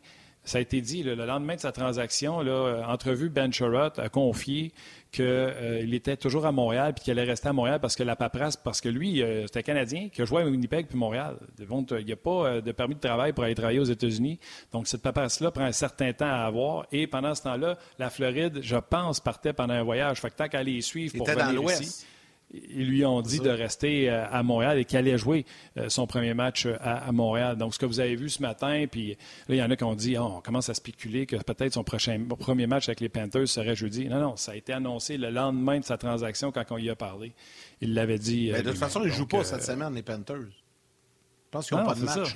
Ça 0.48 0.58
a 0.58 0.60
été 0.62 0.80
dit, 0.80 1.02
le 1.02 1.14
lendemain 1.14 1.56
de 1.56 1.60
sa 1.60 1.72
transaction, 1.72 2.40
là, 2.40 2.82
entrevue, 2.88 3.28
Ben 3.28 3.52
Sherrod 3.52 3.98
a 3.98 4.08
confié 4.08 4.72
qu'il 5.12 5.24
euh, 5.24 5.92
était 5.92 6.16
toujours 6.16 6.46
à 6.46 6.52
Montréal 6.52 6.94
puis 6.94 7.04
qu'il 7.04 7.18
allait 7.18 7.28
rester 7.28 7.48
à 7.48 7.52
Montréal 7.52 7.80
parce 7.80 7.96
que 7.96 8.02
la 8.02 8.16
paperasse, 8.16 8.56
parce 8.56 8.80
que 8.80 8.88
lui, 8.88 9.22
euh, 9.22 9.46
c'était 9.46 9.62
Canadien 9.62 10.08
qui 10.12 10.22
a 10.22 10.24
joué 10.24 10.42
à 10.42 10.46
Winnipeg 10.46 10.86
puis 10.86 10.98
Montréal. 10.98 11.36
Il 11.58 12.04
n'y 12.04 12.12
a 12.12 12.16
pas 12.16 12.30
euh, 12.30 12.60
de 12.60 12.72
permis 12.72 12.94
de 12.94 13.00
travail 13.00 13.32
pour 13.32 13.44
aller 13.44 13.54
travailler 13.54 13.80
aux 13.80 13.84
États-Unis. 13.84 14.38
Donc, 14.72 14.86
cette 14.86 15.02
paperasse-là 15.02 15.50
prend 15.50 15.64
un 15.64 15.72
certain 15.72 16.12
temps 16.12 16.26
à 16.30 16.46
avoir. 16.46 16.86
Et 16.92 17.06
pendant 17.06 17.34
ce 17.34 17.42
temps-là, 17.42 17.78
la 17.98 18.10
Floride, 18.10 18.60
je 18.62 18.76
pense, 18.76 19.20
partait 19.20 19.52
pendant 19.52 19.74
un 19.74 19.82
voyage. 19.82 20.20
Fait 20.20 20.30
que 20.30 20.36
tant 20.36 20.48
qu'à 20.48 20.62
les 20.62 20.80
suivre 20.80 21.16
pour 21.16 21.26
venir 21.26 21.62
ici 21.70 22.06
ils 22.50 22.88
lui 22.88 23.04
ont 23.04 23.20
dit 23.20 23.40
de 23.40 23.50
rester 23.50 24.10
euh, 24.10 24.26
à 24.30 24.42
Montréal 24.42 24.78
et 24.78 24.84
qu'il 24.84 24.96
allait 24.96 25.18
jouer 25.18 25.44
euh, 25.76 25.88
son 25.88 26.06
premier 26.06 26.32
match 26.32 26.64
euh, 26.64 26.76
à, 26.80 27.12
Montréal. 27.12 27.56
Donc, 27.56 27.74
ce 27.74 27.78
que 27.78 27.86
vous 27.86 28.00
avez 28.00 28.16
vu 28.16 28.30
ce 28.30 28.40
matin, 28.40 28.86
puis 28.90 29.10
là, 29.48 29.54
il 29.54 29.56
y 29.56 29.62
en 29.62 29.70
a 29.70 29.76
qui 29.76 29.84
ont 29.84 29.94
dit 29.94 30.16
oh, 30.18 30.36
on 30.36 30.40
commence 30.40 30.68
à 30.70 30.74
spéculer 30.74 31.26
que 31.26 31.36
peut-être 31.36 31.74
son 31.74 31.84
prochain 31.84 32.18
premier 32.38 32.66
match 32.66 32.88
avec 32.88 33.00
les 33.00 33.08
Panthers 33.08 33.48
serait 33.48 33.76
jeudi. 33.76 34.08
Non, 34.08 34.20
non, 34.20 34.36
ça 34.36 34.52
a 34.52 34.56
été 34.56 34.72
annoncé 34.72 35.18
le 35.18 35.30
lendemain 35.30 35.78
de 35.78 35.84
sa 35.84 35.98
transaction 35.98 36.50
quand 36.50 36.64
on 36.70 36.78
y 36.78 36.88
a 36.88 36.96
parlé. 36.96 37.32
Il 37.80 37.94
l'avait 37.94 38.18
dit. 38.18 38.50
Mais 38.52 38.62
de 38.62 38.70
toute 38.70 38.78
façon, 38.78 39.00
il 39.02 39.08
ne 39.08 39.12
joue 39.12 39.26
pas 39.26 39.44
cette 39.44 39.62
semaine, 39.62 39.94
les 39.94 40.02
Panthers. 40.02 40.36
Je 40.40 41.50
pense 41.50 41.68
qu'ils 41.68 41.78
n'ont 41.78 41.86
pas 41.86 41.94
de 41.94 42.02
match. 42.02 42.34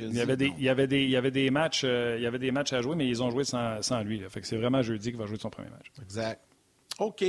il, 0.00 0.14
y 0.14 0.20
avait 0.20 0.36
des, 0.36 0.52
il, 0.58 0.62
y 0.62 0.68
avait 0.68 0.86
des, 0.86 1.02
il 1.04 1.10
y 1.10 1.16
avait 1.16 1.30
des 1.30 1.50
matchs, 1.50 1.84
il 1.84 2.20
y 2.20 2.26
avait 2.26 2.38
des 2.38 2.50
matchs 2.50 2.72
à 2.72 2.82
jouer, 2.82 2.94
mais 2.94 3.06
ils 3.06 3.22
ont 3.22 3.30
joué 3.30 3.44
sans, 3.44 3.80
sans 3.82 4.02
lui. 4.02 4.20
Fait 4.28 4.40
que 4.40 4.46
c'est 4.46 4.56
vraiment 4.56 4.82
jeudi 4.82 5.10
qu'il 5.10 5.18
va 5.18 5.26
jouer 5.26 5.38
son 5.38 5.48
premier 5.48 5.70
match. 5.70 5.86
Exact. 6.02 6.40
OK. 7.00 7.24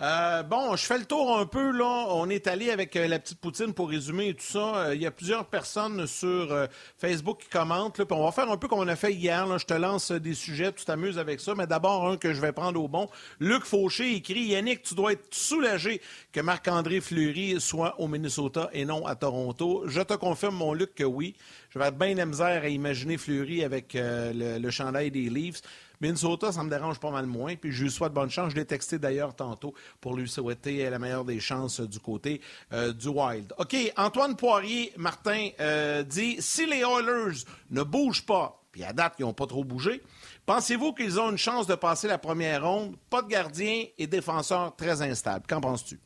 Euh, 0.00 0.42
bon, 0.42 0.76
je 0.76 0.84
fais 0.84 0.98
le 0.98 1.06
tour 1.06 1.38
un 1.38 1.46
peu. 1.46 1.70
là. 1.70 2.06
On 2.10 2.28
est 2.28 2.46
allé 2.46 2.70
avec 2.70 2.94
euh, 2.96 3.06
la 3.06 3.18
petite 3.18 3.40
poutine 3.40 3.72
pour 3.72 3.88
résumer 3.88 4.34
tout 4.34 4.44
ça. 4.44 4.76
Euh, 4.76 4.94
il 4.94 5.00
y 5.00 5.06
a 5.06 5.10
plusieurs 5.10 5.46
personnes 5.46 6.06
sur 6.06 6.54
Facebook 6.98 7.40
qui 7.42 7.48
commentent. 7.48 7.98
Là, 7.98 8.04
on 8.10 8.24
va 8.24 8.32
faire 8.32 8.50
un 8.50 8.56
peu 8.56 8.68
comme 8.68 8.80
on 8.80 8.88
a 8.88 8.96
fait 8.96 9.14
hier. 9.14 9.46
Là. 9.46 9.56
Je 9.58 9.64
te 9.64 9.74
lance 9.74 10.12
des 10.12 10.34
sujets, 10.34 10.72
tu 10.72 10.84
t'amuses 10.84 11.18
avec 11.18 11.40
ça. 11.40 11.54
Mais 11.54 11.66
d'abord, 11.66 12.06
un 12.06 12.16
que 12.16 12.34
je 12.34 12.40
vais 12.40 12.52
prendre 12.52 12.80
au 12.82 12.88
bon. 12.88 13.08
Luc 13.40 13.64
Fauché 13.64 14.14
écrit 14.14 14.44
Yannick, 14.44 14.82
tu 14.82 14.94
dois 14.94 15.12
être 15.12 15.34
soulagé 15.34 16.00
que 16.32 16.40
Marc-André 16.40 17.00
Fleury 17.00 17.60
soit 17.60 17.98
au 18.00 18.08
Minnesota 18.08 18.68
et 18.72 18.84
non 18.84 19.06
à 19.06 19.14
Toronto. 19.14 19.84
Je 19.86 20.02
te 20.02 20.14
confirme, 20.14 20.56
mon 20.56 20.74
Luc, 20.74 20.94
que 20.94 21.04
oui. 21.04 21.34
Je 21.70 21.78
vais 21.78 21.86
être 21.86 21.98
bien 21.98 22.14
la 22.14 22.26
misère 22.26 22.62
à 22.62 22.68
imaginer 22.68 23.16
Fleury 23.16 23.64
avec 23.64 23.94
le, 23.94 24.58
le 24.58 24.70
chandail 24.70 25.10
des 25.10 25.30
Leafs. 25.30 25.62
Minnesota, 26.00 26.52
ça 26.52 26.62
me 26.62 26.70
dérange 26.70 26.98
pas 27.00 27.10
mal 27.10 27.26
moins. 27.26 27.56
Puis 27.56 27.72
je 27.72 27.84
lui 27.84 27.90
souhaite 27.90 28.12
bonne 28.12 28.30
chance. 28.30 28.50
Je 28.50 28.56
l'ai 28.56 28.64
texté 28.64 28.98
d'ailleurs 28.98 29.34
tantôt 29.34 29.74
pour 30.00 30.16
lui 30.16 30.28
souhaiter 30.28 30.88
la 30.90 30.98
meilleure 30.98 31.24
des 31.24 31.40
chances 31.40 31.80
du 31.80 31.98
côté 31.98 32.40
euh, 32.72 32.92
du 32.92 33.08
Wild. 33.08 33.52
OK, 33.58 33.76
Antoine 33.96 34.36
Poirier, 34.36 34.92
Martin, 34.96 35.50
euh, 35.60 36.02
dit 36.02 36.36
si 36.40 36.66
les 36.66 36.80
Oilers 36.80 37.44
ne 37.70 37.82
bougent 37.82 38.26
pas, 38.26 38.62
puis 38.72 38.84
à 38.84 38.92
date, 38.92 39.14
ils 39.18 39.22
n'ont 39.22 39.34
pas 39.34 39.46
trop 39.46 39.64
bougé, 39.64 40.02
pensez-vous 40.46 40.92
qu'ils 40.92 41.20
ont 41.20 41.30
une 41.30 41.38
chance 41.38 41.66
de 41.66 41.74
passer 41.74 42.08
la 42.08 42.18
première 42.18 42.64
ronde? 42.64 42.96
Pas 43.08 43.22
de 43.22 43.28
gardien 43.28 43.84
et 43.96 44.06
défenseur 44.06 44.74
très 44.76 45.00
instable. 45.02 45.46
Qu'en 45.46 45.60
penses-tu? 45.60 46.00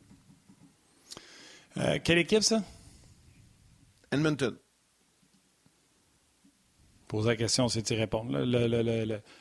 Euh, 1.78 1.99
quelle 2.02 2.18
équipe, 2.18 2.42
ça? 2.42 2.62
Edmonton. 4.11 4.57
Poser 7.09 7.29
la 7.29 7.37
question, 7.37 7.69
c'est 7.69 7.91
y 7.91 7.95
répondre. 7.95 8.38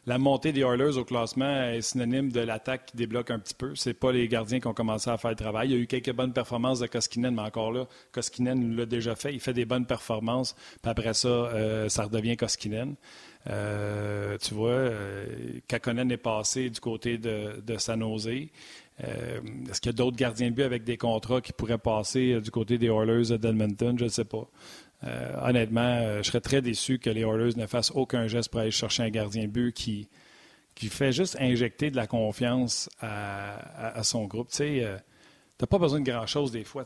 la 0.05 0.17
montée 0.17 0.53
des 0.53 0.61
Oilers 0.61 0.97
au 0.97 1.03
classement 1.03 1.63
est 1.63 1.81
synonyme 1.81 2.31
de 2.31 2.39
l'attaque 2.39 2.85
qui 2.85 2.95
débloque 2.95 3.29
un 3.29 3.39
petit 3.39 3.53
peu. 3.53 3.75
C'est 3.75 3.93
pas 3.93 4.13
les 4.13 4.29
gardiens 4.29 4.61
qui 4.61 4.67
ont 4.67 4.73
commencé 4.73 5.09
à 5.09 5.17
faire 5.17 5.31
le 5.31 5.35
travail. 5.35 5.67
Il 5.67 5.75
y 5.75 5.77
a 5.77 5.81
eu 5.81 5.85
quelques 5.85 6.13
bonnes 6.13 6.31
performances 6.31 6.79
de 6.79 6.87
Koskinen, 6.87 7.35
mais 7.35 7.41
encore 7.41 7.73
là, 7.73 7.85
Koskinen 8.13 8.73
l'a 8.77 8.85
déjà 8.85 9.15
fait. 9.15 9.33
Il 9.33 9.41
fait 9.41 9.53
des 9.53 9.65
bonnes 9.65 9.85
performances. 9.85 10.55
Puis 10.81 10.89
après 10.89 11.13
ça, 11.13 11.27
euh, 11.27 11.89
ça 11.89 12.03
redevient 12.03 12.37
Koskinen. 12.37 12.95
Euh, 13.49 14.37
tu 14.37 14.53
vois, 14.53 14.69
euh, 14.69 15.25
Kakonen 15.67 16.09
est 16.09 16.17
passé 16.17 16.69
du 16.69 16.79
côté 16.79 17.17
de, 17.17 17.61
de 17.65 17.77
San 17.77 17.99
Jose. 17.99 18.29
Est-ce 18.99 19.79
qu'il 19.79 19.89
y 19.91 19.93
a 19.93 19.93
d'autres 19.93 20.17
gardiens 20.17 20.49
de 20.49 20.55
but 20.55 20.63
avec 20.63 20.83
des 20.83 20.97
contrats 20.97 21.39
qui 21.39 21.53
pourraient 21.53 21.77
passer 21.77 22.41
du 22.41 22.49
côté 22.49 22.79
des 22.79 22.87
Oilers 22.87 23.37
d'Edmonton? 23.37 23.95
Je 23.99 24.05
ne 24.05 24.09
sais 24.09 24.25
pas. 24.25 24.49
Euh, 25.03 25.31
honnêtement, 25.43 25.81
euh, 25.81 26.23
je 26.23 26.27
serais 26.27 26.41
très 26.41 26.61
déçu 26.61 26.97
que 26.97 27.09
les 27.09 27.21
Oilers 27.21 27.55
ne 27.55 27.67
fassent 27.67 27.91
aucun 27.91 28.27
geste 28.27 28.49
pour 28.49 28.61
aller 28.61 28.71
chercher 28.71 29.03
un 29.03 29.09
gardien 29.09 29.47
but 29.47 29.71
qui, 29.73 30.07
fait 30.89 31.11
juste 31.11 31.37
injecter 31.39 31.91
de 31.91 31.95
la 31.95 32.07
confiance 32.07 32.89
à, 32.99 34.03
son 34.03 34.25
groupe. 34.25 34.49
Tu 34.49 34.81
euh, 34.81 34.97
pas 35.69 35.77
besoin 35.77 35.99
de 35.99 36.09
grand-chose 36.09 36.51
des 36.51 36.63
fois. 36.63 36.83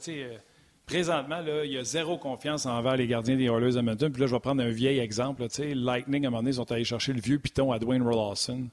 présentement, 0.86 1.42
il 1.64 1.72
y 1.72 1.78
a 1.78 1.84
zéro 1.84 2.18
confiance 2.18 2.66
envers 2.66 2.98
les 2.98 3.08
gardiens 3.08 3.38
des 3.38 3.46
Oilers 3.46 3.78
Edmonton. 3.78 4.12
Puis 4.12 4.22
là, 4.22 4.28
je 4.28 4.34
vais 4.34 4.40
prendre 4.40 4.62
un 4.62 4.70
vieil 4.70 5.00
exemple. 5.00 5.46
Lightning, 5.60 6.26
à 6.26 6.28
un 6.28 6.32
moment 6.32 6.42
donné, 6.42 6.52
ils 6.52 6.56
sont 6.56 6.72
allés 6.72 6.84
chercher 6.84 7.14
le 7.14 7.22
vieux 7.22 7.40
piton 7.40 7.72
à 7.72 7.80
Dwayne 7.80 8.04
Rollawson. 8.04 8.68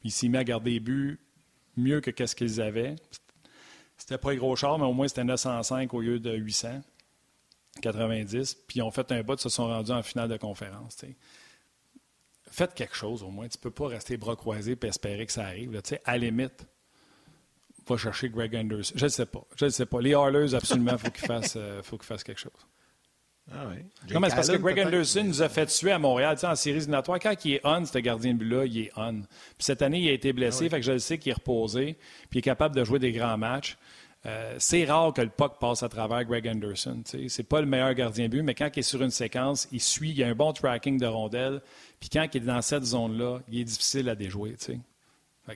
Puis 0.00 0.08
il 0.08 0.10
s'est 0.10 0.28
mis 0.28 0.38
à 0.38 0.44
garder 0.44 0.72
les 0.72 0.80
buts 0.80 1.18
mieux 1.76 2.00
que 2.00 2.10
qu'est-ce 2.10 2.36
qu'ils 2.36 2.60
avaient. 2.60 2.96
C'était 3.96 4.18
pas 4.18 4.32
les 4.32 4.36
gros 4.36 4.56
chars, 4.56 4.78
mais 4.78 4.84
au 4.84 4.92
moins 4.92 5.08
c'était 5.08 5.24
905 5.24 5.94
au 5.94 6.00
lieu 6.00 6.18
de 6.18 6.32
800. 6.32 6.80
90, 7.80 8.54
puis 8.66 8.78
ils 8.78 8.82
ont 8.82 8.90
fait 8.90 9.10
un 9.12 9.22
bot, 9.22 9.36
se 9.36 9.48
sont 9.48 9.66
rendus 9.66 9.92
en 9.92 10.02
finale 10.02 10.28
de 10.28 10.36
conférence. 10.36 10.96
Faites 12.50 12.74
quelque 12.74 12.94
chose 12.94 13.22
au 13.22 13.30
moins. 13.30 13.48
Tu 13.48 13.56
ne 13.56 13.62
peux 13.62 13.70
pas 13.70 13.88
rester 13.88 14.16
bras 14.16 14.36
croisés 14.36 14.76
et 14.80 14.86
espérer 14.86 15.24
que 15.24 15.32
ça 15.32 15.44
arrive. 15.44 15.80
À 16.04 16.12
la 16.12 16.18
limite, 16.18 16.66
va 17.88 17.96
chercher 17.96 18.28
Greg 18.28 18.54
Anderson. 18.54 18.94
Je 18.96 19.04
ne 19.04 19.10
sais 19.10 19.26
pas. 19.26 19.44
Je 19.56 19.64
ne 19.64 19.70
sais 19.70 19.86
pas. 19.86 20.00
Les 20.00 20.14
Harlers, 20.14 20.54
absolument, 20.54 20.96
faut 20.98 21.10
qu'il 21.10 21.26
fasse, 21.26 21.54
euh, 21.56 21.82
faut 21.82 21.96
qu'ils 21.96 22.06
fassent 22.06 22.24
quelque 22.24 22.40
chose. 22.40 22.52
Ah 23.50 23.66
oui. 23.70 23.82
Non, 24.12 24.20
mais 24.20 24.30
c'est 24.30 24.36
parce 24.36 24.50
que 24.50 24.56
Greg 24.56 24.78
Anderson 24.78 25.24
nous 25.24 25.42
a 25.42 25.48
fait 25.48 25.66
tuer 25.66 25.90
à 25.90 25.98
Montréal 25.98 26.36
en 26.44 26.54
série 26.54 26.76
éliminatoire. 26.76 27.18
Quand 27.18 27.34
il 27.44 27.54
est 27.54 27.60
on, 27.64 27.84
ce 27.84 27.98
gardien 27.98 28.34
de 28.34 28.38
but-là, 28.38 28.66
il 28.66 28.78
est 28.78 28.92
on. 28.96 29.22
Puis 29.22 29.26
cette 29.58 29.82
année, 29.82 29.98
il 29.98 30.08
a 30.08 30.12
été 30.12 30.32
blessé, 30.32 30.66
ah 30.66 30.70
fait 30.70 30.80
que 30.80 30.86
je 30.86 30.92
le 30.92 30.98
sais 31.00 31.18
qu'il 31.18 31.30
est 31.30 31.34
reposé, 31.34 31.98
puis 32.30 32.34
il 32.34 32.38
est 32.38 32.42
capable 32.42 32.76
de 32.76 32.84
jouer 32.84 33.00
des 33.00 33.12
grands 33.12 33.36
matchs. 33.36 33.76
Euh, 34.24 34.54
c'est 34.58 34.84
rare 34.84 35.12
que 35.12 35.20
le 35.20 35.30
puck 35.30 35.58
passe 35.58 35.82
à 35.82 35.88
travers 35.88 36.24
Greg 36.24 36.46
Anderson. 36.46 37.02
Ce 37.04 37.16
n'est 37.16 37.44
pas 37.44 37.60
le 37.60 37.66
meilleur 37.66 37.92
gardien 37.94 38.28
but, 38.28 38.42
mais 38.42 38.54
quand 38.54 38.70
il 38.74 38.80
est 38.80 38.82
sur 38.82 39.02
une 39.02 39.10
séquence, 39.10 39.68
il 39.72 39.80
suit, 39.80 40.12
il 40.12 40.22
a 40.22 40.28
un 40.28 40.34
bon 40.34 40.52
tracking 40.52 40.98
de 40.98 41.06
rondelles. 41.06 41.60
Puis 41.98 42.08
quand 42.08 42.26
il 42.32 42.42
est 42.42 42.46
dans 42.46 42.62
cette 42.62 42.84
zone-là, 42.84 43.40
il 43.48 43.60
est 43.60 43.64
difficile 43.64 44.08
à 44.08 44.14
déjouer. 44.14 44.54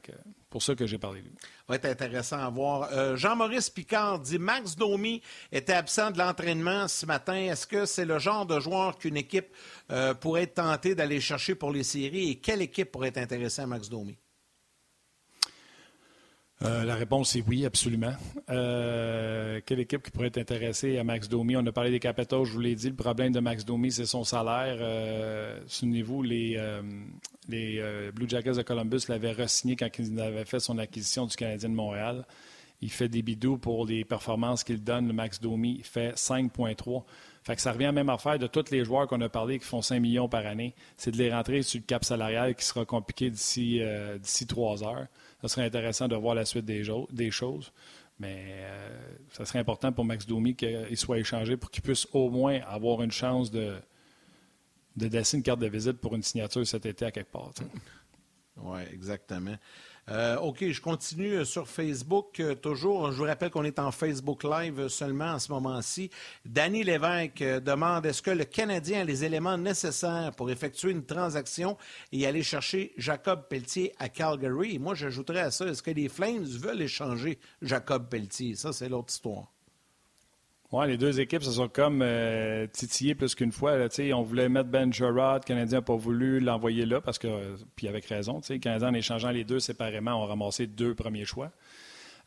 Que, 0.02 0.12
pour 0.50 0.64
ça 0.64 0.74
que 0.74 0.84
j'ai 0.84 0.98
parlé 0.98 1.20
de 1.20 1.26
lui. 1.26 1.34
va 1.68 1.76
être 1.76 1.84
intéressant 1.84 2.38
à 2.38 2.50
voir. 2.50 2.88
Euh, 2.92 3.16
Jean-Maurice 3.16 3.70
Picard 3.70 4.18
dit 4.18 4.38
Max 4.38 4.74
Domi 4.74 5.22
était 5.52 5.74
absent 5.74 6.10
de 6.10 6.18
l'entraînement 6.18 6.88
ce 6.88 7.06
matin. 7.06 7.36
Est-ce 7.36 7.68
que 7.68 7.86
c'est 7.86 8.04
le 8.04 8.18
genre 8.18 8.46
de 8.46 8.58
joueur 8.58 8.98
qu'une 8.98 9.16
équipe 9.16 9.46
euh, 9.92 10.12
pourrait 10.12 10.42
être 10.42 10.54
tentée 10.54 10.96
d'aller 10.96 11.20
chercher 11.20 11.54
pour 11.54 11.70
les 11.70 11.84
séries? 11.84 12.30
Et 12.30 12.34
quelle 12.36 12.62
équipe 12.62 12.90
pourrait 12.90 13.08
être 13.08 13.18
intéressée 13.18 13.62
à 13.62 13.66
Max 13.66 13.88
Domi? 13.88 14.18
Euh, 16.62 16.84
la 16.84 16.94
réponse 16.94 17.36
est 17.36 17.44
oui, 17.46 17.66
absolument. 17.66 18.14
Euh, 18.48 19.60
quelle 19.66 19.80
équipe 19.80 20.02
qui 20.02 20.10
pourrait 20.10 20.28
être 20.28 20.38
intéressée 20.38 20.96
à 20.96 21.04
Max 21.04 21.28
Domi? 21.28 21.54
On 21.56 21.66
a 21.66 21.72
parlé 21.72 21.90
des 21.90 22.00
Capitals, 22.00 22.44
je 22.44 22.52
vous 22.52 22.60
l'ai 22.60 22.74
dit. 22.74 22.88
Le 22.88 22.94
problème 22.94 23.32
de 23.32 23.40
Max 23.40 23.64
Domi, 23.64 23.92
c'est 23.92 24.06
son 24.06 24.24
salaire. 24.24 24.78
Euh, 24.80 25.60
Souvenez-vous, 25.66 26.22
les, 26.22 26.58
Blue 28.14 28.28
Jackets 28.28 28.54
de 28.54 28.62
Columbus 28.62 29.02
l'avaient 29.08 29.32
re-signé 29.32 29.76
quand 29.76 29.88
il 29.98 30.18
avait 30.18 30.46
fait 30.46 30.60
son 30.60 30.78
acquisition 30.78 31.26
du 31.26 31.36
Canadien 31.36 31.68
de 31.68 31.74
Montréal. 31.74 32.24
Il 32.80 32.90
fait 32.90 33.08
des 33.08 33.22
bidous 33.22 33.58
pour 33.58 33.86
les 33.86 34.04
performances 34.04 34.64
qu'il 34.64 34.82
donne. 34.82 35.12
Max 35.12 35.40
Domi 35.40 35.80
fait 35.82 36.14
5,3. 36.14 37.04
Fait 37.42 37.54
que 37.54 37.62
ça 37.62 37.72
revient 37.72 37.84
à 37.84 37.88
la 37.88 37.92
même 37.92 38.08
affaire 38.08 38.38
de 38.38 38.46
tous 38.46 38.70
les 38.70 38.84
joueurs 38.84 39.06
qu'on 39.06 39.20
a 39.20 39.28
parlé 39.28 39.58
qui 39.58 39.64
font 39.64 39.82
5 39.82 40.00
millions 40.00 40.28
par 40.28 40.44
année. 40.46 40.74
C'est 40.96 41.10
de 41.10 41.16
les 41.16 41.32
rentrer 41.32 41.62
sur 41.62 41.80
le 41.80 41.84
cap 41.84 42.04
salarial 42.04 42.54
qui 42.54 42.64
sera 42.64 42.84
compliqué 42.84 43.30
d'ici 43.30 43.80
trois 44.48 44.82
heures. 44.82 45.06
Ce 45.42 45.48
serait 45.48 45.66
intéressant 45.66 46.08
de 46.08 46.16
voir 46.16 46.34
la 46.34 46.44
suite 46.44 46.64
des, 46.64 46.82
des 47.10 47.30
choses. 47.30 47.72
Mais 48.18 48.46
euh, 48.48 49.16
ça 49.32 49.44
serait 49.44 49.58
important 49.58 49.92
pour 49.92 50.04
Max 50.04 50.26
Domi 50.26 50.54
qu'il 50.54 50.96
soit 50.96 51.18
échangé 51.18 51.56
pour 51.56 51.70
qu'il 51.70 51.82
puisse 51.82 52.06
au 52.12 52.30
moins 52.30 52.60
avoir 52.66 53.02
une 53.02 53.10
chance 53.12 53.50
de, 53.50 53.74
de 54.96 55.06
laisser 55.06 55.36
une 55.36 55.42
carte 55.42 55.60
de 55.60 55.66
visite 55.66 55.98
pour 56.00 56.14
une 56.14 56.22
signature 56.22 56.66
cet 56.66 56.86
été 56.86 57.04
à 57.04 57.10
quelque 57.10 57.30
part. 57.30 57.52
Oui, 58.56 58.80
exactement. 58.92 59.56
Euh, 60.08 60.36
OK, 60.36 60.64
je 60.70 60.80
continue 60.80 61.38
euh, 61.38 61.44
sur 61.44 61.66
Facebook. 61.68 62.38
Euh, 62.38 62.54
toujours, 62.54 63.10
je 63.10 63.16
vous 63.16 63.24
rappelle 63.24 63.50
qu'on 63.50 63.64
est 63.64 63.80
en 63.80 63.90
Facebook 63.90 64.44
Live 64.44 64.86
seulement 64.86 65.32
en 65.32 65.38
ce 65.40 65.50
moment-ci. 65.50 66.10
Danny 66.44 66.84
Lévesque 66.84 67.42
demande 67.42 68.06
est-ce 68.06 68.22
que 68.22 68.30
le 68.30 68.44
Canadien 68.44 69.00
a 69.00 69.04
les 69.04 69.24
éléments 69.24 69.58
nécessaires 69.58 70.30
pour 70.36 70.48
effectuer 70.50 70.92
une 70.92 71.04
transaction 71.04 71.76
et 72.12 72.24
aller 72.24 72.44
chercher 72.44 72.92
Jacob 72.96 73.48
Pelletier 73.48 73.92
à 73.98 74.08
Calgary? 74.08 74.78
moi, 74.78 74.94
j'ajouterais 74.94 75.40
à 75.40 75.50
ça 75.50 75.66
est-ce 75.66 75.82
que 75.82 75.90
les 75.90 76.08
Flames 76.08 76.44
veulent 76.44 76.82
échanger 76.82 77.40
Jacob 77.60 78.08
Pelletier? 78.08 78.54
Ça, 78.54 78.72
c'est 78.72 78.88
l'autre 78.88 79.12
histoire. 79.12 79.55
Oui, 80.72 80.88
les 80.88 80.96
deux 80.96 81.20
équipes 81.20 81.44
se 81.44 81.52
sont 81.52 81.68
comme 81.68 82.00
euh, 82.02 82.66
titillées 82.66 83.14
plus 83.14 83.36
qu'une 83.36 83.52
fois. 83.52 83.76
on 84.14 84.22
voulait 84.22 84.48
mettre 84.48 84.68
Ben 84.68 84.92
Gerard, 84.92 85.36
le 85.36 85.40
Canadien 85.40 85.78
n'a 85.78 85.82
pas 85.82 85.94
voulu 85.94 86.40
l'envoyer 86.40 86.84
là, 86.86 87.00
parce 87.00 87.18
que, 87.18 87.54
puis 87.76 87.86
avec 87.86 88.04
raison. 88.06 88.40
Le 88.48 88.58
Canadien, 88.58 88.88
en 88.88 88.94
échangeant 88.94 89.30
les 89.30 89.44
deux 89.44 89.60
séparément, 89.60 90.20
ont 90.20 90.26
ramassé 90.26 90.66
deux 90.66 90.94
premiers 90.94 91.24
choix. 91.24 91.52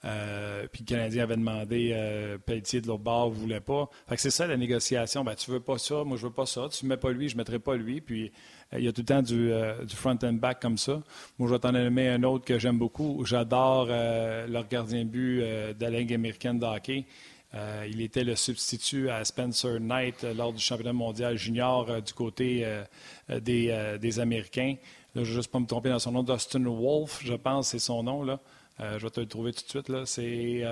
Euh, 0.06 0.68
puis 0.72 0.86
le 0.88 0.96
Canadien 0.96 1.24
avait 1.24 1.36
demandé 1.36 1.92
euh, 1.94 2.38
Pelletier 2.38 2.80
de 2.80 2.88
l'autre 2.88 3.04
bord, 3.04 3.30
ne 3.32 3.36
voulait 3.36 3.60
pas. 3.60 3.90
Fait 4.08 4.16
que 4.16 4.22
c'est 4.22 4.30
ça 4.30 4.48
la 4.48 4.56
négociation. 4.56 5.26
Ben, 5.26 5.36
tu 5.36 5.52
veux 5.52 5.60
pas 5.60 5.78
ça, 5.78 6.06
moi 6.06 6.16
je 6.16 6.26
veux 6.26 6.32
pas 6.32 6.46
ça. 6.46 6.70
Tu 6.72 6.86
mets 6.86 6.96
pas 6.96 7.12
lui, 7.12 7.28
je 7.28 7.36
mettrai 7.36 7.60
pas 7.60 7.76
lui. 7.76 8.00
Puis 8.00 8.32
il 8.72 8.86
y 8.86 8.88
a 8.88 8.94
tout 8.94 9.02
le 9.02 9.06
temps 9.06 9.22
du, 9.22 9.52
du, 9.86 9.96
front 9.98 10.18
and 10.24 10.34
back 10.34 10.62
comme 10.62 10.78
ça. 10.78 11.02
Moi, 11.38 11.50
je 11.50 11.54
vais 11.56 11.60
t'en 11.60 11.74
nommer 11.74 12.08
un 12.08 12.24
autre 12.24 12.46
que 12.46 12.58
j'aime 12.58 12.78
beaucoup. 12.78 13.26
J'adore 13.26 13.88
leur 13.88 14.68
gardien 14.70 15.04
but 15.04 15.42
de 15.42 15.76
la 15.82 15.90
Ligue 15.90 16.14
américaine 16.14 16.60
de 16.60 16.66
hockey. 16.66 17.06
Euh, 17.56 17.88
il 17.90 18.02
était 18.02 18.24
le 18.24 18.36
substitut 18.36 19.10
à 19.10 19.26
Spencer 19.26 19.80
Knight 19.80 20.24
euh, 20.24 20.34
lors 20.36 20.54
du 20.54 20.62
championnat 20.62 20.94
mondial 20.94 21.36
junior 21.36 21.90
euh, 21.90 22.00
du 22.00 22.14
côté 22.14 22.66
des, 23.30 24.20
Américains. 24.20 24.76
je 25.16 25.22
ne 25.22 25.26
vais 25.26 25.32
juste 25.32 25.52
pas 25.52 25.60
me 25.60 25.66
tromper 25.66 25.90
dans 25.90 26.00
son 26.00 26.12
nom. 26.12 26.24
Dustin 26.24 26.64
Wolf, 26.64 27.22
je 27.24 27.34
pense, 27.34 27.70
c'est 27.70 27.80
son 27.80 28.04
nom. 28.04 28.24
Là. 28.24 28.40
je 28.80 29.04
vais 29.04 29.10
te 29.10 29.20
le 29.20 29.26
trouver 29.26 29.52
tout 29.54 29.64
de 29.64 29.70
suite. 29.70 30.06
C'est 30.06 30.64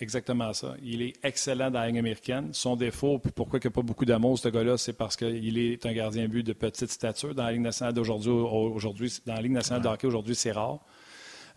exactement 0.00 0.52
ça. 0.52 0.74
Il 0.82 1.02
est 1.02 1.14
excellent 1.22 1.70
dans 1.70 1.80
la 1.80 1.88
ligne 1.88 1.98
américaine. 1.98 2.50
Son 2.52 2.76
défaut, 2.76 3.18
puis 3.18 3.32
pourquoi 3.32 3.58
il 3.58 3.66
n'y 3.66 3.68
a 3.68 3.70
pas 3.70 3.82
beaucoup 3.82 4.04
d'amour, 4.04 4.38
ce 4.38 4.48
gars-là, 4.48 4.76
c'est 4.78 4.92
parce 4.94 5.16
qu'il 5.16 5.58
est 5.58 5.84
un 5.84 5.92
gardien 5.92 6.26
but 6.26 6.42
de 6.42 6.52
petite 6.52 6.90
stature. 6.90 7.34
Dans 7.34 7.44
la 7.44 7.52
Ligue 7.52 7.62
nationale 7.62 7.94
d'aujourd'hui, 7.94 8.30
aujourd'hui, 8.30 9.12
dans 9.26 9.34
la 9.34 9.42
Ligue 9.42 9.52
nationale 9.52 9.82
de 9.82 9.88
hockey 9.88 10.06
aujourd'hui, 10.06 10.34
c'est 10.34 10.52
rare. 10.52 10.80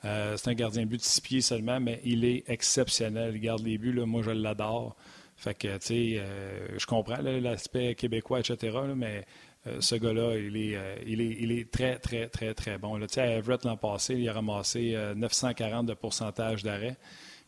Euh, 0.05 0.37
c'est 0.37 0.49
un 0.49 0.53
gardien 0.53 0.85
but 0.85 0.97
de 0.97 1.03
six 1.03 1.21
pieds 1.21 1.41
seulement, 1.41 1.79
mais 1.79 1.99
il 2.03 2.25
est 2.25 2.43
exceptionnel. 2.47 3.33
Il 3.35 3.41
garde 3.41 3.65
les 3.65 3.77
buts, 3.77 3.93
moi 4.05 4.21
je 4.21 4.31
l'adore. 4.31 4.95
Fait 5.35 5.53
que, 5.53 5.77
tu 5.77 5.85
sais, 5.85 6.15
euh, 6.17 6.77
je 6.77 6.85
comprends 6.85 7.21
l'aspect 7.21 7.93
québécois, 7.95 8.39
etc., 8.39 8.77
mais 8.95 9.25
euh, 9.67 9.77
ce 9.81 9.95
gars-là, 9.95 10.35
il 10.37 10.57
est, 10.57 10.77
il, 11.05 11.21
est, 11.21 11.37
il 11.39 11.51
est 11.51 11.71
très, 11.71 11.99
très, 11.99 12.27
très, 12.27 12.53
très 12.53 12.77
bon. 12.77 12.99
Tu 12.99 13.05
sais, 13.09 13.21
à 13.21 13.37
Everett 13.37 13.63
l'an 13.65 13.77
passé, 13.77 14.15
il 14.15 14.27
a 14.29 14.33
ramassé 14.33 14.95
940 15.15 15.85
de 15.85 15.93
pourcentage 15.93 16.63
d'arrêt. 16.63 16.97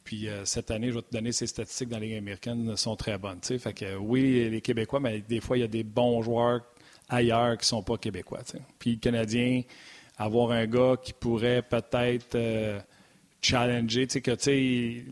Puis 0.03 0.27
cette 0.43 0.71
année, 0.71 0.89
je 0.89 0.95
vais 0.95 1.01
te 1.01 1.11
donner 1.11 1.31
ses 1.31 1.45
statistiques 1.45 1.89
dans 1.89 1.99
la 1.99 2.05
Ligue 2.05 2.17
américaine 2.17 2.75
sont 2.77 2.95
très 2.95 3.17
bonnes. 3.17 3.39
sais. 3.41 3.59
Fait 3.59 3.73
que 3.73 3.95
oui, 3.95 4.49
les 4.49 4.61
Québécois, 4.61 4.99
mais 4.99 5.21
des 5.21 5.39
fois, 5.39 5.57
il 5.57 5.61
y 5.61 5.63
a 5.63 5.67
des 5.67 5.83
bons 5.83 6.21
joueurs 6.23 6.61
ailleurs 7.09 7.57
qui 7.57 7.63
ne 7.63 7.65
sont 7.65 7.83
pas 7.83 7.97
québécois. 7.97 8.39
Puis 8.77 8.93
le 8.93 8.97
Canadien, 8.97 9.63
avoir 10.19 10.51
un 10.51 10.67
gars 10.67 10.95
qui 11.01 11.13
pourrait 11.13 11.61
peut-être 11.61 12.35
euh, 12.35 12.79
challenger, 13.41 14.05
tu 14.05 14.13
sais, 14.13 14.21
que 14.21 14.35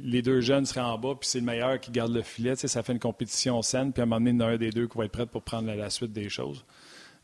les 0.04 0.22
deux 0.22 0.41
jeunes 0.41 0.65
seraient 0.65 0.82
en 0.82 0.98
bas, 0.98 1.15
puis 1.20 1.30
c'est 1.30 1.39
le 1.39 1.46
meilleur 1.46 1.80
qui 1.80 1.91
garde 1.91 2.13
le 2.13 2.22
filet, 2.22 2.56
ça 2.58 2.84
fait 2.84 2.91
une 2.91 3.00
compétition 3.00 3.62
saine, 3.62 3.93
puis 3.93 4.02
à 4.02 4.04
un 4.04 4.06
moment 4.06 4.20
donné, 4.20 4.32
il 4.32 4.39
y 4.39 4.43
en 4.43 4.48
a 4.48 4.52
un 4.52 4.58
des 4.58 4.70
deux 4.70 4.88
qui 4.88 4.98
va 4.98 5.06
être 5.06 5.12
prêt 5.12 5.26
pour 5.26 5.41
prendre 5.41 5.74
la, 5.74 5.89
suite 5.89 6.12
des 6.12 6.28
choses. 6.28 6.65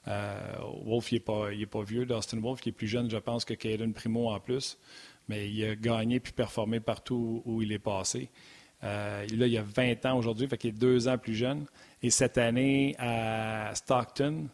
Euh, 0.08 0.38
Wolf, 0.86 1.12
il 1.12 1.16
n'est 1.16 1.20
pas, 1.20 1.50
pas, 1.72 1.84
vieux, 1.84 2.06
Dustin 2.06 2.40
Wolf, 2.40 2.62
qui 2.62 2.70
est 2.70 2.74
plus 2.74 2.88
jeune, 2.88 3.10
je 3.10 3.18
pense, 3.18 3.44
que 3.44 3.54
Caden 3.54 3.94
Primo 3.94 4.32
en 4.32 4.40
plus, 4.40 4.78
mais 5.28 5.50
il 5.50 5.66
a 5.66 5.76
gagné 5.76 6.22
puis 6.22 6.32
performé 6.32 6.80
partout 6.80 7.42
où 7.46 7.62
il 7.62 7.72
est 7.74 7.80
passé. 7.80 8.30
Euh, 8.84 9.26
là, 9.36 9.48
il 9.48 9.58
a 9.58 9.64
20 9.64 10.06
ans 10.06 10.18
aujourd'hui, 10.18 10.48
fait 10.48 10.58
qu'il 10.58 10.70
est 10.72 10.80
deux 10.80 11.08
ans 11.08 11.18
plus 11.18 11.36
jeune. 11.36 11.66
Et 12.02 12.10
cette 12.10 12.38
année, 12.38 12.96
à 12.98 13.72
Stockton, 13.76 14.48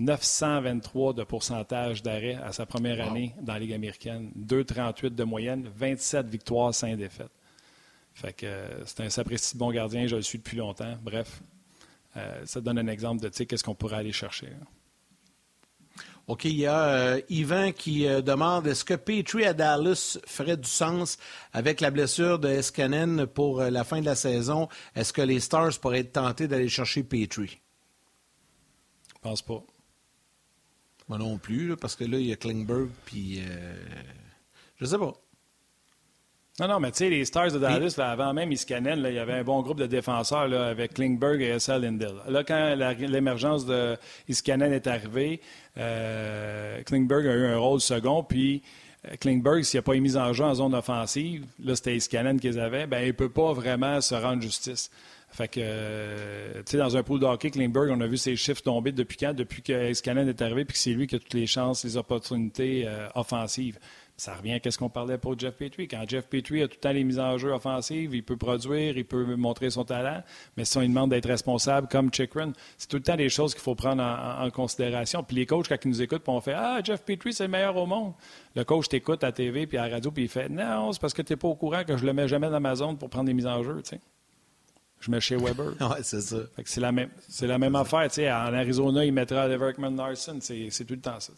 923 0.00 1.12
de 1.12 1.24
pourcentage 1.24 2.02
d'arrêt 2.02 2.38
à 2.42 2.52
sa 2.52 2.64
première 2.64 3.06
année 3.06 3.34
dans 3.42 3.52
la 3.52 3.58
Ligue 3.58 3.74
américaine, 3.74 4.32
2,38 4.38 5.14
de 5.14 5.24
moyenne, 5.24 5.70
27 5.76 6.26
victoires, 6.26 6.74
5 6.74 6.96
défaites. 6.96 7.30
Fait 8.14 8.32
que 8.32 8.46
euh, 8.46 8.84
c'est 8.86 9.00
un 9.00 9.10
sapristi 9.10 9.56
bon 9.58 9.70
gardien, 9.70 10.06
je 10.06 10.16
le 10.16 10.22
suis 10.22 10.38
depuis 10.38 10.56
longtemps. 10.56 10.96
Bref, 11.02 11.42
euh, 12.16 12.42
ça 12.46 12.62
donne 12.62 12.78
un 12.78 12.86
exemple 12.86 13.22
de 13.22 13.28
qu'est-ce 13.28 13.62
qu'on 13.62 13.74
pourrait 13.74 13.96
aller 13.96 14.12
chercher. 14.12 14.48
OK, 16.26 16.46
il 16.46 16.56
y 16.56 16.66
a 16.66 16.84
euh, 16.84 17.20
Yvan 17.28 17.72
qui 17.72 18.06
demande 18.22 18.66
est-ce 18.66 18.84
que 18.84 18.94
Petrie 18.94 19.44
à 19.44 19.52
Dallas 19.52 20.18
ferait 20.26 20.56
du 20.56 20.68
sens 20.68 21.18
avec 21.52 21.82
la 21.82 21.90
blessure 21.90 22.38
de 22.38 22.48
Escanen 22.48 23.26
pour 23.26 23.60
la 23.60 23.84
fin 23.84 24.00
de 24.00 24.06
la 24.06 24.14
saison? 24.14 24.68
Est-ce 24.94 25.12
que 25.12 25.22
les 25.22 25.40
Stars 25.40 25.78
pourraient 25.78 26.00
être 26.00 26.12
tentés 26.12 26.48
d'aller 26.48 26.68
chercher 26.68 27.02
Petrie? 27.02 27.58
Je 29.14 29.18
pense 29.20 29.42
pas. 29.42 29.62
Moi 31.10 31.18
non 31.18 31.38
plus, 31.38 31.76
parce 31.76 31.96
que 31.96 32.04
là, 32.04 32.18
il 32.18 32.26
y 32.26 32.32
a 32.32 32.36
Klingberg, 32.36 32.88
puis. 33.04 33.40
Euh, 33.40 33.74
je 34.76 34.84
sais 34.84 34.96
pas. 34.96 35.12
Non, 36.60 36.68
non, 36.68 36.78
mais 36.78 36.92
tu 36.92 36.98
sais, 36.98 37.10
les 37.10 37.24
Stars 37.24 37.50
de 37.50 37.58
Dallas, 37.58 37.96
avant 37.98 38.32
même 38.32 38.52
Iskanen, 38.52 39.04
il 39.04 39.14
y 39.14 39.18
avait 39.18 39.32
un 39.32 39.42
bon 39.42 39.60
groupe 39.60 39.78
de 39.78 39.86
défenseurs 39.86 40.46
là, 40.46 40.68
avec 40.68 40.94
Klingberg 40.94 41.42
et 41.42 41.48
S.L. 41.48 41.82
Lindell. 41.82 42.14
Là, 42.28 42.44
quand 42.44 42.76
l'émergence 43.00 43.66
de 43.66 43.96
Iskanen 44.28 44.72
est 44.72 44.86
arrivée, 44.86 45.40
euh, 45.78 46.80
Klingberg 46.84 47.26
a 47.26 47.34
eu 47.34 47.46
un 47.46 47.58
rôle 47.58 47.80
second, 47.80 48.22
puis 48.22 48.62
euh, 49.10 49.16
Klingberg, 49.18 49.64
s'il 49.64 49.78
n'a 49.78 49.82
pas 49.82 49.94
été 49.94 50.00
mis 50.00 50.16
en 50.16 50.32
jeu 50.32 50.44
en 50.44 50.54
zone 50.54 50.74
offensive, 50.74 51.44
là, 51.64 51.74
c'était 51.74 51.96
Iskanen 51.96 52.38
qu'ils 52.38 52.60
avaient, 52.60 52.86
ben, 52.86 53.02
il 53.02 53.08
ne 53.08 53.12
peut 53.12 53.30
pas 53.30 53.52
vraiment 53.52 54.00
se 54.00 54.14
rendre 54.14 54.42
justice. 54.42 54.90
Fait 55.32 55.48
que, 55.48 55.60
euh, 55.62 56.54
tu 56.66 56.72
sais, 56.72 56.78
dans 56.78 56.96
un 56.96 57.02
pool 57.02 57.20
de 57.20 57.26
hockey, 57.26 57.50
Klingberg, 57.50 57.90
on 57.90 58.00
a 58.00 58.06
vu 58.06 58.16
ses 58.16 58.34
chiffres 58.34 58.62
tomber 58.62 58.90
depuis 58.90 59.16
quand? 59.16 59.32
Depuis 59.32 59.62
que 59.62 59.72
est 59.72 60.42
arrivé, 60.42 60.64
puis 60.64 60.72
que 60.74 60.78
c'est 60.78 60.90
lui 60.90 61.06
qui 61.06 61.14
a 61.14 61.18
toutes 61.18 61.34
les 61.34 61.46
chances, 61.46 61.84
les 61.84 61.96
opportunités 61.96 62.84
euh, 62.86 63.08
offensives. 63.14 63.78
Ça 64.16 64.34
revient 64.34 64.60
à 64.62 64.70
ce 64.70 64.76
qu'on 64.76 64.90
parlait 64.90 65.16
pour 65.16 65.38
Jeff 65.38 65.54
Petrie. 65.54 65.88
Quand 65.88 66.04
Jeff 66.06 66.26
Petrie 66.26 66.62
a 66.62 66.68
tout 66.68 66.74
le 66.76 66.80
temps 66.80 66.92
les 66.92 67.04
mises 67.04 67.18
en 67.18 67.38
jeu 67.38 67.52
offensives, 67.52 68.14
il 68.14 68.22
peut 68.22 68.36
produire, 68.36 68.98
il 68.98 69.06
peut 69.06 69.34
montrer 69.36 69.70
son 69.70 69.84
talent, 69.84 70.22
mais 70.58 70.66
si 70.66 70.76
on 70.76 70.80
lui 70.80 70.88
demande 70.88 71.08
d'être 71.08 71.26
responsable 71.26 71.88
comme 71.88 72.12
Chikrin, 72.12 72.52
c'est 72.76 72.88
tout 72.88 72.98
le 72.98 73.02
temps 73.02 73.16
des 73.16 73.30
choses 73.30 73.54
qu'il 73.54 73.62
faut 73.62 73.74
prendre 73.74 74.02
en, 74.02 74.50
considération. 74.50 75.22
Puis 75.22 75.36
les 75.36 75.46
coachs, 75.46 75.68
quand 75.68 75.82
ils 75.82 75.88
nous 75.88 76.02
écoutent, 76.02 76.22
puis 76.22 76.34
on 76.34 76.40
fait 76.42 76.52
Ah, 76.52 76.80
Jeff 76.84 77.02
Petrie, 77.02 77.32
c'est 77.32 77.44
le 77.44 77.50
meilleur 77.50 77.74
au 77.76 77.86
monde. 77.86 78.12
Le 78.54 78.64
coach 78.64 78.88
t'écoute 78.88 79.24
à 79.24 79.28
la 79.28 79.32
TV 79.32 79.66
puis 79.66 79.78
à 79.78 79.88
la 79.88 79.94
radio, 79.94 80.10
puis 80.10 80.24
il 80.24 80.28
fait 80.28 80.50
Non, 80.50 80.92
c'est 80.92 81.00
parce 81.00 81.14
que 81.14 81.22
tu 81.22 81.32
n'es 81.32 81.38
pas 81.38 81.48
au 81.48 81.54
courant 81.54 81.84
que 81.84 81.96
je 81.96 82.04
le 82.04 82.12
mets 82.12 82.28
jamais 82.28 82.50
dans 82.50 82.60
ma 82.60 82.74
zone 82.74 82.98
pour 82.98 83.08
prendre 83.08 83.26
des 83.26 83.34
mises 83.34 83.46
en 83.46 83.62
jeu. 83.62 83.80
sais 83.84 84.00
je 85.00 85.10
mets 85.10 85.20
chez 85.20 85.36
Weber. 85.36 85.72
oui, 85.80 85.96
c'est 86.02 86.20
ça. 86.20 86.36
c'est 86.64 86.80
la 86.80 86.92
même, 86.92 87.10
c'est 87.28 87.46
la 87.46 87.58
même 87.58 87.74
affaire. 87.74 88.08
en 88.18 88.54
Arizona, 88.54 89.04
il 89.04 89.12
mettra 89.12 89.48
Everkman 89.48 89.96
Larson. 89.96 90.38
C'est, 90.40 90.84
tout 90.84 90.94
le 90.94 91.00
temps 91.00 91.18
ça. 91.18 91.32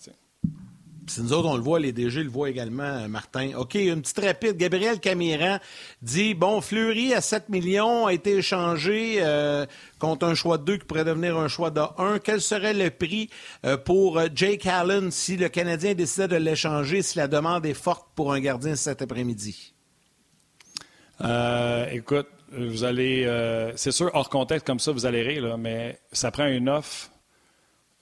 Si 1.08 1.20
nous 1.20 1.32
autres, 1.32 1.48
on 1.48 1.56
le 1.56 1.62
voit, 1.62 1.80
les 1.80 1.92
DG 1.92 2.22
le 2.22 2.30
voient 2.30 2.48
également, 2.48 3.08
Martin. 3.08 3.52
OK, 3.56 3.74
une 3.74 4.02
petite 4.02 4.20
rapide. 4.20 4.56
Gabriel 4.56 5.00
Camiran 5.00 5.58
dit 6.00 6.34
Bon, 6.34 6.60
Fleury 6.60 7.12
à 7.12 7.20
7 7.20 7.48
millions 7.48 8.06
a 8.06 8.12
été 8.12 8.36
échangé 8.36 9.16
euh, 9.18 9.66
contre 9.98 10.26
un 10.26 10.34
choix 10.34 10.58
de 10.58 10.64
2 10.64 10.76
qui 10.78 10.86
pourrait 10.86 11.04
devenir 11.04 11.36
un 11.36 11.48
choix 11.48 11.70
de 11.70 11.80
1. 11.98 12.20
Quel 12.20 12.40
serait 12.40 12.72
le 12.72 12.90
prix 12.90 13.30
euh, 13.66 13.76
pour 13.76 14.18
euh, 14.18 14.28
Jake 14.32 14.64
Allen 14.66 15.10
si 15.10 15.36
le 15.36 15.48
Canadien 15.48 15.94
décidait 15.94 16.28
de 16.28 16.36
l'échanger, 16.36 17.02
si 17.02 17.18
la 17.18 17.26
demande 17.26 17.66
est 17.66 17.74
forte 17.74 18.06
pour 18.14 18.32
un 18.32 18.40
gardien 18.40 18.76
cet 18.76 19.02
après-midi? 19.02 19.74
écoute, 21.92 22.26
vous 22.56 22.84
allez. 22.84 23.24
Euh, 23.24 23.72
c'est 23.76 23.92
sûr, 23.92 24.10
hors 24.14 24.28
contexte 24.28 24.66
comme 24.66 24.78
ça, 24.78 24.92
vous 24.92 25.06
allez 25.06 25.22
rire, 25.22 25.56
mais 25.58 25.98
ça 26.12 26.30
prend 26.30 26.46
une 26.46 26.68
offre, 26.68 27.10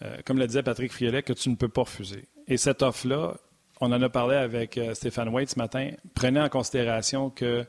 euh, 0.02 0.16
comme 0.24 0.38
le 0.38 0.46
disait 0.46 0.62
Patrick 0.62 0.92
Friolet, 0.92 1.22
que 1.22 1.32
tu 1.32 1.48
ne 1.50 1.56
peux 1.56 1.68
pas 1.68 1.82
refuser. 1.82 2.24
Et 2.48 2.56
cette 2.56 2.82
offre-là, 2.82 3.34
on 3.80 3.92
en 3.92 4.02
a 4.02 4.08
parlé 4.08 4.36
avec 4.36 4.76
euh, 4.78 4.94
Stéphane 4.94 5.28
White 5.28 5.50
ce 5.50 5.58
matin. 5.58 5.90
Prenez 6.14 6.40
en 6.40 6.48
considération 6.48 7.30
que 7.30 7.64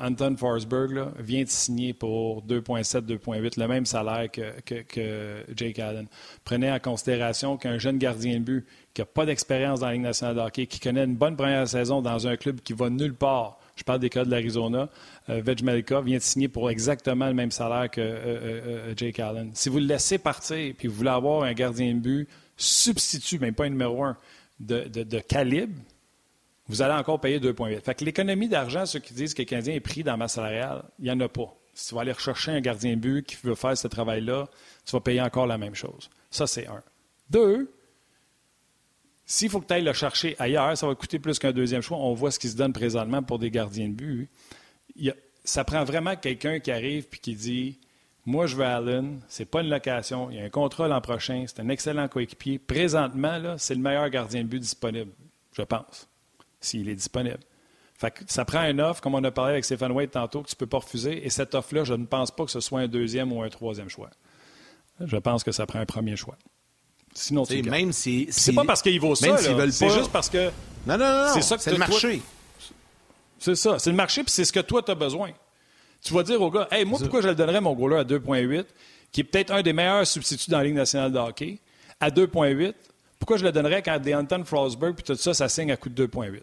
Anton 0.00 0.36
Forsberg 0.36 1.08
vient 1.18 1.42
de 1.42 1.48
signer 1.48 1.92
pour 1.92 2.44
2,7, 2.44 3.00
2,8, 3.00 3.58
le 3.58 3.66
même 3.66 3.86
salaire 3.86 4.30
que, 4.30 5.44
Jake 5.52 5.80
Allen. 5.80 6.06
Prenez 6.44 6.70
en 6.70 6.78
considération 6.78 7.56
qu'un 7.56 7.76
jeune 7.76 7.98
gardien 7.98 8.34
de 8.34 8.44
but 8.44 8.66
qui 8.94 9.00
n'a 9.00 9.06
pas 9.06 9.26
d'expérience 9.26 9.80
dans 9.80 9.86
la 9.86 9.94
Ligue 9.94 10.02
nationale 10.02 10.36
de 10.36 10.40
hockey, 10.42 10.66
qui 10.68 10.78
connaît 10.78 11.02
une 11.02 11.16
bonne 11.16 11.34
première 11.34 11.66
saison 11.66 12.02
dans 12.02 12.28
un 12.28 12.36
club 12.36 12.60
qui 12.60 12.72
va 12.72 12.88
nulle 12.88 13.14
part, 13.14 13.58
je 13.78 13.84
parle 13.84 14.00
des 14.00 14.10
cas 14.10 14.24
de 14.24 14.30
l'Arizona, 14.30 14.88
euh, 15.28 15.40
vient 15.40 16.18
de 16.18 16.22
signer 16.22 16.48
pour 16.48 16.70
exactement 16.70 17.26
le 17.28 17.34
même 17.34 17.50
salaire 17.50 17.90
que 17.90 18.00
euh, 18.00 18.16
euh, 18.26 18.94
Jake 18.96 19.20
Allen. 19.20 19.50
Si 19.54 19.68
vous 19.68 19.78
le 19.78 19.86
laissez 19.86 20.18
partir 20.18 20.74
puis 20.76 20.88
vous 20.88 20.94
voulez 20.94 21.10
avoir 21.10 21.44
un 21.44 21.52
gardien 21.52 21.94
de 21.94 22.00
but 22.00 22.28
substitut, 22.56 23.38
même 23.38 23.54
pas 23.54 23.64
un 23.64 23.70
numéro 23.70 24.02
un, 24.02 24.16
de, 24.58 25.20
calibre, 25.20 25.80
vous 26.66 26.82
allez 26.82 26.94
encore 26.94 27.20
payer 27.20 27.38
2,8. 27.38 27.80
Fait 27.80 27.94
que 27.94 28.04
l'économie 28.04 28.48
d'argent, 28.48 28.84
ceux 28.84 28.98
qui 28.98 29.14
disent 29.14 29.32
que 29.32 29.42
le 29.42 29.46
Canadien 29.46 29.74
est 29.74 29.80
pris 29.80 30.02
dans 30.02 30.16
ma 30.16 30.28
salariale, 30.28 30.82
il 30.98 31.04
n'y 31.04 31.10
en 31.10 31.20
a 31.20 31.28
pas. 31.28 31.54
Si 31.72 31.88
tu 31.88 31.94
vas 31.94 32.00
aller 32.00 32.12
rechercher 32.12 32.50
un 32.50 32.60
gardien 32.60 32.96
de 32.96 33.00
but 33.00 33.24
qui 33.24 33.36
veut 33.42 33.54
faire 33.54 33.78
ce 33.78 33.86
travail-là, 33.86 34.48
tu 34.84 34.92
vas 34.92 35.00
payer 35.00 35.22
encore 35.22 35.46
la 35.46 35.56
même 35.56 35.76
chose. 35.76 36.10
Ça, 36.30 36.46
c'est 36.46 36.66
un. 36.66 36.82
Deux, 37.30 37.70
s'il 39.30 39.50
faut 39.50 39.60
que 39.60 39.66
tu 39.66 39.74
ailles 39.74 39.84
le 39.84 39.92
chercher 39.92 40.34
ailleurs, 40.38 40.76
ça 40.76 40.86
va 40.86 40.94
coûter 40.94 41.18
plus 41.18 41.38
qu'un 41.38 41.52
deuxième 41.52 41.82
choix. 41.82 41.98
On 41.98 42.14
voit 42.14 42.30
ce 42.30 42.38
qui 42.38 42.48
se 42.48 42.56
donne 42.56 42.72
présentement 42.72 43.22
pour 43.22 43.38
des 43.38 43.50
gardiens 43.50 43.88
de 43.88 43.92
but. 43.92 44.30
ça 45.44 45.64
prend 45.64 45.84
vraiment 45.84 46.16
quelqu'un 46.16 46.60
qui 46.60 46.72
arrive 46.72 47.06
et 47.12 47.16
qui 47.18 47.34
dit 47.34 47.78
Moi, 48.24 48.46
je 48.46 48.56
veux 48.56 48.64
Allen, 48.64 49.20
c'est 49.28 49.44
pas 49.44 49.60
une 49.60 49.68
location, 49.68 50.30
il 50.30 50.38
y 50.38 50.40
a 50.40 50.44
un 50.44 50.48
contrat 50.48 50.88
l'an 50.88 51.02
prochain, 51.02 51.44
c'est 51.46 51.60
un 51.60 51.68
excellent 51.68 52.08
coéquipier. 52.08 52.58
Présentement, 52.58 53.56
c'est 53.58 53.74
le 53.74 53.82
meilleur 53.82 54.08
gardien 54.08 54.44
de 54.44 54.48
but 54.48 54.60
disponible, 54.60 55.12
je 55.52 55.62
pense, 55.62 56.08
s'il 56.58 56.88
est 56.88 56.94
disponible. 56.94 57.40
Fait 57.98 58.10
que 58.10 58.20
ça 58.28 58.46
prend 58.46 58.62
une 58.62 58.80
offre, 58.80 59.02
comme 59.02 59.14
on 59.14 59.24
a 59.24 59.30
parlé 59.30 59.52
avec 59.52 59.66
Stéphane 59.66 59.92
White 59.92 60.12
tantôt, 60.12 60.40
que 60.40 60.48
tu 60.48 60.54
ne 60.54 60.58
peux 60.58 60.66
pas 60.66 60.78
refuser. 60.78 61.26
Et 61.26 61.28
cette 61.28 61.54
offre-là, 61.54 61.84
je 61.84 61.92
ne 61.92 62.06
pense 62.06 62.30
pas 62.30 62.46
que 62.46 62.50
ce 62.50 62.60
soit 62.60 62.80
un 62.80 62.88
deuxième 62.88 63.30
ou 63.30 63.42
un 63.42 63.48
troisième 63.50 63.90
choix. 63.90 64.08
Je 65.00 65.16
pense 65.18 65.44
que 65.44 65.52
ça 65.52 65.66
prend 65.66 65.80
un 65.80 65.86
premier 65.86 66.16
choix. 66.16 66.38
Sinon, 67.14 67.44
tu 67.44 67.62
même 67.62 67.92
si, 67.92 68.28
C'est 68.30 68.52
pas 68.52 68.64
parce 68.64 68.82
qu'ils 68.82 69.00
vaut 69.00 69.14
ça. 69.14 69.36
C'est 69.38 69.90
juste 69.90 70.12
parce 70.12 70.28
que. 70.28 70.50
Non, 70.86 70.96
non, 70.96 70.98
non. 70.98 71.30
C'est 71.34 71.42
ça 71.42 71.56
que 71.56 71.62
c'est 71.62 71.72
le 71.72 71.78
marché. 71.78 72.22
C'est 73.38 73.54
ça. 73.54 73.78
C'est 73.78 73.90
le 73.90 73.96
marché, 73.96 74.22
puis 74.22 74.32
c'est 74.32 74.44
ce 74.44 74.52
que 74.52 74.60
toi, 74.60 74.82
tu 74.82 74.90
as 74.90 74.94
besoin. 74.94 75.30
Tu 76.02 76.14
vas 76.14 76.22
dire 76.22 76.40
au 76.40 76.50
gars, 76.50 76.68
hey, 76.70 76.84
moi, 76.84 76.98
pourquoi 76.98 77.20
je 77.20 77.28
le 77.28 77.34
donnerais 77.34 77.60
mon 77.60 77.74
goaler 77.74 77.96
à 77.96 78.04
2,8, 78.04 78.64
qui 79.10 79.20
est 79.20 79.24
peut-être 79.24 79.52
un 79.52 79.62
des 79.62 79.72
meilleurs 79.72 80.06
substituts 80.06 80.50
dans 80.50 80.58
la 80.58 80.64
Ligue 80.64 80.74
nationale 80.74 81.12
de 81.12 81.18
hockey, 81.18 81.58
à 82.00 82.10
2,8, 82.10 82.72
pourquoi 83.18 83.36
je 83.36 83.44
le 83.44 83.50
donnerais 83.50 83.82
quand 83.82 83.98
Deanton 83.98 84.44
Frostberg, 84.44 84.94
puis 84.94 85.04
tout 85.04 85.16
ça, 85.16 85.34
ça 85.34 85.48
signe 85.48 85.72
à 85.72 85.76
coût 85.76 85.88
de 85.88 86.06
2,8? 86.06 86.40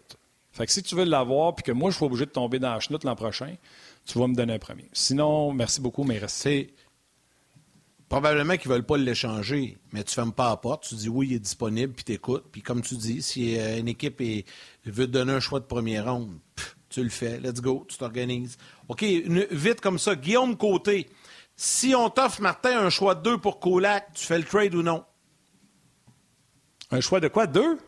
Fait 0.52 0.66
que 0.66 0.72
si 0.72 0.82
tu 0.82 0.94
veux 0.94 1.04
l'avoir, 1.04 1.54
puis 1.54 1.62
que 1.62 1.72
moi, 1.72 1.90
je 1.90 1.96
suis 1.96 2.04
obligé 2.04 2.26
de 2.26 2.30
tomber 2.30 2.58
dans 2.58 2.72
la 2.72 2.80
chenoute 2.80 3.04
l'an 3.04 3.16
prochain, 3.16 3.54
tu 4.06 4.18
vas 4.18 4.26
me 4.26 4.34
donner 4.34 4.54
un 4.54 4.58
premier. 4.58 4.88
Sinon, 4.92 5.52
merci 5.52 5.80
beaucoup, 5.80 6.04
mais 6.04 6.18
reste. 6.18 6.48
Probablement 8.08 8.56
qu'ils 8.56 8.70
ne 8.70 8.74
veulent 8.74 8.86
pas 8.86 8.96
l'échanger, 8.96 9.78
mais 9.92 10.04
tu 10.04 10.10
ne 10.10 10.14
fermes 10.14 10.32
pas 10.32 10.50
la 10.50 10.56
porte, 10.56 10.86
tu 10.88 10.94
dis 10.94 11.08
oui, 11.08 11.28
il 11.30 11.34
est 11.34 11.40
disponible, 11.40 11.92
puis 11.92 12.04
tu 12.04 12.12
écoutes. 12.12 12.44
Puis 12.52 12.62
comme 12.62 12.80
tu 12.80 12.94
dis, 12.94 13.20
si 13.20 13.58
euh, 13.58 13.78
une 13.78 13.88
équipe 13.88 14.20
veut 14.20 15.06
te 15.06 15.10
donner 15.10 15.32
un 15.32 15.40
choix 15.40 15.58
de 15.58 15.64
premier 15.64 15.98
ronde, 16.00 16.38
tu 16.88 17.02
le 17.02 17.08
fais, 17.08 17.40
let's 17.40 17.60
go, 17.60 17.84
tu 17.88 17.98
t'organises. 17.98 18.58
OK, 18.88 19.02
vite 19.02 19.80
comme 19.80 19.98
ça, 19.98 20.14
Guillaume 20.14 20.56
Côté, 20.56 21.08
si 21.56 21.94
on 21.96 22.08
t'offre, 22.08 22.40
Martin, 22.42 22.78
un 22.78 22.90
choix 22.90 23.16
de 23.16 23.22
deux 23.22 23.38
pour 23.38 23.58
Colac, 23.58 24.12
tu 24.14 24.24
fais 24.24 24.38
le 24.38 24.44
trade 24.44 24.74
ou 24.74 24.82
non? 24.82 25.04
Un 26.92 27.00
choix 27.00 27.18
de 27.18 27.28
quoi? 27.28 27.48
Deux? 27.48 27.78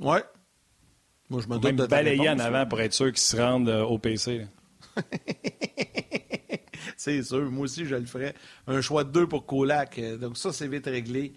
Ouais. 0.00 0.24
Moi, 1.30 1.42
je 1.42 1.48
me 1.48 1.58
doute 1.58 1.76
de 1.76 1.86
balayer 1.86 2.28
en 2.30 2.38
avant 2.38 2.66
pour 2.66 2.80
être 2.80 2.92
sûr 2.92 3.06
qu'ils 3.06 3.18
se 3.18 3.36
rendent 3.36 3.68
euh, 3.68 3.82
au 3.82 3.98
PC. 3.98 4.46
c'est 6.96 7.22
sûr. 7.22 7.50
Moi 7.50 7.64
aussi, 7.64 7.84
je 7.84 7.94
le 7.94 8.06
ferais. 8.06 8.34
Un 8.66 8.80
choix 8.80 9.04
de 9.04 9.10
deux 9.10 9.26
pour 9.26 9.44
Colac. 9.44 9.98
Euh, 9.98 10.16
donc, 10.16 10.38
ça, 10.38 10.52
c'est 10.52 10.66
vite 10.66 10.86
réglé. 10.86 11.34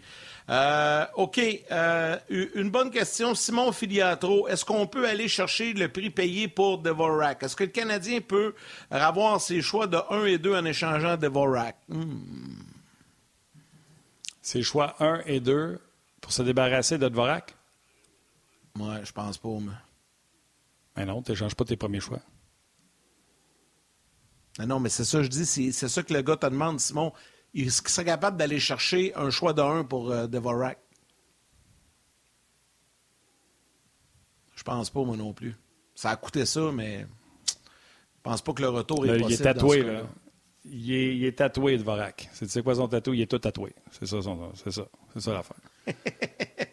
Euh, 0.49 1.05
OK. 1.15 1.39
Euh, 1.71 2.17
une 2.29 2.69
bonne 2.69 2.89
question. 2.89 3.35
Simon 3.35 3.71
Filiatro, 3.71 4.47
est-ce 4.47 4.63
qu'on 4.63 4.87
peut 4.87 5.07
aller 5.07 5.27
chercher 5.27 5.73
le 5.73 5.89
prix 5.89 6.09
payé 6.09 6.47
pour 6.47 6.79
Devorak? 6.79 7.43
Est-ce 7.43 7.55
que 7.55 7.65
le 7.65 7.69
Canadien 7.69 8.21
peut 8.21 8.55
avoir 8.89 9.39
ses 9.41 9.61
choix 9.61 9.85
de 9.85 9.97
1 10.09 10.25
et 10.25 10.37
2 10.37 10.55
en 10.55 10.65
échangeant 10.65 11.17
Devorak? 11.17 11.75
Hmm. 11.89 12.19
Ses 14.41 14.63
choix 14.63 14.95
1 14.99 15.23
et 15.25 15.41
2 15.41 15.79
pour 16.21 16.31
se 16.31 16.41
débarrasser 16.41 16.97
de 16.97 17.07
Devorak? 17.07 17.53
Ouais, 18.79 19.01
je 19.03 19.11
pense 19.11 19.37
pas, 19.37 19.49
mais. 19.59 19.73
Mais 20.95 21.05
non, 21.05 21.21
tu 21.21 21.31
n'échanges 21.31 21.55
pas 21.55 21.65
tes 21.65 21.77
premiers 21.77 21.99
choix. 21.99 22.19
Non, 24.65 24.79
mais 24.79 24.89
c'est 24.89 25.05
ça, 25.05 25.23
je 25.23 25.27
dis, 25.27 25.45
c'est 25.45 25.87
ça 25.87 26.03
que 26.03 26.13
le 26.13 26.21
gars 26.21 26.35
te 26.35 26.45
demande, 26.45 26.79
Simon. 26.79 27.13
Est-ce 27.55 27.81
qu'il 27.81 27.91
serait 27.91 28.05
capable 28.05 28.37
d'aller 28.37 28.59
chercher 28.59 29.15
un 29.15 29.29
choix 29.29 29.53
de 29.53 29.61
1 29.61 29.85
pour 29.85 30.11
euh, 30.11 30.27
Devorak? 30.27 30.77
Je 34.55 34.63
pense 34.63 34.89
pas, 34.89 35.03
moi 35.03 35.15
non 35.15 35.33
plus. 35.33 35.55
Ça 35.95 36.11
a 36.11 36.15
coûté 36.15 36.45
ça, 36.45 36.71
mais 36.73 37.07
je 37.47 38.21
pense 38.21 38.41
pas 38.41 38.53
que 38.53 38.61
le 38.61 38.69
retour 38.69 39.05
est 39.05 39.17
possible. 39.19 39.31
Il 39.31 39.33
est 39.33 39.43
tatoué, 39.43 39.83
là. 39.83 40.01
Il 40.65 40.93
est, 40.93 41.15
il 41.15 41.25
est, 41.25 41.37
tatoué, 41.37 41.77
Dvorak. 41.77 42.29
C'est 42.33 42.61
quoi 42.61 42.75
son 42.75 42.87
tatou? 42.87 43.13
Il 43.13 43.21
est 43.21 43.25
tout 43.25 43.39
tatoué. 43.39 43.73
C'est 43.91 44.05
ça, 44.05 44.17
c'est 44.53 44.71
ça. 44.71 44.85
C'est 45.13 45.21
ça 45.21 45.33
l'affaire. 45.33 45.57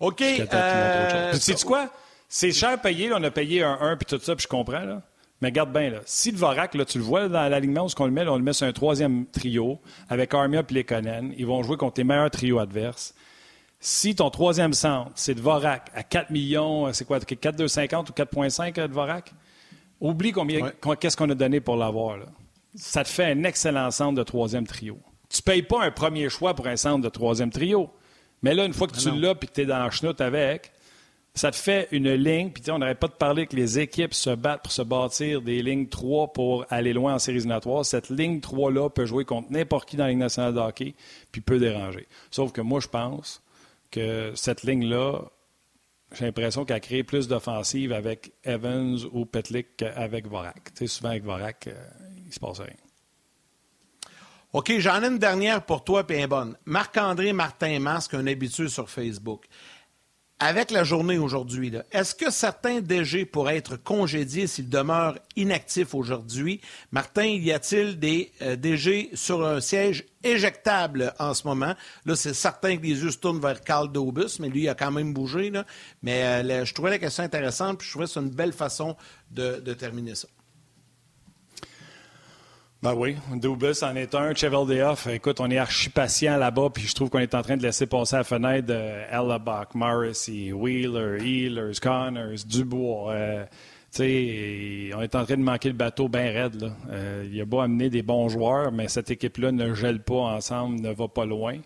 OK. 0.00 0.22
Euh... 0.22 1.32
Sais-tu 1.34 1.64
quoi? 1.66 1.92
C'est 2.28 2.52
cher 2.52 2.80
payé. 2.80 3.08
Là, 3.08 3.16
on 3.20 3.22
a 3.22 3.30
payé 3.30 3.62
un 3.62 3.78
1 3.80 3.96
puis 3.98 4.06
tout 4.06 4.18
ça, 4.18 4.34
puis 4.34 4.44
je 4.44 4.48
comprends. 4.48 4.80
Là. 4.80 5.02
Mais 5.40 5.48
regarde 5.48 5.72
bien, 5.72 5.90
là. 5.90 6.00
si 6.06 6.30
le 6.30 6.38
Vorak, 6.38 6.74
là, 6.74 6.84
tu 6.84 6.98
le 6.98 7.04
vois 7.04 7.28
dans 7.28 7.48
l'alignement 7.48 7.84
où 7.84 7.88
on 7.98 8.06
le 8.06 8.10
met, 8.10 8.26
on 8.26 8.36
le 8.36 8.42
met 8.42 8.54
sur 8.54 8.66
un 8.66 8.72
troisième 8.72 9.26
trio 9.26 9.80
avec 10.08 10.32
Armia 10.32 10.62
et 10.68 10.74
Lekonen. 10.74 11.34
Ils 11.36 11.46
vont 11.46 11.62
jouer 11.62 11.76
contre 11.76 12.00
les 12.00 12.04
meilleurs 12.04 12.30
trios 12.30 12.58
adverses. 12.58 13.14
Si 13.78 14.14
ton 14.14 14.30
troisième 14.30 14.72
centre, 14.72 15.10
c'est 15.14 15.34
Dvorak 15.34 15.90
à 15.94 16.02
4 16.02 16.30
millions, 16.30 16.90
c'est 16.92 17.04
quoi, 17.04 17.20
4,250 17.20 18.10
ou 18.10 18.12
4,5 18.14 18.88
Dvorak? 18.88 19.32
Oublie 20.00 20.32
combien, 20.32 20.70
qu'est-ce 20.98 21.16
qu'on 21.16 21.30
a 21.30 21.34
donné 21.34 21.60
pour 21.60 21.76
l'avoir. 21.76 22.18
Ça 22.74 23.04
te 23.04 23.08
fait 23.08 23.32
un 23.32 23.44
excellent 23.44 23.90
centre 23.90 24.14
de 24.14 24.22
troisième 24.22 24.66
trio. 24.66 24.98
Tu 25.28 25.40
ne 25.40 25.52
payes 25.52 25.62
pas 25.62 25.84
un 25.84 25.90
premier 25.90 26.28
choix 26.28 26.54
pour 26.54 26.66
un 26.66 26.76
centre 26.76 27.02
de 27.02 27.08
troisième 27.08 27.50
trio. 27.50 27.90
Mais 28.42 28.54
là, 28.54 28.64
une 28.64 28.74
fois 28.74 28.86
que 28.86 28.94
ah 28.96 29.00
tu 29.00 29.10
l'as 29.10 29.32
et 29.32 29.46
que 29.46 29.52
tu 29.52 29.62
es 29.62 29.66
dans 29.66 29.78
la 29.78 29.90
chenoute 29.90 30.20
avec, 30.20 30.72
ça 31.36 31.50
te 31.50 31.56
fait 31.56 31.86
une 31.92 32.12
ligne. 32.14 32.50
Puis 32.50 32.68
on 32.70 32.78
n'arrête 32.78 32.98
pas 32.98 33.08
de 33.08 33.12
parler 33.12 33.46
que 33.46 33.54
les 33.54 33.78
équipes 33.78 34.14
se 34.14 34.30
battent 34.30 34.62
pour 34.62 34.72
se 34.72 34.82
bâtir 34.82 35.42
des 35.42 35.62
lignes 35.62 35.86
3 35.86 36.32
pour 36.32 36.64
aller 36.70 36.92
loin 36.92 37.14
en 37.14 37.18
séries 37.18 37.36
éliminatoires. 37.36 37.84
Cette 37.84 38.08
ligne 38.08 38.40
3-là 38.40 38.88
peut 38.88 39.04
jouer 39.04 39.24
contre 39.24 39.52
n'importe 39.52 39.88
qui 39.88 39.96
dans 39.96 40.04
la 40.04 40.10
Ligue 40.10 40.18
nationale 40.18 40.54
de 40.54 40.60
hockey, 40.60 40.94
puis 41.30 41.42
peut 41.42 41.58
déranger. 41.58 42.08
Sauf 42.30 42.52
que 42.52 42.62
moi, 42.62 42.80
je 42.80 42.88
pense 42.88 43.42
que 43.90 44.32
cette 44.34 44.62
ligne-là, 44.62 45.20
j'ai 46.12 46.24
l'impression 46.24 46.64
qu'elle 46.64 46.80
crée 46.80 47.04
plus 47.04 47.28
d'offensives 47.28 47.92
avec 47.92 48.32
Evans 48.42 48.98
ou 49.12 49.26
Petlik 49.26 49.76
qu'avec 49.76 50.26
Vorak. 50.26 50.72
Tu 50.74 50.88
souvent 50.88 51.10
avec 51.10 51.24
Vorak, 51.24 51.66
euh, 51.66 51.74
il 52.26 52.32
se 52.32 52.40
passe 52.40 52.60
rien. 52.60 52.74
OK, 54.52 54.72
j'en 54.78 55.02
ai 55.02 55.08
une 55.08 55.18
dernière 55.18 55.66
pour 55.66 55.84
toi, 55.84 56.06
puis 56.06 56.26
bonne. 56.26 56.56
Marc-André 56.64 57.34
Martin 57.34 57.78
Masque, 57.78 58.14
un 58.14 58.26
habitué 58.26 58.68
sur 58.68 58.88
Facebook. 58.88 59.44
Avec 60.38 60.70
la 60.70 60.84
journée 60.84 61.16
aujourd'hui, 61.16 61.72
est-ce 61.92 62.14
que 62.14 62.30
certains 62.30 62.82
DG 62.82 63.24
pourraient 63.24 63.56
être 63.56 63.78
congédiés 63.78 64.46
s'ils 64.46 64.68
demeurent 64.68 65.18
inactifs 65.34 65.94
aujourd'hui? 65.94 66.60
Martin, 66.92 67.24
y 67.24 67.52
a-t-il 67.52 67.98
des 67.98 68.32
euh, 68.42 68.54
DG 68.54 69.08
sur 69.14 69.46
un 69.46 69.62
siège 69.62 70.04
éjectable 70.22 71.14
en 71.18 71.32
ce 71.32 71.46
moment? 71.46 71.74
Là, 72.04 72.16
c'est 72.16 72.34
certain 72.34 72.76
que 72.76 72.82
les 72.82 73.02
yeux 73.02 73.12
se 73.12 73.16
tournent 73.16 73.40
vers 73.40 73.62
Carl 73.62 73.90
Dobus, 73.90 74.38
mais 74.38 74.50
lui, 74.50 74.64
il 74.64 74.68
a 74.68 74.74
quand 74.74 74.90
même 74.90 75.14
bougé. 75.14 75.50
Mais 76.02 76.22
euh, 76.22 76.66
je 76.66 76.74
trouvais 76.74 76.90
la 76.90 76.98
question 76.98 77.24
intéressante, 77.24 77.78
puis 77.78 77.86
je 77.86 77.92
trouvais 77.92 78.04
que 78.04 78.10
c'est 78.10 78.20
une 78.20 78.28
belle 78.28 78.52
façon 78.52 78.94
de 79.30 79.72
terminer 79.72 80.14
ça. 80.14 80.28
Ben 82.82 82.94
oui, 82.94 83.16
Dubus 83.34 83.82
en 83.82 83.96
est 83.96 84.14
un. 84.14 84.34
Cheveldayoff, 84.34 85.06
écoute, 85.06 85.40
on 85.40 85.50
est 85.50 85.58
archi 85.58 85.88
patient 85.88 86.36
là-bas, 86.36 86.68
puis 86.72 86.84
je 86.86 86.94
trouve 86.94 87.08
qu'on 87.08 87.18
est 87.18 87.34
en 87.34 87.42
train 87.42 87.56
de 87.56 87.62
laisser 87.62 87.86
passer 87.86 88.16
la 88.16 88.24
fenêtre 88.24 88.66
de 88.68 88.74
Ellabach, 89.10 89.74
Morrissey, 89.74 90.52
Wheeler, 90.52 91.18
Healers, 91.24 91.80
Connors, 91.80 92.44
Dubois. 92.46 93.12
Euh, 93.12 93.44
sais, 93.96 94.90
on 94.94 95.02
est 95.02 95.14
en 95.14 95.24
train 95.24 95.36
de 95.36 95.42
manquer 95.42 95.68
le 95.68 95.74
bateau 95.74 96.08
bien 96.08 96.30
raide. 96.30 96.60
Là. 96.60 96.68
Euh, 96.90 97.28
il 97.30 97.40
a 97.40 97.44
beau 97.44 97.60
amener 97.60 97.88
des 97.88 98.02
bons 98.02 98.28
joueurs, 98.28 98.72
mais 98.72 98.88
cette 98.88 99.10
équipe-là 99.10 99.52
ne 99.52 99.74
gèle 99.74 100.02
pas 100.02 100.14
ensemble, 100.14 100.80
ne 100.80 100.92
va 100.92 101.08
pas 101.08 101.24
loin. 101.24 101.56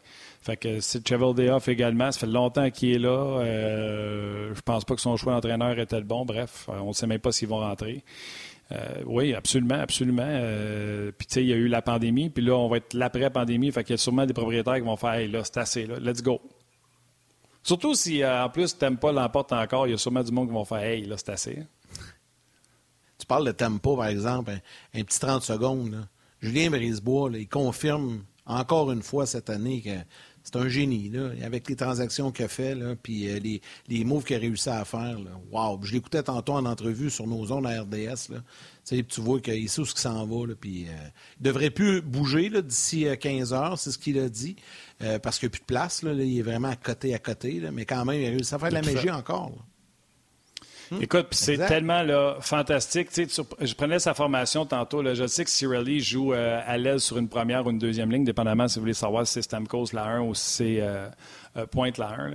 Fait 0.42 0.56
que 0.56 0.80
c'est 0.80 1.06
Cheveldayoff 1.06 1.68
également. 1.68 2.12
Ça 2.12 2.20
fait 2.20 2.26
longtemps 2.26 2.70
qu'il 2.70 2.94
est 2.94 2.98
là. 2.98 3.40
Euh, 3.40 4.54
je 4.54 4.60
pense 4.62 4.84
pas 4.84 4.94
que 4.94 5.00
son 5.00 5.16
choix 5.16 5.34
d'entraîneur 5.34 5.78
était 5.78 5.98
le 5.98 6.04
bon. 6.04 6.24
Bref, 6.24 6.66
on 6.68 6.88
ne 6.88 6.92
sait 6.92 7.06
même 7.06 7.18
pas 7.18 7.32
s'ils 7.32 7.48
vont 7.48 7.58
rentrer. 7.58 8.02
Euh, 8.72 9.02
oui, 9.06 9.34
absolument, 9.34 9.80
absolument. 9.80 10.26
Euh, 10.26 11.10
puis, 11.16 11.26
tu 11.26 11.34
sais, 11.34 11.42
il 11.42 11.48
y 11.48 11.52
a 11.52 11.56
eu 11.56 11.66
la 11.66 11.82
pandémie, 11.82 12.30
puis 12.30 12.44
là, 12.44 12.54
on 12.56 12.68
va 12.68 12.76
être 12.76 12.94
l'après-pandémie. 12.94 13.72
Fait 13.72 13.82
qu'il 13.82 13.94
y 13.94 13.94
a 13.94 13.98
sûrement 13.98 14.26
des 14.26 14.32
propriétaires 14.32 14.76
qui 14.76 14.82
vont 14.82 14.96
faire, 14.96 15.14
hey, 15.14 15.28
là, 15.28 15.42
c'est 15.44 15.58
assez, 15.58 15.86
là, 15.86 15.96
let's 15.98 16.22
go. 16.22 16.40
Surtout 17.62 17.94
si, 17.94 18.22
euh, 18.22 18.44
en 18.44 18.48
plus, 18.48 18.76
Tempa 18.78 19.12
l'emporte 19.12 19.52
encore, 19.52 19.86
il 19.86 19.90
y 19.90 19.94
a 19.94 19.98
sûrement 19.98 20.22
du 20.22 20.32
monde 20.32 20.48
qui 20.48 20.54
vont 20.54 20.64
faire, 20.64 20.78
hey, 20.78 21.04
là, 21.04 21.16
c'est 21.16 21.30
assez. 21.30 21.64
Tu 23.18 23.26
parles 23.26 23.46
de 23.46 23.52
Tempa, 23.52 23.96
par 23.96 24.06
exemple, 24.06 24.52
un, 24.94 25.02
petit 25.02 25.20
30 25.20 25.42
secondes. 25.42 26.08
Julien 26.40 26.70
Brisebois, 26.70 27.30
il 27.34 27.48
confirme 27.48 28.24
encore 28.46 28.90
une 28.92 29.02
fois 29.02 29.26
cette 29.26 29.50
année 29.50 29.82
que 29.82 29.90
c'est 30.42 30.56
un 30.56 30.68
génie, 30.68 31.10
là, 31.10 31.30
avec 31.44 31.68
les 31.68 31.76
transactions 31.76 32.32
qu'il 32.32 32.44
a 32.44 32.48
fait, 32.48 32.74
là, 32.74 32.94
puis 33.00 33.28
euh, 33.28 33.38
les, 33.38 33.60
les 33.88 34.04
moves 34.04 34.24
qu'il 34.24 34.36
a 34.36 34.38
réussi 34.38 34.68
à 34.70 34.84
faire. 34.84 35.18
Là. 35.18 35.30
Wow! 35.52 35.80
Je 35.82 35.92
l'écoutais 35.92 36.22
tantôt 36.22 36.54
en 36.54 36.64
entrevue 36.64 37.10
sur 37.10 37.26
nos 37.26 37.46
zones 37.46 37.66
à 37.66 37.82
RDS. 37.82 38.32
Là. 38.32 38.42
Tu 38.84 39.20
vois 39.20 39.40
qu'il 39.40 39.68
sait 39.68 39.80
où 39.80 39.84
ce 39.84 39.94
qui 39.94 40.00
s'en 40.00 40.26
va. 40.26 40.46
Là, 40.46 40.54
puis, 40.58 40.86
euh, 40.88 40.92
il 41.38 41.42
devrait 41.42 41.70
plus 41.70 42.00
bouger 42.00 42.50
d'ici 42.62 43.06
15 43.20 43.52
euh, 43.52 43.56
heures, 43.56 43.78
c'est 43.78 43.90
ce 43.90 43.98
qu'il 43.98 44.18
a 44.18 44.28
dit, 44.28 44.56
parce 45.22 45.38
qu'il 45.38 45.46
n'y 45.46 45.50
a 45.50 45.52
plus 45.52 45.60
de 45.60 45.66
place. 45.66 46.02
Là, 46.02 46.12
il 46.12 46.38
est 46.38 46.42
vraiment 46.42 46.68
à 46.68 46.76
côté 46.76 47.14
à 47.14 47.18
côté, 47.18 47.60
là, 47.60 47.70
mais 47.70 47.84
quand 47.84 48.04
même, 48.04 48.20
il 48.20 48.26
a 48.26 48.30
réussi 48.30 48.54
à 48.54 48.58
faire 48.58 48.70
de 48.70 48.74
la 48.74 48.82
magie 48.82 49.10
encore. 49.10 49.52
Hmm. 50.90 51.02
Écoute, 51.02 51.28
c'est 51.30 51.56
tellement 51.68 52.02
là, 52.02 52.38
fantastique. 52.40 53.10
je 53.14 53.74
prenais 53.74 54.00
sa 54.00 54.12
formation 54.12 54.66
tantôt. 54.66 55.02
Là, 55.02 55.14
je 55.14 55.24
sais 55.26 55.44
que 55.44 55.50
Cirelli 55.50 56.00
joue 56.00 56.32
euh, 56.32 56.60
à 56.66 56.78
l'aise 56.78 57.02
sur 57.04 57.16
une 57.18 57.28
première 57.28 57.64
ou 57.64 57.70
une 57.70 57.78
deuxième 57.78 58.10
ligne, 58.10 58.24
dépendamment 58.24 58.66
si 58.66 58.76
vous 58.76 58.82
voulez 58.82 58.94
savoir 58.94 59.24
si 59.24 59.34
c'est 59.34 59.42
Stamkos 59.42 59.92
la 59.92 60.04
1 60.04 60.22
ou 60.22 60.34
si 60.34 60.50
c'est 60.50 60.80
euh, 60.80 61.08
euh, 61.56 61.66
Pointe 61.66 61.96
la 61.96 62.08
1. 62.08 62.30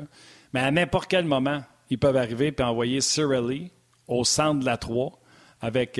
Mais 0.54 0.62
à 0.62 0.72
n'importe 0.72 1.10
quel 1.10 1.26
moment, 1.26 1.64
ils 1.90 1.98
peuvent 1.98 2.16
arriver 2.16 2.54
et 2.58 2.64
envoyer 2.64 3.02
Cirelli 3.02 3.72
au 4.08 4.24
centre 4.24 4.62
de 4.62 4.66
la 4.66 4.78
3 4.78 5.20
avec 5.62 6.00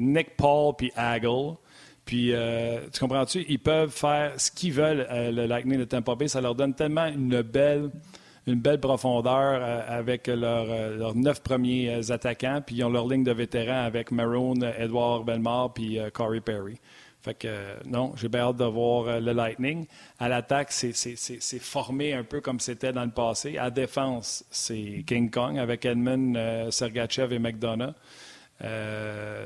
Nick 0.00 0.36
Paul 0.36 0.74
puis 0.76 0.92
Hagel. 0.94 1.54
Puis, 2.04 2.32
tu 2.92 3.00
comprends-tu? 3.00 3.44
Ils 3.48 3.58
peuvent 3.58 3.90
faire 3.90 4.32
ce 4.36 4.50
qu'ils 4.50 4.72
veulent, 4.72 5.06
le 5.10 5.46
Lightning 5.46 5.78
de 5.78 5.84
Tampa 5.84 6.14
Bay. 6.14 6.28
Ça 6.28 6.40
leur 6.40 6.54
donne 6.54 6.74
tellement 6.74 7.06
une 7.06 7.42
belle 7.42 7.90
une 8.48 8.60
belle 8.60 8.80
profondeur 8.80 9.60
euh, 9.60 9.80
avec 9.86 10.28
euh, 10.28 10.96
leurs 10.96 11.14
neuf 11.14 11.40
premiers 11.42 11.94
euh, 11.94 12.12
attaquants, 12.12 12.62
puis 12.64 12.76
ils 12.76 12.84
ont 12.84 12.90
leur 12.90 13.06
ligne 13.06 13.24
de 13.24 13.32
vétérans 13.32 13.84
avec 13.84 14.10
Maroon, 14.10 14.60
Edouard 14.78 15.24
Belmar, 15.24 15.72
puis 15.74 15.98
Corey 16.12 16.40
Perry. 16.40 16.78
Fait 17.20 17.34
que 17.34 17.48
non, 17.86 18.14
j'ai 18.16 18.28
bien 18.28 18.42
hâte 18.42 18.56
de 18.56 18.64
voir 18.64 19.20
le 19.20 19.32
Lightning. 19.32 19.86
À 20.18 20.28
l'attaque, 20.28 20.70
c'est 20.70 21.58
formé 21.58 22.14
un 22.14 22.22
peu 22.22 22.40
comme 22.40 22.60
c'était 22.60 22.92
dans 22.92 23.04
le 23.04 23.10
passé. 23.10 23.58
À 23.58 23.70
défense, 23.70 24.44
c'est 24.50 25.02
King 25.06 25.28
Kong 25.28 25.58
avec 25.58 25.84
Edmund, 25.84 26.38
Sergachev 26.70 27.34
et 27.34 27.40
McDonough. 27.40 27.94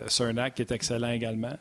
Cernak 0.07 0.55
qui 0.55 0.63
est 0.63 0.71
excellent 0.71 1.13
également. 1.13 1.57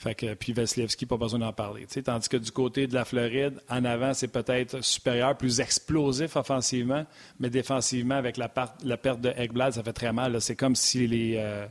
Fait 0.00 0.14
que, 0.14 0.32
puis 0.32 0.54
Vasilevski, 0.54 1.04
pas 1.04 1.18
besoin 1.18 1.40
d'en 1.40 1.52
parler. 1.52 1.86
Tandis 2.02 2.26
que 2.26 2.38
du 2.38 2.50
côté 2.50 2.86
de 2.86 2.94
la 2.94 3.04
Floride, 3.04 3.60
en 3.68 3.84
avant, 3.84 4.14
c'est 4.14 4.28
peut-être 4.28 4.82
supérieur, 4.82 5.36
plus 5.36 5.60
explosif 5.60 6.36
offensivement, 6.36 7.04
mais 7.38 7.50
défensivement, 7.50 8.14
avec 8.14 8.38
la, 8.38 8.48
perte 8.48 8.80
de 9.20 9.28
Ekblad, 9.36 9.74
ça 9.74 9.82
fait 9.82 9.92
très 9.92 10.10
mal. 10.10 10.40
C'est 10.40 10.56
comme 10.56 10.74
si 10.74 11.06
les, 11.06 11.34
euh, 11.36 11.66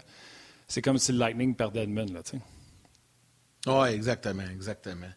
c'est 0.68 0.84
comme 0.84 1.00
si 1.00 1.12
le 1.12 1.18
Lightning 1.18 1.56
perdait 1.56 1.86
Edmund. 1.86 2.22
Oui, 3.66 3.90
exactement, 3.90 4.44
exactement. 4.44 5.10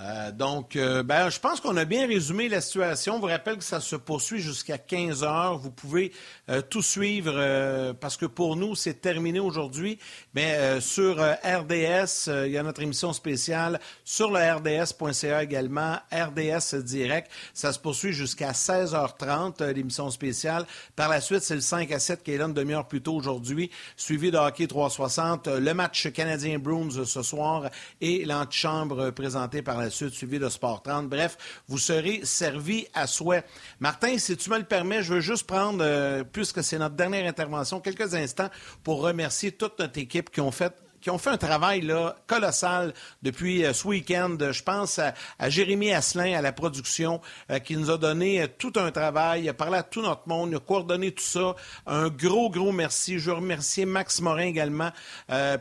Euh, 0.00 0.32
donc, 0.32 0.76
euh, 0.76 1.02
ben, 1.02 1.28
je 1.28 1.38
pense 1.38 1.60
qu'on 1.60 1.76
a 1.76 1.84
bien 1.84 2.06
résumé 2.06 2.48
la 2.48 2.60
situation. 2.60 3.16
Je 3.16 3.20
vous 3.20 3.26
rappelle 3.26 3.58
que 3.58 3.64
ça 3.64 3.80
se 3.80 3.96
poursuit 3.96 4.40
jusqu'à 4.40 4.78
15 4.78 5.24
heures. 5.24 5.58
Vous 5.58 5.70
pouvez 5.70 6.12
euh, 6.48 6.62
tout 6.62 6.82
suivre 6.82 7.92
parce 8.00 8.16
que 8.16 8.26
pour 8.26 8.56
nous, 8.56 8.74
c'est 8.74 8.94
terminé 8.94 9.40
aujourd'hui. 9.40 9.98
Mais 10.34 10.80
sur 10.80 11.16
RDS, 11.16 12.30
il 12.46 12.52
y 12.52 12.58
a 12.58 12.62
notre 12.62 12.82
émission 12.82 13.12
spéciale 13.12 13.80
sur 14.04 14.30
le 14.30 14.38
RDS.ca 14.38 15.42
également, 15.42 15.96
RDS 16.12 16.82
Direct. 16.82 17.30
Ça 17.52 17.72
se 17.72 17.78
poursuit 17.78 18.12
jusqu'à 18.12 18.52
16h30, 18.52 19.64
l'émission 19.72 20.10
spéciale. 20.10 20.66
Par 20.96 21.08
la 21.08 21.20
suite, 21.20 21.42
c'est 21.42 21.54
le 21.54 21.60
5 21.60 21.90
à 21.92 21.98
7 21.98 22.22
qui 22.22 22.32
est 22.32 22.38
là 22.38 22.46
une 22.46 22.54
demi-heure 22.54 22.88
plus 22.88 23.02
tôt 23.02 23.14
aujourd'hui, 23.14 23.70
suivi 23.96 24.30
de 24.30 24.38
Hockey 24.38 24.66
360, 24.66 25.48
le 25.48 25.74
match 25.74 26.10
canadien 26.12 26.58
Bruins 26.58 27.04
ce 27.04 27.22
soir 27.22 27.68
et 28.00 28.24
l'antichambre 28.24 29.10
présentée 29.10 29.62
par 29.62 29.78
la 29.78 29.89
suite, 29.90 30.14
suivi 30.14 30.38
de 30.38 30.48
Sport 30.48 30.82
30. 30.82 31.08
Bref, 31.08 31.36
vous 31.68 31.78
serez 31.78 32.20
servi 32.24 32.86
à 32.94 33.06
souhait. 33.06 33.44
Martin, 33.78 34.18
si 34.18 34.36
tu 34.36 34.50
me 34.50 34.58
le 34.58 34.64
permets, 34.64 35.02
je 35.02 35.14
veux 35.14 35.20
juste 35.20 35.46
prendre, 35.46 35.82
euh, 35.82 36.24
puisque 36.24 36.62
c'est 36.62 36.78
notre 36.78 36.94
dernière 36.94 37.26
intervention, 37.26 37.80
quelques 37.80 38.14
instants 38.14 38.48
pour 38.82 39.02
remercier 39.02 39.52
toute 39.52 39.78
notre 39.78 39.98
équipe 39.98 40.30
qui 40.30 40.40
ont 40.40 40.50
fait 40.50 40.72
qui 41.00 41.10
ont 41.10 41.18
fait 41.18 41.30
un 41.30 41.36
travail 41.36 41.80
là, 41.80 42.16
colossal 42.26 42.94
depuis 43.22 43.64
euh, 43.64 43.72
ce 43.72 43.86
week-end. 43.86 44.36
Je 44.38 44.62
pense 44.62 44.98
à, 44.98 45.14
Jérémy 45.48 45.92
Asselin 45.92 46.38
à 46.38 46.42
la 46.42 46.52
production 46.52 47.20
euh, 47.50 47.58
qui 47.58 47.76
nous 47.76 47.90
a 47.90 47.98
donné 47.98 48.42
euh, 48.42 48.46
tout 48.58 48.72
un 48.76 48.90
travail, 48.90 49.44
il 49.44 49.48
a 49.48 49.54
parlé 49.54 49.78
à 49.78 49.82
tout 49.82 50.02
notre 50.02 50.28
monde, 50.28 50.54
a 50.54 50.58
coordonné 50.58 51.12
tout 51.12 51.22
ça. 51.22 51.54
Un 51.86 52.08
gros, 52.08 52.50
gros 52.50 52.72
merci. 52.72 53.18
Je 53.18 53.30
veux 53.30 53.36
remercier 53.36 53.86
Max 53.86 54.20
Morin 54.20 54.46
également, 54.46 54.90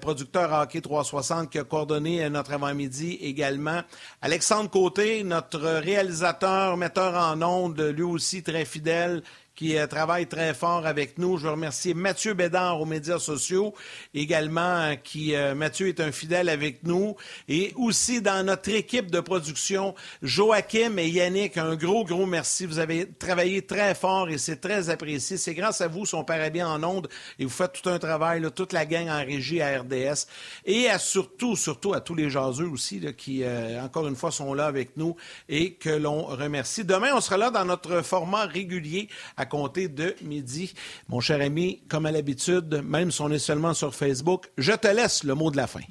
producteur 0.01 0.51
Hockey 0.51 0.81
360 0.81 1.49
qui 1.49 1.59
a 1.59 1.63
coordonné 1.63 2.29
notre 2.29 2.53
avant-midi 2.53 3.17
également. 3.21 3.81
Alexandre 4.21 4.69
Côté, 4.69 5.23
notre 5.23 5.59
réalisateur, 5.59 6.77
metteur 6.77 7.15
en 7.15 7.41
ondes, 7.41 7.79
lui 7.79 8.03
aussi 8.03 8.43
très 8.43 8.65
fidèle, 8.65 9.23
qui 9.59 9.77
euh, 9.77 9.87
travaille 9.87 10.25
très 10.25 10.53
fort 10.53 10.87
avec 10.87 11.17
nous. 11.17 11.37
Je 11.37 11.43
veux 11.43 11.51
remercier 11.51 11.93
Mathieu 11.93 12.33
Bédard 12.33 12.79
aux 12.79 12.85
médias 12.85 13.19
sociaux, 13.19 13.73
également, 14.13 14.61
euh, 14.61 14.95
qui 14.95 15.35
euh, 15.35 15.53
Mathieu 15.53 15.89
est 15.89 15.99
un 15.99 16.13
fidèle 16.13 16.47
avec 16.47 16.83
nous. 16.83 17.17
Et 17.49 17.73
aussi 17.75 18.21
dans 18.21 18.45
notre 18.45 18.69
équipe 18.69 19.11
de 19.11 19.19
production, 19.19 19.95
Joachim 20.21 20.97
et 20.97 21.09
Yannick, 21.09 21.57
un 21.57 21.75
gros, 21.75 22.05
gros 22.05 22.25
merci. 22.25 22.65
Vous 22.65 22.79
avez 22.79 23.05
travaillé 23.05 23.61
très 23.61 23.95
fort 23.95 24.29
et 24.29 24.37
c'est 24.37 24.61
très 24.61 24.89
apprécié. 24.89 25.35
C'est 25.35 25.55
grâce 25.55 25.81
à 25.81 25.89
vous, 25.89 26.05
son 26.05 26.23
bien 26.53 26.69
en 26.69 26.81
ondes, 26.85 27.09
et 27.37 27.43
vous 27.43 27.51
faites 27.51 27.73
tout 27.73 27.89
un 27.89 27.99
travail, 27.99 28.41
toute 28.55 28.71
la 28.71 28.85
gang 28.85 29.09
en 29.09 29.25
régie 29.25 29.61
à 29.61 29.81
RDS. 29.81 30.27
Et 30.63 30.87
à 30.87 30.97
surtout, 30.99 31.57
surtout 31.57 31.93
à 31.93 31.99
tous 31.99 32.15
les 32.15 32.29
jaseux 32.29 32.69
aussi, 32.69 33.01
qui, 33.17 33.43
encore 33.83 34.07
une 34.07 34.15
fois, 34.15 34.31
sont 34.31 34.53
là 34.53 34.67
avec 34.67 34.95
nous 34.95 35.17
et 35.49 35.73
que 35.73 35.89
l'on 35.89 36.21
remercie. 36.21 36.85
Demain, 36.85 37.09
on 37.13 37.19
sera 37.19 37.35
là 37.35 37.49
dans 37.49 37.65
notre 37.65 38.01
format 38.03 38.45
régulier 38.45 39.09
compter 39.49 39.89
de 39.89 40.15
midi. 40.21 40.73
Mon 41.09 41.19
cher 41.19 41.41
ami, 41.41 41.81
comme 41.89 42.05
à 42.05 42.11
l'habitude, 42.11 42.81
même 42.85 43.11
si 43.11 43.21
on 43.21 43.29
est 43.29 43.39
seulement 43.39 43.73
sur 43.73 43.93
Facebook, 43.93 44.49
je 44.57 44.71
te 44.71 44.87
laisse 44.87 45.23
le 45.25 45.35
mot 45.35 45.51
de 45.51 45.57
la 45.57 45.67
fin. 45.67 45.81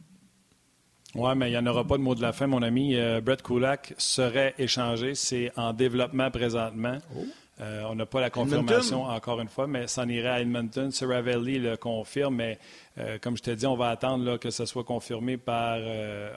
Oui, 1.14 1.30
mais 1.36 1.48
il 1.48 1.52
n'y 1.52 1.58
en 1.58 1.66
aura 1.66 1.84
pas 1.84 1.96
de 1.96 2.02
mot 2.02 2.14
de 2.14 2.22
la 2.22 2.32
fin, 2.32 2.46
mon 2.46 2.62
ami. 2.62 2.94
Euh, 2.94 3.20
Brett 3.20 3.42
Kulak 3.42 3.94
serait 3.96 4.54
échangé. 4.58 5.14
C'est 5.14 5.50
en 5.56 5.72
développement 5.72 6.30
présentement. 6.30 6.98
Oh. 7.16 7.24
Euh, 7.60 7.82
on 7.90 7.96
n'a 7.96 8.06
pas 8.06 8.20
la 8.20 8.30
confirmation 8.30 9.04
encore 9.04 9.40
une 9.40 9.48
fois, 9.48 9.66
mais 9.66 9.88
ça 9.88 10.02
en 10.02 10.08
irait 10.08 10.28
à 10.28 10.40
Edmonton. 10.40 10.92
Seravelli 10.92 11.58
le 11.58 11.76
confirme, 11.76 12.36
mais 12.36 12.58
euh, 12.98 13.18
comme 13.20 13.36
je 13.36 13.42
t'ai 13.42 13.56
dit, 13.56 13.66
on 13.66 13.74
va 13.74 13.88
attendre 13.88 14.36
que 14.36 14.50
ce 14.50 14.64
soit 14.64 14.84
confirmé 14.84 15.36
par 15.38 15.78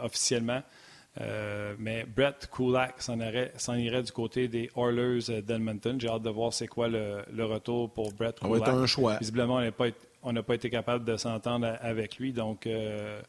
officiellement. 0.03 0.61
Euh, 1.19 1.75
mais 1.77 2.05
Brett 2.05 2.49
Kulak 2.49 3.01
s'en 3.01 3.19
irait, 3.19 4.03
du 4.03 4.11
côté 4.11 4.47
des 4.47 4.69
Oilers 4.77 5.41
d'Edmonton. 5.41 5.99
J'ai 5.99 6.07
hâte 6.07 6.21
de 6.21 6.29
voir 6.29 6.53
c'est 6.53 6.67
quoi 6.67 6.87
le, 6.87 7.43
retour 7.43 7.91
pour 7.91 8.13
Brett 8.13 8.39
Kulak. 8.39 8.65
Ça 8.65 8.71
va 8.71 8.77
un 8.77 8.85
choix. 8.85 9.17
Visiblement, 9.17 9.61
on 10.23 10.33
n'a 10.33 10.43
pas, 10.43 10.55
été 10.55 10.69
capable 10.69 11.03
de 11.03 11.17
s'entendre 11.17 11.75
avec 11.81 12.17
lui. 12.17 12.31
Donc, 12.31 12.65
euh, 12.65 13.21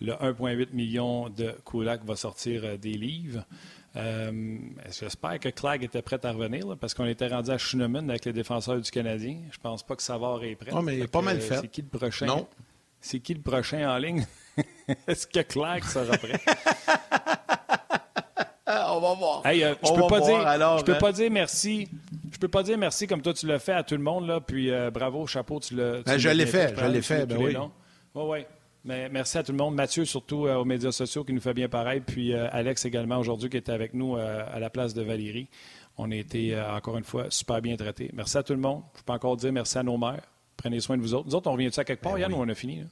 le 0.00 0.12
1,8 0.12 0.72
million 0.72 1.28
de 1.28 1.54
Kulak 1.64 2.04
va 2.04 2.16
sortir 2.16 2.62
euh, 2.64 2.76
des 2.76 2.92
livres. 2.92 3.44
J'espère 4.90 5.40
que 5.40 5.48
Clag 5.48 5.82
était 5.82 6.02
prêt 6.02 6.24
à 6.24 6.30
revenir 6.30 6.76
parce 6.78 6.92
qu'on 6.92 7.06
était 7.06 7.28
rendu 7.28 7.50
à 7.50 7.56
Schneemann 7.56 8.10
avec 8.10 8.26
les 8.26 8.34
défenseurs 8.34 8.78
du 8.78 8.90
Canadien. 8.90 9.38
Je 9.50 9.58
pense 9.58 9.82
pas 9.82 9.96
que 9.96 10.02
Savard 10.02 10.44
est 10.44 10.54
prêt. 10.54 10.70
Non, 10.70 10.82
mais 10.82 10.98
il 10.98 11.02
est 11.04 11.06
pas 11.06 11.22
mal 11.22 11.40
fait. 11.40 11.60
C'est 11.62 11.68
qui 11.68 11.80
le 11.80 11.88
prochain? 11.88 12.26
Non. 12.26 12.46
C'est 13.00 13.20
qui 13.20 13.32
le 13.32 13.40
prochain 13.40 13.88
en 13.90 13.96
ligne? 13.96 14.26
Est-ce 15.06 15.26
que 15.26 15.40
Clag 15.40 15.82
sera 15.84 16.16
prêt? 16.18 16.38
on 18.66 19.00
va 19.00 19.14
voir. 19.14 19.42
Euh, 19.46 19.74
je 19.82 19.92
peux 19.92 20.06
pas 20.06 20.20
dire, 20.20 20.78
je 20.78 20.84
peux 20.84 20.94
hein. 20.94 20.98
pas 20.98 21.12
dire 21.12 21.30
merci. 21.30 21.88
Je 22.32 22.38
peux 22.38 22.48
pas 22.48 22.62
dire 22.62 22.76
merci 22.76 23.06
comme 23.06 23.22
toi 23.22 23.32
tu 23.32 23.46
l'as 23.46 23.58
fait 23.58 23.72
à 23.72 23.82
tout 23.82 23.96
le 23.96 24.02
monde 24.02 24.26
là. 24.26 24.40
Puis 24.40 24.70
euh, 24.70 24.90
bravo, 24.90 25.26
chapeau, 25.26 25.60
tu 25.60 25.76
l'as. 25.76 26.02
Ben, 26.02 26.18
je 26.18 26.28
l'ai 26.28 26.46
fait, 26.46 26.74
je 26.76 26.84
l'ai 26.86 27.02
fait, 27.02 27.26
ben 27.26 27.38
oui. 27.38 27.56
Oui, 28.14 28.22
oui. 28.26 28.38
Mais 28.84 29.08
merci 29.08 29.36
à 29.38 29.42
tout 29.42 29.52
le 29.52 29.58
monde. 29.58 29.74
Mathieu, 29.74 30.04
surtout 30.04 30.46
euh, 30.46 30.56
aux 30.56 30.64
médias 30.64 30.92
sociaux, 30.92 31.24
qui 31.24 31.32
nous 31.32 31.40
fait 31.40 31.54
bien 31.54 31.68
pareil. 31.68 32.00
Puis 32.00 32.34
Alex 32.34 32.84
également 32.84 33.18
aujourd'hui, 33.18 33.50
qui 33.50 33.56
était 33.56 33.72
avec 33.72 33.94
nous 33.94 34.16
à 34.16 34.58
la 34.58 34.70
place 34.70 34.94
de 34.94 35.02
Valérie. 35.02 35.48
On 35.98 36.10
a 36.10 36.14
été, 36.14 36.58
encore 36.60 36.98
une 36.98 37.04
fois, 37.04 37.26
super 37.30 37.62
bien 37.62 37.76
traités. 37.76 38.10
Merci 38.12 38.36
à 38.38 38.42
tout 38.42 38.52
le 38.52 38.60
monde. 38.60 38.82
Je 38.96 39.02
peux 39.02 39.12
encore 39.12 39.36
dire 39.36 39.52
merci 39.52 39.78
à 39.78 39.82
nos 39.82 39.96
mères. 39.96 40.22
Prenez 40.56 40.80
soin 40.80 40.96
de 40.96 41.02
vous 41.02 41.14
autres. 41.14 41.26
Nous 41.26 41.34
autres, 41.34 41.48
on 41.48 41.52
revient 41.52 41.68
de 41.68 41.74
ça 41.74 41.84
quelque 41.84 42.02
part, 42.02 42.14
ben 42.14 42.20
Yann, 42.20 42.32
ou 42.32 42.36
on 42.36 42.48
a 42.48 42.54
fini? 42.54 42.84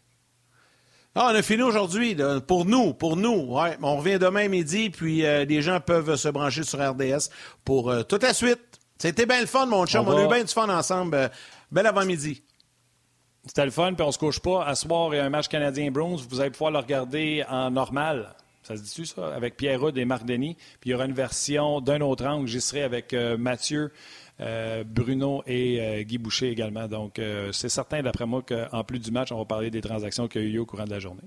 Ah, 1.17 1.31
on 1.33 1.37
a 1.37 1.43
fini 1.43 1.63
aujourd'hui, 1.63 2.17
pour 2.49 2.65
nous, 2.65 2.93
pour 2.93 3.17
nous. 3.17 3.55
Ouais. 3.55 3.77
On 3.81 3.99
revient 3.99 4.19
demain 4.19 4.49
midi, 4.49 4.91
puis 4.91 5.25
euh, 5.25 5.45
les 5.45 5.63
gens 5.63 5.79
peuvent 5.79 6.17
se 6.17 6.29
brancher 6.29 6.65
sur 6.65 6.81
RDS 6.81 7.31
pour 7.65 7.89
euh, 7.89 8.03
toute 8.03 8.25
la 8.25 8.35
suite. 8.35 8.59
C'était 8.99 9.25
bien 9.25 9.41
le 9.41 9.47
fun, 9.47 9.67
mon 9.67 9.87
chum. 9.87 10.09
On, 10.09 10.17
a 10.17 10.25
eu 10.25 10.27
bien 10.27 10.43
du 10.43 10.53
fun 10.53 10.69
ensemble. 10.69 11.15
Euh, 11.15 11.29
bel 11.71 11.87
avant-midi. 11.87 12.43
C'était 13.47 13.65
le 13.65 13.71
fun, 13.71 13.95
puis 13.95 14.05
on 14.05 14.11
se 14.11 14.19
couche 14.19 14.41
pas. 14.41 14.65
À 14.65 14.75
soir, 14.75 15.15
il 15.15 15.19
y 15.19 15.21
a 15.21 15.25
un 15.25 15.31
match 15.31 15.47
canadien-Bruins. 15.47 16.17
Vous 16.29 16.41
allez 16.41 16.51
pouvoir 16.51 16.73
le 16.73 16.79
regarder 16.79 17.45
en 17.49 17.71
normal. 17.71 18.35
Ça 18.65 18.77
se 18.77 18.83
dit-tu, 18.83 19.07
ça? 19.07 19.33
Avec 19.37 19.57
Pierre 19.57 19.81
Rudd 19.81 19.97
et 19.97 20.05
Marc 20.05 20.25
Denis. 20.25 20.57
Puis 20.81 20.91
il 20.91 20.93
y 20.93 20.95
aura 20.95 21.05
une 21.05 21.13
version 21.13 21.81
d'un 21.81 22.01
autre 22.01 22.27
angle. 22.27 22.49
J'y 22.49 22.61
serai 22.61 22.83
avec 22.83 23.13
Mathieu. 23.39 23.93
Euh, 24.41 24.83
Bruno 24.85 25.43
et 25.47 25.81
euh, 25.81 26.03
Guy 26.03 26.19
Boucher 26.19 26.51
également. 26.51 26.89
Donc, 26.89 27.19
euh, 27.19 27.53
c'est 27.53 27.69
certain, 27.69 28.03
d'après 28.03 28.27
moi, 28.27 28.43
qu'en 28.43 28.83
plus 28.85 28.99
du 28.99 29.11
match, 29.11 29.31
on 29.31 29.39
va 29.39 29.45
parler 29.45 29.71
des 29.71 29.81
transactions 29.81 30.27
qu'il 30.27 30.43
y 30.43 30.47
a 30.47 30.49
eu 30.49 30.59
au 30.59 30.67
courant 30.67 30.85
de 30.85 30.91
la 30.91 30.99
journée. 30.99 31.23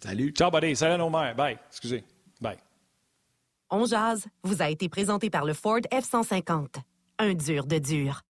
Salut. 0.00 0.30
Ciao, 0.30 0.50
buddy. 0.50 0.74
Salut, 0.74 0.98
nos 0.98 1.10
mères. 1.10 1.34
Bye. 1.34 1.58
Excusez. 1.68 2.04
Bye. 2.40 2.58
On 3.70 3.84
jazz 3.84 4.26
vous 4.42 4.62
a 4.62 4.70
été 4.70 4.88
présenté 4.88 5.30
par 5.30 5.44
le 5.44 5.54
Ford 5.54 5.80
F-150. 5.92 6.76
Un 7.18 7.34
dur 7.34 7.66
de 7.66 7.78
dur. 7.78 8.22